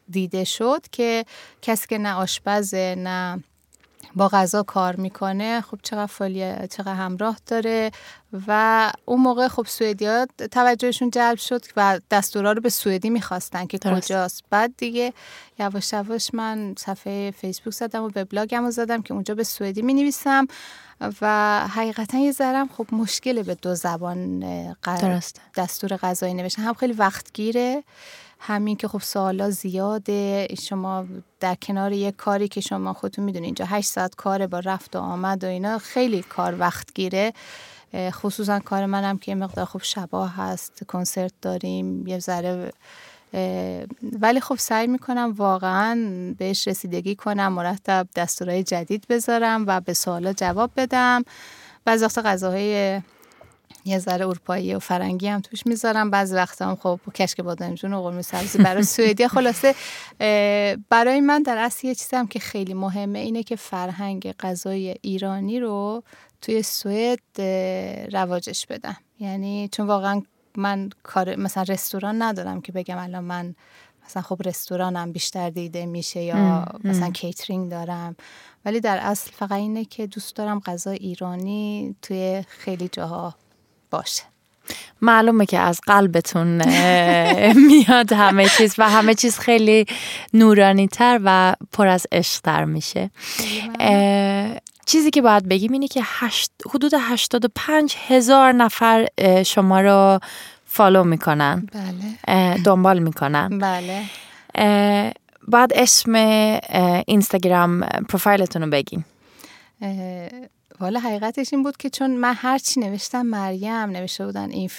دیده 0.08 0.44
شد 0.44 0.86
که 0.92 1.24
کسی 1.62 1.86
که 1.88 1.98
نه 1.98 2.14
آشپزه 2.14 2.94
نه 2.98 3.44
با 4.16 4.28
غذا 4.28 4.62
کار 4.62 4.96
می‌کنه 4.96 5.60
خب 5.60 5.78
چقدر 5.82 6.06
فعالیت 6.06 6.76
چقدر 6.76 6.94
همراه 6.94 7.36
داره 7.46 7.90
و 8.48 8.92
اون 9.04 9.20
موقع 9.20 9.48
خب 9.48 9.66
سوئدیا 9.68 10.26
توجهشون 10.50 11.10
جلب 11.10 11.38
شد 11.38 11.64
و 11.76 12.00
دستورا 12.10 12.52
رو 12.52 12.60
به 12.60 12.68
سوئدی 12.68 13.10
می‌خواستن 13.10 13.66
که 13.66 13.78
کجاست. 13.78 14.44
بعد 14.50 14.72
دیگه 14.76 15.12
یواش 15.58 15.92
یواش 15.92 16.34
من 16.34 16.74
صفحه 16.78 17.30
فیسبوک 17.30 17.74
زدم 17.74 18.02
و 18.02 18.10
وبلاگم 18.16 18.64
رو 18.64 18.70
زدم 18.70 19.02
که 19.02 19.14
اونجا 19.14 19.34
به 19.34 19.44
سوئدی 19.44 19.82
می 19.82 19.94
نویسم 19.94 20.46
و 21.20 21.68
حقیقتا 21.68 22.18
یه 22.18 22.32
ذرم 22.32 22.68
خب 22.68 22.86
مشکل 22.92 23.42
به 23.42 23.54
دو 23.54 23.74
زبان 23.74 24.44
دستور 25.56 25.96
غذایی 25.96 26.34
نوشتن. 26.34 26.62
هم 26.62 26.74
خیلی 26.74 26.92
وقت 26.92 27.32
گیره 27.32 27.84
همین 28.44 28.76
که 28.76 28.88
خب 28.88 29.00
سوالا 29.00 29.50
زیاده. 29.50 30.48
شما 30.62 31.04
در 31.40 31.54
کنار 31.54 31.92
یک 31.92 32.16
کاری 32.16 32.48
که 32.48 32.60
شما 32.60 32.92
خودتون 32.92 33.24
می‌دونید 33.24 33.44
اینجا 33.44 33.64
8 33.64 33.88
ساعت 33.88 34.14
کاره 34.14 34.46
با 34.46 34.58
رفت 34.58 34.96
و 34.96 34.98
آمد 34.98 35.44
و 35.44 35.46
اینا 35.46 35.78
خیلی 35.78 36.22
کار 36.22 36.56
وقت 36.58 36.94
گیره. 36.94 37.32
خصوصا 37.96 38.58
کار 38.58 38.86
منم 38.86 39.18
که 39.18 39.34
مقدار 39.34 39.64
خوب 39.64 39.82
شباه 39.82 40.34
هست 40.36 40.84
کنسرت 40.88 41.32
داریم 41.42 42.06
یه 42.06 42.18
ذره 42.18 42.72
ولی 44.20 44.40
خب 44.40 44.56
سعی 44.58 44.86
می‌کنم 44.86 45.34
واقعا 45.36 45.96
بهش 46.38 46.68
رسیدگی 46.68 47.14
کنم 47.14 47.52
مرتب 47.52 48.08
دستورهای 48.16 48.62
جدید 48.62 49.04
بذارم 49.08 49.64
و 49.66 49.80
به 49.80 49.94
سوالا 49.94 50.32
جواب 50.32 50.70
بدم. 50.76 51.24
بعضی 51.84 52.04
وقت 52.04 52.18
غذاهای 52.18 53.00
یه 53.84 53.98
ذره 53.98 54.26
اروپایی 54.26 54.74
و 54.74 54.78
فرنگی 54.78 55.28
هم 55.28 55.40
توش 55.40 55.66
می‌ذارم. 55.66 56.10
بعضی 56.10 56.34
وقتا 56.34 56.68
هم 56.68 56.76
خب 56.76 57.00
کشک 57.14 57.40
بادمجون 57.40 57.92
و 57.92 58.02
قرمه 58.02 58.22
سبزی 58.22 58.58
برای 58.58 58.82
سوئدی. 58.96 59.28
خلاصه 59.28 59.74
برای 60.88 61.20
من 61.20 61.42
در 61.42 61.58
اصل 61.58 61.86
یه 61.86 61.94
چیزی 61.94 62.16
هم 62.16 62.26
که 62.26 62.38
خیلی 62.38 62.74
مهمه 62.74 63.18
اینه 63.18 63.42
که 63.42 63.56
فرهنگ 63.56 64.32
غذای 64.32 64.96
ایرانی 65.02 65.60
رو 65.60 66.02
توی 66.40 66.62
سوئد 66.62 67.40
رواجش 68.12 68.66
بدم. 68.66 68.96
یعنی 69.20 69.68
چون 69.72 69.86
واقعا 69.86 70.22
من 70.56 70.90
کار 71.02 71.36
مثلا 71.36 71.62
رستوران 71.62 72.22
ندارم 72.22 72.60
که 72.60 72.72
بگم 72.72 72.98
الان 72.98 73.24
من 73.24 73.54
مثلا 74.06 74.22
خب 74.22 74.40
رستورانم 74.44 75.12
بیشتر 75.12 75.50
دیده 75.50 75.86
میشه 75.86 76.22
یا 76.22 76.64
مثلا 76.84 77.10
کیترینگ 77.10 77.70
دارم. 77.70 78.16
ولی 78.64 78.80
در 78.80 78.98
اصل 79.02 79.30
فقط 79.30 79.52
اینه 79.52 79.84
که 79.84 80.06
دوست 80.06 80.36
دارم 80.36 80.60
غذا 80.60 80.90
ایرانی 80.90 81.96
توی 82.02 82.44
خیلی 82.48 82.88
جاها 82.88 83.34
باشه. 83.92 84.22
معلومه 85.02 85.46
که 85.46 85.58
از 85.58 85.80
قلبتون 85.86 86.62
میاد 87.68 88.12
همه 88.12 88.48
چیز 88.48 88.74
و 88.78 88.90
همه 88.90 89.14
چیز 89.14 89.38
خیلی 89.38 89.86
نورانی 90.34 90.88
تر 90.88 91.20
و 91.24 91.54
پر 91.72 91.86
از 91.86 92.06
عشق 92.12 92.40
تر 92.40 92.64
میشه. 92.64 93.10
چیزی 94.86 95.10
که 95.10 95.22
باید 95.22 95.48
بگیم 95.48 95.72
اینه 95.72 95.88
که 95.88 96.00
هشت، 96.04 96.50
حدود 96.70 96.92
85 96.98 97.96
هزار 98.08 98.52
نفر 98.52 99.06
شما 99.46 99.80
رو 99.80 100.18
فالو 100.66 101.04
می‌کنن. 101.04 101.68
بله. 102.26 102.58
دنبال 102.58 102.98
می‌کنن. 102.98 103.58
بله. 103.58 104.02
بعد 105.48 105.72
اسم 105.74 106.14
اینستاگرام 107.06 107.80
پروفایلتون 107.80 108.62
رو 108.62 108.70
بگین 108.70 109.04
حالا 110.84 111.00
حقیقتش 111.00 111.52
این 111.52 111.62
بود 111.62 111.76
که 111.76 111.90
چون 111.90 112.10
من 112.10 112.34
هرچی 112.36 112.80
نوشتم 112.80 113.22
مریم 113.22 113.72
نوشته 113.72 114.26
بودن 114.26 114.50
این 114.50 114.70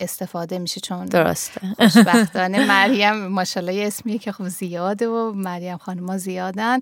استفاده 0.00 0.58
میشه 0.58 0.80
چون 0.80 1.06
درسته. 1.06 1.60
خوشبختانه 1.76 2.66
مریم 2.66 3.26
ماشاءالله 3.26 3.74
یه 3.74 3.86
اسمیه 3.86 4.18
که 4.18 4.32
خب 4.32 4.48
زیاده 4.48 5.08
و 5.08 5.32
مریم 5.32 5.76
خانما 5.76 6.18
زیادن. 6.18 6.78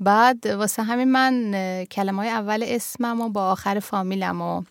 بعد 0.00 0.46
واسه 0.46 0.82
همین 0.82 1.12
من 1.12 1.54
کلمه 1.84 2.18
های 2.18 2.28
اول 2.28 2.64
اسمم 2.66 3.20
و 3.20 3.28
با 3.28 3.50
آخر 3.50 3.80
فامیلم 3.80 4.40
و 4.40 4.62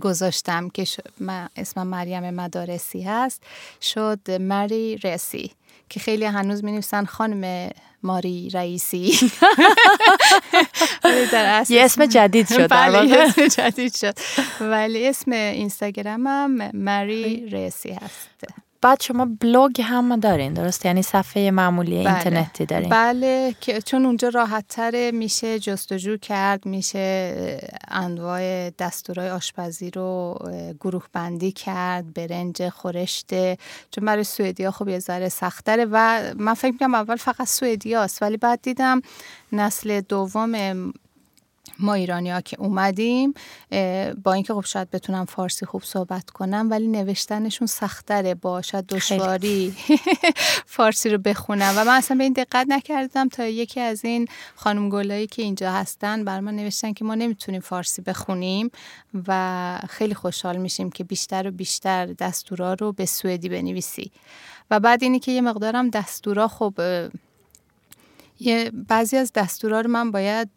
گذاشتم 0.00 0.68
که 0.68 0.86
من 1.20 1.48
اسمم 1.56 1.86
مریم 1.86 2.30
مدارسی 2.30 3.02
هست 3.02 3.42
شد 3.82 4.30
مری 4.40 4.96
رسی 4.96 5.50
که 5.88 6.00
خیلی 6.00 6.24
هنوز 6.24 6.64
می 6.64 6.72
نویسن 6.72 7.04
خانم 7.04 7.70
ماری 8.02 8.50
رئیسی. 8.50 8.98
یه 11.68 11.84
اسم 11.84 12.06
جدید 12.06 12.48
شد 12.48 12.70
بله 12.70 13.16
اسم 13.16 13.46
جدید 13.48 13.96
شد. 13.96 14.14
ولی 14.60 15.08
اسم 15.08 15.32
اینستاگرامم 15.32 16.70
ماری 16.74 17.48
رئیسی 17.48 17.92
هست. 17.92 18.28
بعد 18.84 19.02
شما 19.02 19.28
بلوگ 19.40 19.80
هم 19.80 20.16
دارین 20.16 20.54
درست؟ 20.54 20.86
یعنی 20.86 21.02
صفحه 21.02 21.50
معمولی 21.50 22.04
بله. 22.04 22.14
اینترنتی 22.14 22.66
دارین. 22.66 22.88
بله 22.88 23.54
که 23.60 23.80
چون 23.80 24.06
اونجا 24.06 24.28
راحت 24.28 24.64
تره 24.68 25.10
میشه 25.10 25.58
جستجو 25.58 26.16
کرد 26.16 26.66
میشه 26.66 27.58
انواع 27.88 28.70
دستورای 28.70 29.30
آشپزی 29.30 29.90
رو 29.90 30.38
گروه 30.80 31.04
بندی 31.12 31.52
کرد 31.52 32.14
برنج 32.14 32.68
خورشته 32.68 33.58
چون 33.90 34.04
برای 34.04 34.24
سوئدیا 34.24 34.70
خب 34.70 34.88
یه 34.88 34.98
ذره 34.98 35.28
سختره 35.28 35.86
و 35.90 36.22
من 36.38 36.54
فکر 36.54 36.72
می‌کنم 36.72 36.94
اول 36.94 37.16
فقط 37.16 37.46
سوئدیاست 37.46 38.22
ولی 38.22 38.36
بعد 38.36 38.62
دیدم 38.62 39.00
نسل 39.52 40.00
دوم 40.00 40.54
ما 41.78 41.94
ایرانی 41.94 42.30
ها 42.30 42.40
که 42.40 42.60
اومدیم 42.60 43.34
با 44.24 44.32
اینکه 44.32 44.54
خب 44.54 44.64
شاید 44.64 44.90
بتونم 44.90 45.24
فارسی 45.24 45.66
خوب 45.66 45.82
صحبت 45.82 46.30
کنم 46.30 46.68
ولی 46.70 46.86
نوشتنشون 46.86 47.66
سختره 47.66 48.34
با 48.34 48.62
شاید 48.62 48.86
دشواری 48.86 49.74
فارسی 50.66 51.08
رو 51.08 51.18
بخونم. 51.18 51.74
و 51.76 51.84
من 51.84 51.96
اصلا 51.96 52.16
به 52.16 52.24
این 52.24 52.32
دقت 52.32 52.66
نکردم 52.68 53.28
تا 53.28 53.46
یکی 53.46 53.80
از 53.80 54.04
این 54.04 54.28
خانم 54.54 54.88
گلایی 54.88 55.26
که 55.26 55.42
اینجا 55.42 55.72
هستن 55.72 56.24
بر 56.24 56.40
من 56.40 56.56
نوشتن 56.56 56.92
که 56.92 57.04
ما 57.04 57.14
نمی‌تونیم 57.14 57.60
فارسی 57.60 58.02
بخونیم 58.02 58.70
و 59.28 59.78
خیلی 59.88 60.14
خوشحال 60.14 60.56
میشیم 60.56 60.90
که 60.90 61.04
بیشتر 61.04 61.48
و 61.48 61.50
بیشتر 61.50 62.06
دستورا 62.06 62.74
رو 62.74 62.92
به 62.92 63.06
سوئدی 63.06 63.48
بنویسی. 63.48 64.10
و 64.70 64.80
بعد 64.80 65.02
اینی 65.02 65.18
که 65.18 65.32
یه 65.32 65.40
مقدارم 65.40 65.90
دستورا 65.90 66.48
خب 66.48 66.74
یه 68.40 68.70
بعضی 68.88 69.16
از 69.16 69.32
دستورا 69.32 69.80
رو 69.80 69.90
من 69.90 70.10
باید 70.10 70.48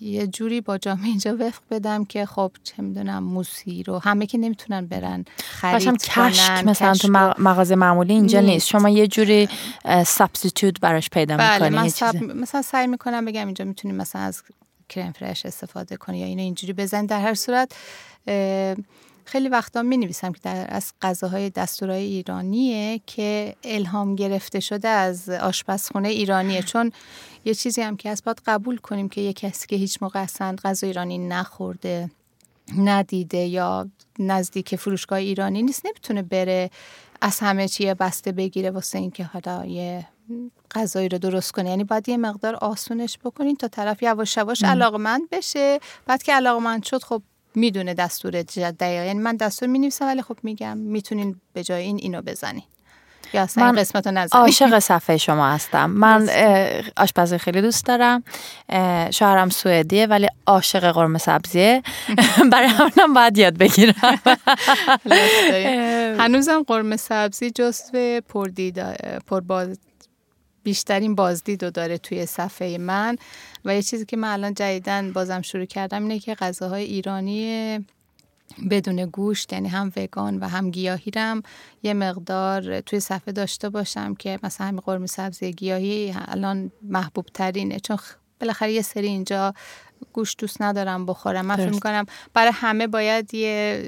یه 0.00 0.26
جوری 0.26 0.60
با 0.60 0.78
جامعه 0.78 1.06
اینجا 1.06 1.36
وفق 1.40 1.62
بدم 1.70 2.04
که 2.04 2.26
خب 2.26 2.52
چه 2.64 2.82
می‌دونم 2.82 3.24
موسی 3.24 3.82
رو 3.82 3.98
همه 3.98 4.26
که 4.26 4.38
نمی‌تونن 4.38 4.86
برن 4.86 5.24
خرید 5.44 5.84
کنن 5.84 6.30
کشک 6.30 6.64
مثلا 6.64 6.94
تو 6.94 7.08
مغازه 7.38 7.74
معمولی 7.74 8.12
اینجا 8.12 8.40
نیست. 8.40 8.66
شما 8.66 8.88
یه 8.88 9.06
جوری 9.06 9.48
سابستیتوت 10.06 10.80
براش 10.80 11.10
پیدا 11.10 11.36
بله 11.36 11.68
می‌کنی 11.68 12.26
من 12.26 12.34
مثلا 12.34 12.62
سعی 12.62 12.86
می‌کنم 12.86 13.24
بگم 13.24 13.46
اینجا 13.46 13.64
می‌تونیم 13.64 13.96
مثلا 13.96 14.22
از 14.22 14.42
کرم 14.88 15.12
فرش 15.12 15.46
استفاده 15.46 15.96
کنی 15.96 16.18
یا 16.18 16.26
اینو 16.26 16.42
اینجوری 16.42 16.72
بزن 16.72 17.06
در 17.06 17.20
هر 17.20 17.34
صورت 17.34 17.72
خیلی 19.26 19.48
وقتا 19.48 19.82
می 19.82 19.96
نویسم 19.96 20.32
که 20.32 20.40
در 20.42 20.66
از 20.68 20.92
غذاهای 21.02 21.50
دستورای 21.50 22.02
ایرانیه 22.02 23.00
که 23.06 23.56
الهام 23.64 24.16
گرفته 24.16 24.60
شده 24.60 24.88
از 24.88 25.28
آشپزخونه 25.28 26.08
ایرانیه. 26.08 26.62
چون 26.62 26.92
یه 27.44 27.54
چیزی 27.54 27.82
هم 27.82 27.96
که 27.96 28.10
از 28.10 28.22
باید 28.24 28.42
قبول 28.46 28.76
کنیم 28.76 29.08
که 29.08 29.20
یه 29.20 29.32
کسی 29.32 29.66
که 29.66 29.76
هیچ 29.76 30.02
موقع 30.02 30.20
اصلا 30.20 30.56
غذا 30.64 30.86
ایرانی 30.86 31.18
نخورده 31.18 32.10
ندیده 32.78 33.38
یا 33.38 33.88
نزدیک 34.18 34.76
فروشگاه 34.76 35.18
ایرانی 35.18 35.62
نیست 35.62 35.86
نمی‌تونه 35.86 36.22
بره 36.22 36.70
از 37.20 37.40
همه 37.40 37.68
چیه 37.68 37.94
بسته 37.94 38.32
بگیره 38.32 38.70
واسه 38.70 38.98
اینکه 38.98 39.24
حالا 39.24 39.66
یه 39.66 40.06
غذایی 40.74 41.08
رو 41.08 41.18
درست 41.18 41.52
کنه. 41.52 41.70
یعنی 41.70 41.84
باید 41.84 42.08
یه 42.08 42.16
مقدار 42.16 42.54
آسونش 42.54 43.18
بکنین 43.24 43.56
تا 43.56 43.68
طرف 43.68 44.02
یواش 44.02 44.36
یواش 44.36 44.64
علاقمند 44.64 45.30
بشه. 45.30 45.80
بعد 46.06 46.22
که 46.22 46.32
علاقمند 46.32 46.84
شد 46.84 47.02
خب 47.02 47.22
می‌دونه 47.54 47.94
دستور 47.94 48.42
دقیقا. 48.42 49.04
یعنی 49.04 49.18
من 49.18 49.36
دستور 49.36 49.68
می 49.68 49.78
نویسم 49.78 50.04
ولی 50.06 50.22
خب 50.22 50.36
میگم 50.42 50.76
می‌تونین 50.78 51.40
به 51.52 51.62
جای 51.62 51.82
این 51.82 51.96
اینو 51.96 52.22
بزنین. 52.22 52.62
یا 53.32 53.42
اصلا 53.42 53.64
من 53.64 53.78
قسمت 53.78 54.06
رو 54.06 54.26
عاشق 54.32 54.78
صفحه 54.90 55.16
شما 55.16 55.50
هستم. 55.50 55.90
من 55.90 56.28
آشپزی 56.96 57.38
خیلی 57.38 57.62
دوست 57.62 57.86
دارم. 57.86 58.24
شوهرم 59.10 59.48
سوئدیه 59.50 60.06
ولی 60.06 60.28
عاشق 60.46 60.92
قرمه 60.92 61.18
سبزیه. 61.18 61.82
برای 62.52 62.68
همونم 62.68 63.14
باید 63.14 63.38
یاد 63.38 63.58
بگیرم. 63.58 64.20
هنوزم 66.18 66.62
قرمه 66.62 66.96
سبزی 66.96 67.50
جزو 67.50 68.20
پرباز 69.26 69.78
بیشترین 70.64 71.14
بازدید 71.14 71.64
رو 71.64 71.70
داره 71.70 71.98
توی 71.98 72.26
صفحه 72.26 72.78
من 72.78 73.16
و 73.64 73.74
یه 73.74 73.82
چیزی 73.82 74.04
که 74.04 74.16
من 74.16 74.28
الان 74.28 74.54
جدیدن 74.54 75.12
بازم 75.12 75.42
شروع 75.42 75.64
کردم 75.64 76.02
اینه 76.02 76.18
که 76.18 76.34
غذاهای 76.34 76.84
ایرانی 76.84 77.78
بدون 78.70 79.06
گوشت 79.06 79.52
یعنی 79.52 79.68
هم 79.68 79.92
وگان 79.96 80.38
و 80.38 80.48
هم 80.48 80.70
گیاهی 80.70 81.10
رم 81.10 81.42
یه 81.82 81.94
مقدار 81.94 82.80
توی 82.80 83.00
صفحه 83.00 83.32
داشته 83.32 83.68
باشم 83.68 84.14
که 84.14 84.38
مثلا 84.42 84.66
همین 84.66 84.80
قرمه 84.80 85.06
سبزی 85.06 85.52
گیاهی 85.52 86.14
الان 86.16 86.72
محبوب 86.82 87.26
ترینه 87.34 87.80
چون 87.80 87.98
بالاخره 88.40 88.72
یه 88.72 88.82
سری 88.82 89.06
اینجا 89.06 89.54
گوشت 90.12 90.38
دوست 90.38 90.62
ندارم 90.62 91.06
بخورم. 91.06 91.46
من 91.46 91.56
فکر 91.56 91.70
می‌کنم 91.70 92.06
برای 92.34 92.52
همه 92.54 92.86
باید 92.86 93.34
یه 93.34 93.84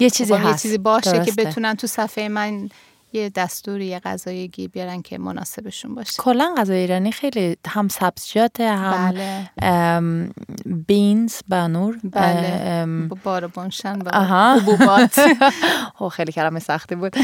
یه 0.00 0.10
چیزی 0.10 0.34
هست 0.34 0.46
یه 0.46 0.58
چیزی 0.58 0.78
باشه 0.78 1.24
که 1.24 1.32
بتونن 1.32 1.74
تو 1.74 1.86
صفحه 1.86 2.28
من 2.28 2.68
یه 3.12 3.28
دستوری 3.28 3.86
یه 3.86 3.98
غذایگی 3.98 4.68
بیارن 4.68 5.02
که 5.02 5.18
مناسبشون 5.18 5.94
باشه. 5.94 6.22
کلا 6.22 6.54
غذای 6.58 6.78
ایرانی 6.78 7.12
خیلی 7.12 7.56
هم 7.66 7.88
سبزیجات 7.88 8.60
هم 8.60 9.12
بله. 9.12 10.30
بینز 10.66 11.40
بانور 11.48 11.98
بله. 12.04 13.08
بار 13.24 13.46
بونشن 13.46 13.98
و 14.02 14.10
حبوبات. 14.24 15.20
خیلی 16.16 16.32
کلمه 16.32 16.58
سختی 16.58 16.94
بود. 16.94 17.16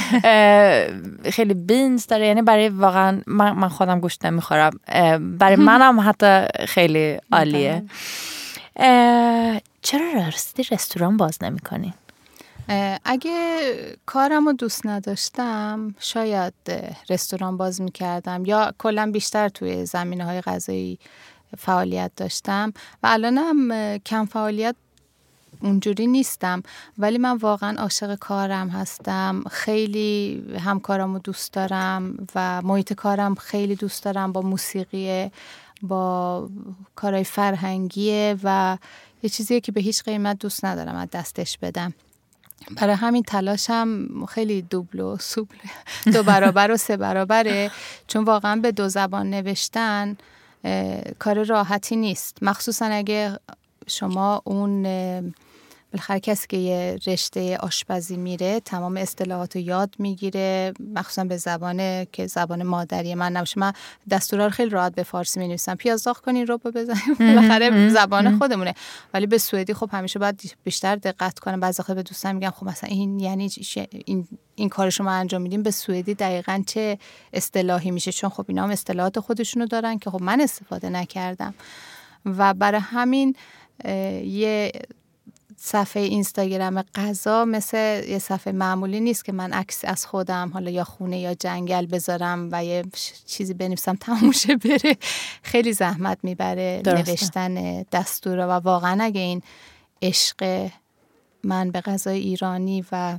خیلی 1.30 1.54
بینز 1.54 2.06
داره. 2.06 2.26
یعنی 2.26 2.42
برای 2.42 2.68
واقعا 2.68 3.20
من, 3.26 3.68
خودم 3.68 4.00
گوشت 4.00 4.26
نمی‌خورم. 4.26 4.80
برای 5.38 5.56
منم 5.68 6.00
حتی 6.00 6.46
خیلی 6.66 7.18
عالیه. 7.32 7.82
چرا 9.82 10.12
راستی 10.14 10.62
رستوران 10.62 11.16
باز 11.16 11.38
نمی‌کنی؟ 11.42 11.94
اگه 13.04 13.60
کارم 14.06 14.46
رو 14.46 14.52
دوست 14.52 14.86
نداشتم 14.86 15.94
شاید 15.98 16.54
رستوران 17.10 17.56
باز 17.56 17.80
می‌کردم 17.80 18.44
یا 18.44 18.72
کلا 18.78 19.10
بیشتر 19.12 19.48
توی 19.48 19.86
زمینه 19.86 20.24
های 20.24 20.40
غذایی 20.40 20.98
فعالیت 21.58 22.10
داشتم 22.16 22.72
و 23.02 23.06
الانم 23.06 23.98
کم 23.98 24.24
فعالیت 24.24 24.76
اونجوری 25.60 26.06
نیستم. 26.06 26.62
ولی 26.98 27.18
من 27.18 27.36
واقعا 27.36 27.82
عاشق 27.82 28.14
کارم 28.14 28.68
هستم. 28.68 29.42
خیلی 29.50 30.44
همکارم 30.58 31.12
رو 31.12 31.18
دوست 31.18 31.52
دارم 31.52 32.26
و 32.34 32.62
محیط 32.62 32.92
کارم 32.92 33.34
خیلی 33.34 33.76
دوست 33.76 34.04
دارم. 34.04 34.32
با 34.32 34.40
موسیقی 34.40 35.30
با 35.82 36.48
کارهای 36.94 37.24
فرهنگیه 37.24 38.36
و 38.42 38.78
یه 39.22 39.30
چیزیه 39.30 39.60
که 39.60 39.72
به 39.72 39.80
هیچ 39.80 40.02
قیمت 40.02 40.38
دوست 40.38 40.64
ندارم 40.64 40.96
از 40.96 41.08
دستش 41.10 41.58
بدم. 41.58 41.94
برای 42.76 42.94
همین 42.94 43.22
تلاشم 43.22 44.08
خیلی 44.26 44.62
دوبل 44.62 45.00
و 45.00 45.16
سوبل 45.20 45.56
دو 46.12 46.22
برابر 46.22 46.70
و 46.70 46.76
سه 46.76 46.96
برابره. 46.96 47.70
چون 48.06 48.24
واقعا 48.24 48.56
به 48.56 48.72
دو 48.72 48.88
زبان 48.88 49.30
نوشتن 49.30 50.16
کار 51.18 51.44
راحتی 51.44 51.96
نیست. 51.96 52.38
مخصوصا 52.42 52.86
اگه 52.86 53.38
شما 53.86 54.42
اون 54.44 54.86
بالاخره 55.96 56.20
کسی 56.20 56.46
که 56.48 56.56
یه 56.56 56.98
رشته 57.06 57.56
آشپزی 57.56 58.16
میره 58.16 58.60
تمام 58.60 58.96
اصطلاحات 58.96 59.56
رو 59.56 59.62
یاد 59.62 59.94
می‌گیره 59.98 60.72
مخصوصا 60.94 61.24
به 61.24 61.36
زبان 61.36 62.04
که 62.04 62.26
زبان 62.26 62.62
مادری 62.62 63.14
من 63.14 63.32
نباشه. 63.32 63.60
من 63.60 63.72
دستورا 64.10 64.44
رو 64.44 64.50
خیلی 64.50 64.70
راحت 64.70 64.94
به 64.94 65.02
فارسی 65.02 65.40
می 65.40 65.48
نویسم 65.48 65.74
پیاز 65.74 66.04
داغ 66.04 66.16
کنین 66.18 66.46
رو 66.46 66.58
بزنیم 66.58 67.14
بالاخره 67.18 67.88
زبان 67.88 68.38
خودمونه. 68.38 68.74
ولی 69.14 69.26
به 69.26 69.38
سوئدی 69.38 69.74
خب 69.74 69.88
همیشه 69.92 70.18
باید 70.18 70.54
بیشتر 70.64 70.96
دقت 70.96 71.38
کنم. 71.38 71.60
بعضی 71.60 71.82
وقت 71.82 71.90
به 71.90 72.02
دوستان 72.02 72.34
میگم 72.34 72.50
خب 72.50 72.66
مثلا 72.66 72.90
این 72.90 73.20
یعنی 73.20 73.50
این 74.04 74.28
این 74.54 74.68
کار 74.68 74.90
شما 74.90 75.10
انجام 75.10 75.42
میدیم. 75.42 75.62
به 75.62 75.70
سوئدی 75.70 76.14
دقیقا 76.14 76.62
چه 76.66 76.98
اصطلاحی 77.32 77.90
میشه؟ 77.90 78.12
چون 78.12 78.30
خب 78.30 78.44
اینا 78.48 78.62
هم 78.62 78.70
اصطلاحات 78.70 79.20
خودشونو 79.20 79.66
دارن 79.66 79.98
که 79.98 80.10
خب 80.10 80.22
من 80.22 80.40
استفاده 80.40 80.88
نکردم. 80.88 81.54
و 82.24 82.54
برای 82.54 82.80
همین 82.80 83.36
یه 84.24 84.72
صفحه 85.56 86.02
اینستاگرام 86.02 86.82
غذا 86.94 87.44
مثل 87.44 88.04
یه 88.08 88.18
صفحه 88.18 88.52
معمولی 88.52 89.00
نیست 89.00 89.24
که 89.24 89.32
من 89.32 89.52
عکس 89.52 89.84
از 89.84 90.06
خودم 90.06 90.50
حالا 90.54 90.70
یا 90.70 90.84
خونه 90.84 91.18
یا 91.18 91.34
جنگل 91.34 91.86
بذارم 91.86 92.48
و 92.52 92.64
یه 92.64 92.84
چیزی 93.26 93.54
بنویسم 93.54 93.94
تموشه 93.94 94.56
بره. 94.64 94.96
خیلی 95.42 95.72
زحمت 95.72 96.18
می‌بره 96.22 96.82
نوشتن 96.86 97.82
دستور 97.82 98.38
و 98.38 98.50
واقعا 98.50 99.04
اگه 99.04 99.20
این 99.20 99.42
عشق 100.02 100.70
من 101.44 101.70
به 101.70 101.80
غذای 101.80 102.18
ایرانی 102.18 102.84
و 102.92 103.18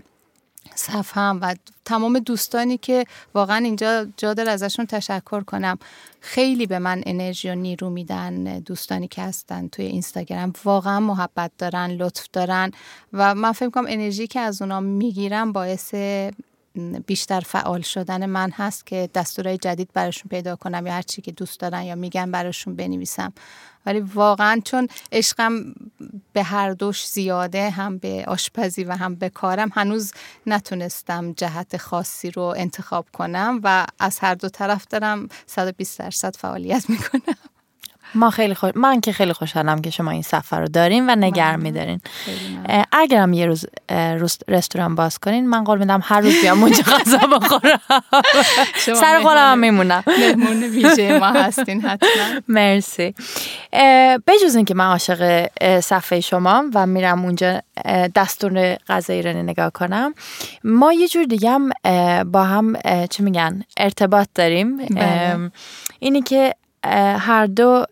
صفم 0.75 1.39
و 1.41 1.55
تمام 1.85 2.19
دوستانی 2.19 2.77
که 2.77 3.05
واقعا 3.33 3.57
اینجا 3.57 4.07
جا 4.17 4.35
ازشون 4.47 4.85
تشکر 4.85 5.41
کنم. 5.41 5.77
خیلی 6.19 6.65
به 6.65 6.79
من 6.79 7.03
انرژی 7.05 7.49
و 7.49 7.55
نیرو 7.55 7.89
میدن 7.89 8.59
دوستانی 8.59 9.07
که 9.07 9.21
هستن 9.21 9.67
توی 9.67 9.85
اینستاگرام. 9.85 10.53
واقعا 10.63 10.99
محبت 10.99 11.51
دارن 11.57 11.91
لطف 11.91 12.27
دارن 12.33 12.71
و 13.13 13.35
من 13.35 13.51
فکر 13.51 13.69
کنم 13.69 13.85
انرژی 13.87 14.27
که 14.27 14.39
از 14.39 14.61
اونا 14.61 14.79
می‌گیرم 14.79 15.51
باعث 15.51 15.93
بیشتر 17.05 17.39
فعال 17.39 17.81
شدن 17.81 18.25
من 18.25 18.51
هست 18.51 18.85
که 18.85 19.09
دستورای 19.13 19.57
جدید 19.57 19.89
براشون 19.93 20.29
پیدا 20.29 20.55
کنم 20.55 20.87
یا 20.87 20.93
هر 20.93 21.01
چی 21.01 21.21
که 21.21 21.31
دوست 21.31 21.59
دارن 21.59 21.83
یا 21.83 21.95
میگن 21.95 22.31
براشون 22.31 22.75
بنویسم. 22.75 23.33
ولی 23.85 23.99
واقعا 23.99 24.61
چون 24.65 24.87
عشقم 25.11 25.73
به 26.33 26.43
هر 26.43 26.73
دوش 26.73 27.07
زیاده 27.07 27.69
هم 27.69 27.97
به 27.97 28.25
آشپزی 28.27 28.83
و 28.83 28.91
هم 28.91 29.15
به 29.15 29.29
کارم 29.29 29.69
هنوز 29.73 30.11
نتونستم 30.45 31.33
جهت 31.33 31.77
خاصی 31.77 32.31
رو 32.31 32.43
انتخاب 32.57 33.05
کنم 33.13 33.59
و 33.63 33.85
از 33.99 34.19
هر 34.19 34.35
دو 34.35 34.49
طرف 34.49 34.85
دارم 34.87 35.27
120 35.45 35.99
درصد 35.99 36.35
فعالیت 36.35 36.89
می‌کنم. 36.89 37.56
ما 38.15 38.29
خیلی 38.29 38.55
خوش... 38.55 38.71
من 38.75 39.01
که 39.01 39.11
خیلی 39.11 39.33
خوشحالم 39.33 39.81
که 39.81 39.89
شما 39.89 40.11
این 40.11 40.21
سفر 40.21 40.61
رو 40.61 40.67
دارین 40.67 41.09
و 41.09 41.15
نگر 41.15 41.55
میدارین. 41.55 42.01
اگرم 42.91 43.33
یه 43.33 43.45
روز 43.45 43.65
رستوران 44.47 44.95
باز 44.95 45.19
کنین 45.19 45.49
من 45.49 45.63
قول 45.63 45.79
میدم 45.79 45.99
هر 46.03 46.21
روز 46.21 46.41
بیام 46.41 46.63
اونجا 46.63 46.83
غذا 46.83 47.17
بخورم. 47.17 47.79
سر 49.01 49.19
قولم 49.19 49.51
هم 49.51 49.59
میمونم. 49.59 50.03
مهمون 50.07 50.63
ویژه 50.63 51.19
ما 51.19 51.25
هستین 51.43 51.81
حتما. 51.81 52.41
مرسی. 52.47 53.13
بجز 54.27 54.55
اینکه 54.55 54.73
من 54.73 54.85
عاشق 54.85 55.47
صفحه 55.79 56.19
شما 56.19 56.63
و 56.73 56.85
میرم 56.85 57.25
اونجا 57.25 57.61
دستور 58.15 58.75
غذا 58.75 59.13
ایرانی 59.13 59.43
نگاه 59.43 59.71
کنم 59.71 60.13
ما 60.63 60.93
یه 60.93 61.07
جور 61.07 61.23
دیگه 61.23 61.49
هم 61.49 61.69
با 62.23 62.43
هم 62.43 62.75
چی 63.09 63.23
میگن 63.23 63.63
ارتباط 63.77 64.27
داریم. 64.35 64.77
بله. 64.77 65.51
اینی 65.99 66.21
که 66.21 66.55
هر 67.19 67.45
دو 67.45 67.85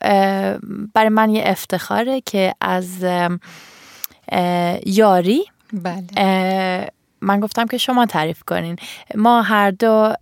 برای 0.93 1.09
من 1.09 1.29
یه 1.29 1.43
افتخاره 1.45 2.21
که 2.21 2.55
از 2.61 3.05
یاری 4.85 5.45
بله. 5.73 6.91
من 7.21 7.39
گفتم 7.39 7.65
که 7.65 7.77
شما 7.77 8.05
تعریف 8.05 8.43
کنین 8.43 8.75
ما 9.15 9.41
هر 9.41 9.71
دو 9.71 10.13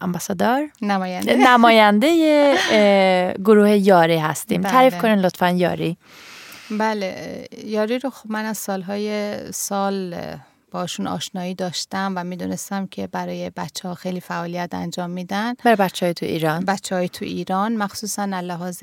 امباسادار 0.00 0.70
نماینده 0.82 1.36
نماینده 1.36 2.08
گروه 3.44 3.70
یاری 3.70 4.18
هستیم 4.18 4.60
بله. 4.60 4.70
تعریف 4.72 4.98
کنین 4.98 5.18
لطفا 5.18 5.50
یاری 5.50 5.96
بله 6.70 7.44
یاری 7.64 7.98
رو 7.98 8.10
خب 8.10 8.30
من 8.30 8.44
از 8.44 8.58
سالهای 8.58 9.36
سال 9.52 10.14
باشون 10.74 11.06
آشنایی 11.06 11.54
داشتم 11.54 12.12
و 12.16 12.24
می‌دونستم 12.24 12.86
که 12.86 13.06
برای 13.06 13.50
بچه 13.50 13.88
ها 13.88 13.94
خیلی 13.94 14.20
فعالیت 14.20 14.68
انجام 14.72 15.10
میدن. 15.10 15.54
برای 15.64 15.76
بچه 15.76 16.06
های 16.06 16.14
تو 16.14 16.26
ایران؟ 16.26 16.64
بچه 16.64 16.94
های 16.94 17.08
تو 17.08 17.24
ایران 17.24 17.76
مخصوصا 17.76 18.24
لحاظ 18.24 18.82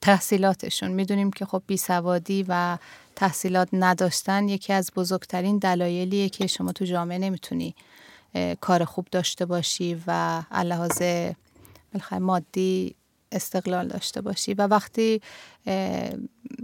تحصیلاتشون. 0.00 0.90
می‌دونیم 0.90 1.30
که 1.30 1.46
خب 1.46 1.62
بیسوادی 1.66 2.44
و 2.48 2.78
تحصیلات 3.16 3.68
نداشتن 3.72 4.48
یکی 4.48 4.72
از 4.72 4.90
بزرگترین 4.96 5.58
دلایلیه 5.58 6.28
که 6.28 6.46
شما 6.46 6.72
تو 6.72 6.84
جامعه 6.84 7.18
نمی‌تونی 7.18 7.74
کار 8.60 8.84
خوب 8.84 9.06
داشته 9.10 9.46
باشی 9.46 10.02
و 10.06 10.42
لحاظ 10.64 11.02
مادی 12.20 12.94
استقلال 13.32 13.88
داشته 13.88 14.20
باشی. 14.20 14.54
و 14.54 14.66
وقتی 14.66 15.20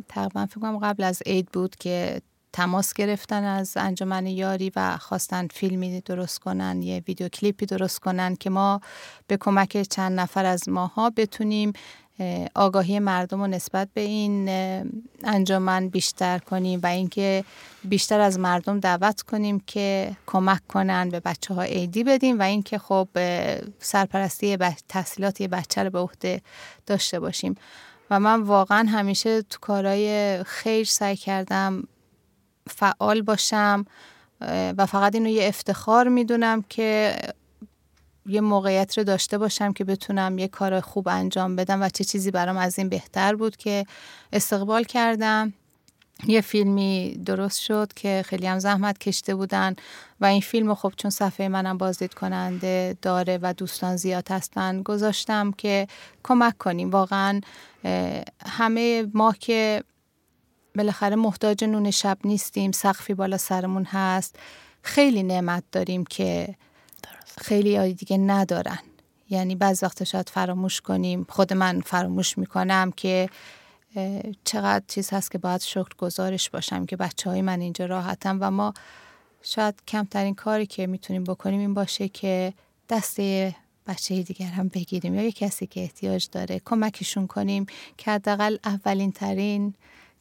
تقریبا 0.08 0.46
فکر 0.46 0.60
کنم 0.60 0.78
قبل 0.78 1.02
از 1.02 1.22
عید 1.26 1.48
بود 1.52 1.76
که 1.76 2.22
تماس 2.52 2.92
گرفتن 2.92 3.44
از 3.44 3.72
انجمن 3.76 4.26
یاری 4.26 4.72
و 4.76 4.96
خواستن 4.96 5.46
فیلمی 5.46 6.00
درست 6.00 6.38
کنن 6.38 6.82
یه 6.82 7.02
ویدیو 7.08 7.28
کلیپی 7.28 7.66
درست 7.66 7.98
کنن 7.98 8.36
که 8.36 8.50
ما 8.50 8.80
به 9.26 9.36
کمک 9.36 9.82
چند 9.82 10.20
نفر 10.20 10.44
از 10.44 10.68
ماها 10.68 11.10
بتونیم 11.10 11.72
آگاهی 12.54 12.98
مردم 12.98 13.40
رو 13.40 13.46
نسبت 13.46 13.88
به 13.94 14.00
این 14.00 14.48
انجمن 15.24 15.88
بیشتر 15.88 16.38
کنیم 16.38 16.80
و 16.82 16.86
اینکه 16.86 17.44
بیشتر 17.84 18.20
از 18.20 18.38
مردم 18.38 18.80
دعوت 18.80 19.22
کنیم 19.22 19.60
که 19.66 20.16
کمک 20.26 20.66
کنن 20.68 21.08
به 21.08 21.20
بچه 21.20 21.54
ها 21.54 21.62
ایدی 21.62 22.04
بدیم 22.04 22.38
و 22.38 22.42
اینکه 22.42 22.78
خب 22.78 23.08
سرپرستی 23.78 24.56
تحصیلات 24.88 25.40
یه 25.40 25.48
بچه 25.48 25.84
رو 25.84 25.90
به 25.90 25.98
عهده 25.98 26.42
داشته 26.86 27.20
باشیم. 27.20 27.54
و 28.10 28.20
من 28.20 28.42
واقعا 28.42 28.88
همیشه 28.88 29.42
تو 29.42 29.58
کارهای 29.60 30.42
خیر 30.44 30.84
سعی 30.84 31.16
کردم 31.16 31.82
فعال 32.70 33.22
باشم 33.22 33.84
و 34.78 34.86
فقط 34.86 35.14
اینو 35.14 35.28
یه 35.28 35.48
افتخار 35.48 36.08
می‌دونم 36.08 36.62
که 36.62 37.16
یه 38.26 38.40
موقعیت 38.40 38.98
رو 38.98 39.04
داشته 39.04 39.38
باشم 39.38 39.72
که 39.72 39.84
بتونم 39.84 40.38
یه 40.38 40.48
کار 40.48 40.80
خوب 40.80 41.08
انجام 41.08 41.56
بدم 41.56 41.82
و 41.82 41.88
چه 41.88 42.04
چیزی 42.04 42.30
برام 42.30 42.56
از 42.56 42.78
این 42.78 42.88
بهتر 42.88 43.34
بود 43.34 43.56
که 43.56 43.86
استقبال 44.32 44.84
کردم. 44.84 45.52
یه 46.26 46.40
فیلمی 46.40 47.22
درست 47.26 47.60
شد 47.60 47.92
که 47.96 48.22
خیلی 48.26 48.46
هم 48.46 48.58
زحمت 48.58 48.98
کشته 48.98 49.34
بودن 49.34 49.74
و 50.20 50.24
این 50.24 50.40
فیلم 50.40 50.74
خب 50.74 50.92
چون 50.96 51.10
صفحه 51.10 51.48
منم 51.48 51.78
بازدید 51.78 52.14
کننده 52.14 52.96
داره 53.02 53.38
و 53.42 53.52
دوستان 53.52 53.96
زیاد 53.96 54.28
هستن 54.30 54.82
گذاشتم 54.82 55.52
که 55.52 55.86
کمک 56.24 56.58
کنیم. 56.58 56.90
واقعا 56.90 57.40
همه 58.46 59.06
ما 59.14 59.32
که 59.32 59.82
بالاخره 60.76 61.16
محتاج 61.16 61.64
نون 61.64 61.90
شب 61.90 62.18
نیستیم 62.24 62.72
سقفی 62.72 63.14
بالا 63.14 63.36
سرمون 63.36 63.84
هست. 63.84 64.36
خیلی 64.82 65.22
نعمت 65.22 65.64
داریم 65.72 66.04
که 66.04 66.54
خیلی 67.38 67.94
دیگه 67.94 68.18
ندارن. 68.18 68.78
یعنی 69.30 69.56
بعض 69.56 69.82
وقت 69.82 70.04
شاید 70.04 70.28
فراموش 70.28 70.80
کنیم. 70.80 71.26
خود 71.28 71.52
من 71.52 71.80
فراموش 71.80 72.38
می‌کنم 72.38 72.92
که 72.96 73.28
چقدر 74.44 74.84
چیز 74.88 75.10
هست 75.10 75.30
که 75.30 75.38
باید 75.38 75.60
شکر 75.60 75.96
گزارش 75.98 76.50
باشم 76.50 76.86
که 76.86 76.96
بچه 76.96 77.30
های 77.30 77.42
من 77.42 77.60
اینجا 77.60 77.86
راحتم 77.86 78.38
و 78.40 78.50
ما 78.50 78.74
شاید 79.42 79.74
کمترین 79.88 80.34
کاری 80.34 80.66
که 80.66 80.86
می‌تونیم 80.86 81.24
بکنیم 81.24 81.60
این 81.60 81.74
باشه 81.74 82.08
که 82.08 82.52
دسته 82.88 83.54
بچه 83.86 84.22
دیگر 84.22 84.46
هم 84.46 84.68
بگیریم 84.68 85.14
یا 85.14 85.22
یه 85.22 85.32
کسی 85.32 85.66
که 85.66 85.80
احتیاج 85.80 86.28
داره 86.32 86.60
کمکشون 86.64 87.26
کنیم 87.26 87.66
که 87.96 88.10
حداقل 88.10 88.56
اولین 88.64 89.12
ترین 89.12 89.74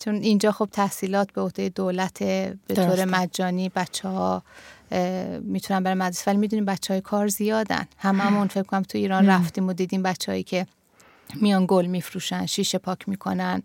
چون 0.03 0.15
اینجا 0.15 0.51
خب 0.51 0.69
تحصیلات 0.71 1.31
به 1.31 1.41
عهده 1.41 1.69
دولت 1.69 2.19
به 2.23 2.75
طور 2.75 3.05
مجانی 3.05 3.69
بچه 3.69 4.07
ها 4.07 4.43
می‌تونن 5.41 5.83
برای 5.83 5.97
مدرسه. 5.97 6.31
ولی 6.31 6.37
می‌دونیم 6.37 6.65
بچه 6.65 6.93
های 6.93 7.01
کار 7.01 7.27
زیادن. 7.27 7.87
هممون 7.97 8.47
فکر 8.47 8.63
کنم 8.63 8.81
تو 8.81 8.97
ایران 8.97 9.27
رفتیم 9.27 9.67
و 9.67 9.73
دیدیم 9.73 10.03
بچههایی 10.03 10.43
که 10.43 10.67
میان 11.35 11.65
گل 11.67 11.85
میفروشن 11.85 12.45
شیشه 12.45 12.77
پاک 12.77 13.09
می‌کنن. 13.09 13.63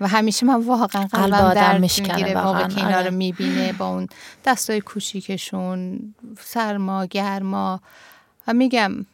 و 0.00 0.08
همیشه 0.08 0.46
من 0.46 0.62
واقعا 0.62 1.04
قلبم 1.04 1.54
درد 1.54 1.80
می‌گیره 1.80 2.44
موقع 2.44 2.68
که 2.68 2.76
اینا 2.76 2.90
رو 2.90 2.96
آره. 2.96 3.10
می‌بینه 3.10 3.72
با 3.72 3.88
اون 3.88 4.08
دستای 4.44 4.80
کوچیکشون 4.80 6.00
سرما 6.40 7.06
گرما. 7.06 7.80
و 8.46 8.52
میگم 8.52 9.06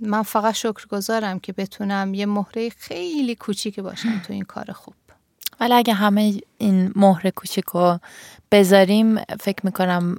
من 0.00 0.22
فقط 0.22 0.54
شکر 0.54 0.86
گذارم 0.86 1.38
که 1.38 1.52
بتونم 1.52 2.14
یه 2.14 2.26
مهره 2.26 2.70
خیلی 2.70 3.34
کوچیک 3.34 3.80
باشم 3.80 4.22
تو 4.26 4.32
این 4.32 4.44
کار 4.44 4.72
خوب. 4.72 4.94
ولی 5.60 5.74
اگه 5.74 5.94
همه 5.94 6.40
این 6.58 6.92
مهر 6.96 7.30
کوچیکو 7.30 7.96
بذاریم 8.52 9.16
فکر 9.40 9.60
می‌کنم 9.66 10.16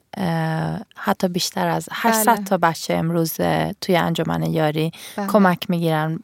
حتی 0.96 1.28
بیشتر 1.28 1.68
از 1.68 1.90
800 1.92 2.36
بله. 2.36 2.44
تا 2.44 2.58
بچه 2.58 2.94
امروز 2.94 3.34
توی 3.82 3.96
انجمن 3.96 4.44
یاری 4.44 4.92
بله. 5.18 5.28
کمک 5.28 5.70
می‌گیرن 5.70 6.20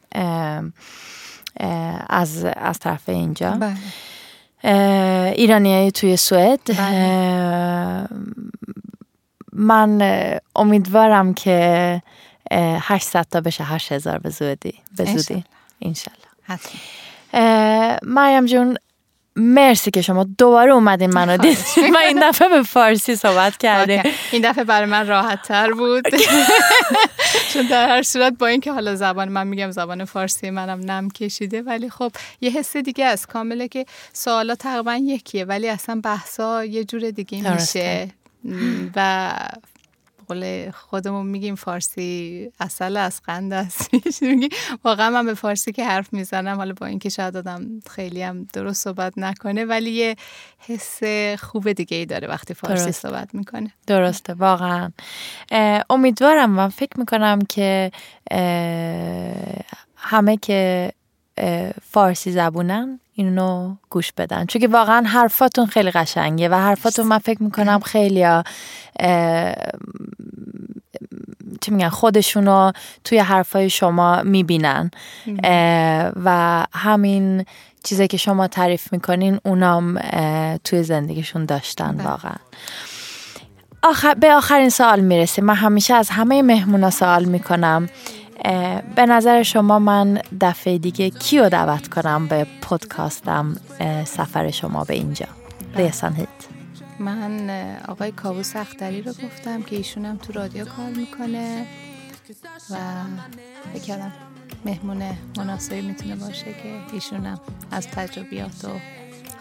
از 2.08 2.44
از 2.44 2.78
طرف 2.78 3.08
اینجا 3.08 3.50
بله. 3.50 3.74
ایرانی 5.36 5.90
توی 5.90 6.16
سوئد 6.16 6.78
بله. 6.78 8.06
من 9.52 10.02
امیدوارم 10.56 11.34
که 11.34 12.02
800 12.80 13.26
تا 13.30 13.40
بشه 13.40 13.64
8000 13.64 14.18
به 14.18 14.30
زودی 14.30 14.74
به 14.96 15.04
زودی 15.04 15.44
انشالله 15.82 16.28
مریم 18.02 18.46
جون 18.46 18.78
مرسی 19.38 19.90
که 19.90 20.02
شما 20.02 20.26
دوباره 20.38 20.72
اومدین 20.72 21.10
منو 21.14 21.36
دید 21.36 21.58
ما 21.92 21.98
این 21.98 22.28
دفعه 22.28 22.48
به 22.48 22.62
فارسی 22.62 23.16
صحبت 23.16 23.56
کردیم. 23.64 24.02
این 24.32 24.50
دفعه 24.50 24.64
برای 24.64 24.90
من 24.90 25.06
راحت 25.06 25.42
تر 25.42 25.72
بود 25.72 26.04
چون 27.52 27.66
در 27.70 27.88
هر 27.88 28.02
صورت 28.02 28.32
با 28.38 28.46
اینکه 28.46 28.72
حالا 28.72 28.94
زبان 28.94 29.28
من 29.28 29.46
میگم 29.46 29.70
زبان 29.70 30.04
فارسی 30.04 30.50
منم 30.50 30.90
نم 30.90 31.10
کشیده 31.10 31.62
ولی 31.62 31.90
خب 31.90 32.12
یه 32.40 32.50
حس 32.50 32.76
دیگه 32.76 33.04
از 33.04 33.26
کامله 33.26 33.68
که 33.68 33.86
سوالا 34.12 34.54
تقریبا 34.54 34.94
یکیه 34.94 35.44
ولی 35.44 35.68
اصلا 35.68 36.00
بحثا 36.04 36.64
یه 36.64 36.84
جور 36.84 37.10
دیگه 37.10 37.52
میشه. 37.52 38.08
و 38.96 39.30
قول 40.28 40.70
خودمون 40.70 41.26
میگیم 41.26 41.54
فارسی 41.54 42.50
اصل 42.60 42.96
از 42.96 43.20
قند 43.22 43.52
است 43.52 43.90
واقعا 44.84 45.10
من 45.10 45.26
به 45.26 45.34
فارسی 45.34 45.72
که 45.72 45.84
حرف 45.84 46.12
می‌زنم 46.12 46.56
حالا 46.56 46.74
با 46.80 46.86
اینکه 46.86 47.08
شاید 47.08 47.36
آدم 47.36 47.66
خیلی 47.90 48.22
هم 48.22 48.46
درست 48.52 48.84
صحبت 48.84 49.12
نکنه 49.16 49.64
ولی 49.64 49.90
یه 49.90 50.16
حس 50.58 51.00
خوب 51.38 51.72
دیگه 51.72 51.96
ای 51.96 52.06
داره 52.06 52.28
وقتی 52.28 52.54
فارسی 52.54 52.92
صحبت 52.92 53.34
می‌کنه. 53.34 53.72
درسته 53.86 54.34
واقعا. 54.34 54.92
امیدوارم 55.90 56.50
من 56.50 56.68
فکر 56.68 56.98
می‌کنم 56.98 57.38
که 57.48 57.90
همه 59.96 60.36
که 60.36 60.92
فارسی 61.82 62.32
زبونن 62.32 63.00
اینو 63.18 63.76
گوش 63.90 64.12
بدن. 64.12 64.46
چون 64.46 64.60
که 64.60 64.68
واقعا 64.68 65.02
حرفاتون 65.06 65.66
خیلی 65.66 65.90
قشنگه 65.90 66.48
و 66.48 66.54
حرفاتون 66.54 67.06
من 67.06 67.18
فکر 67.18 67.42
می‌کنم 67.42 67.80
خیلی 67.80 68.26
چی 71.60 71.70
میگن 71.70 71.88
خودشونو 71.88 72.72
توی 73.04 73.18
حرفای 73.18 73.70
شما 73.70 74.22
می‌بینن. 74.22 74.90
و 76.24 76.66
همین 76.72 77.44
چیزی 77.84 78.06
که 78.06 78.16
شما 78.16 78.48
تعریف 78.48 78.92
می‌کنین 78.92 79.40
اونام 79.44 79.98
توی 80.64 80.82
زندگیشون 80.82 81.44
داشتن 81.44 81.92
بله. 81.92 82.06
واقعا. 82.06 82.36
آخر 83.82 84.14
به 84.14 84.34
آخرین 84.34 84.70
سوال 84.70 85.00
می‌رسیم 85.00 85.44
من 85.44 85.54
همیشه 85.54 85.94
از 85.94 86.10
همه 86.10 86.42
مهمونا 86.42 86.90
سوال 86.90 87.24
می‌کنم. 87.24 87.88
به 88.96 89.06
نظر 89.06 89.42
شما 89.42 89.78
من 89.78 90.22
دفعه 90.40 90.78
دیگه 90.78 91.10
کیو 91.10 91.48
دعوت 91.48 91.88
کنم 91.88 92.26
به 92.26 92.46
پادکاستم 92.62 93.56
سفر 94.04 94.50
شما 94.50 94.84
به 94.84 94.94
اینجا؟ 94.94 95.26
ریسان 95.74 96.14
هیت. 96.14 96.28
من 96.98 97.50
آقای 97.88 98.12
کابوس 98.12 98.56
اختری 98.56 99.02
رو 99.02 99.12
گفتم 99.12 99.62
که 99.62 99.76
ایشونم 99.76 100.16
تو 100.16 100.32
رادیو 100.32 100.64
کار 100.64 100.90
می‌کنه 100.96 101.66
و 102.70 102.76
بکردم 103.74 104.12
مهمون 104.64 105.02
مناسبی 105.36 105.80
می‌تونه 105.80 106.16
باشه 106.16 106.44
که 106.44 106.92
ایشونم 106.92 107.40
از 107.70 107.88
تجربیات 107.88 108.64
و 108.64 108.68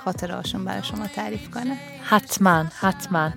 خاطرهاشون 0.06 0.66
برای 0.66 0.84
شما 0.84 1.08
تعریف 1.08 1.50
کنه. 1.50 1.78
حتما 2.04 2.66
حتما. 2.80 3.32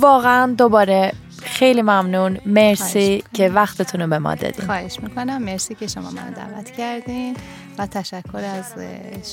واقعا 0.00 0.52
دوباره 0.52 1.12
خیلی 1.42 1.82
ممنون. 1.82 2.38
مرسی 2.46 3.24
که 3.32 3.48
وقتتون 3.48 4.00
رو 4.00 4.06
به 4.06 4.18
ما 4.18 4.34
دادین. 4.34 4.66
خواهش 4.66 5.00
می‌کنم. 5.02 5.42
مرسی 5.42 5.74
که 5.74 5.86
شما 5.86 6.10
منو 6.10 6.34
دعوت 6.34 6.70
کردین 6.70 7.36
و 7.78 7.86
تشکر 7.86 8.38
از 8.38 8.74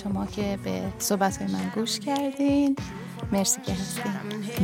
شما 0.03 0.25
که 0.25 0.59
به 0.63 0.81
صحبت 0.99 1.37
های 1.37 1.51
من 1.51 1.71
گوش 1.75 1.99
کردین. 1.99 2.75
مرسی 3.31 3.61
که 3.61 3.73
هستین. 3.73 4.11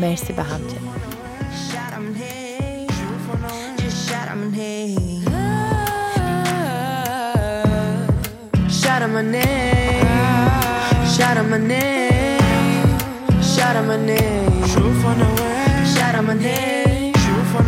مرسی 0.02 0.34
به 0.34 0.44
همچنین. 0.44 0.90
Shout 8.84 9.14
my 9.14 9.22
name, 13.98 14.64
shout 15.96 16.18
my 16.30 16.34
name, 16.34 16.83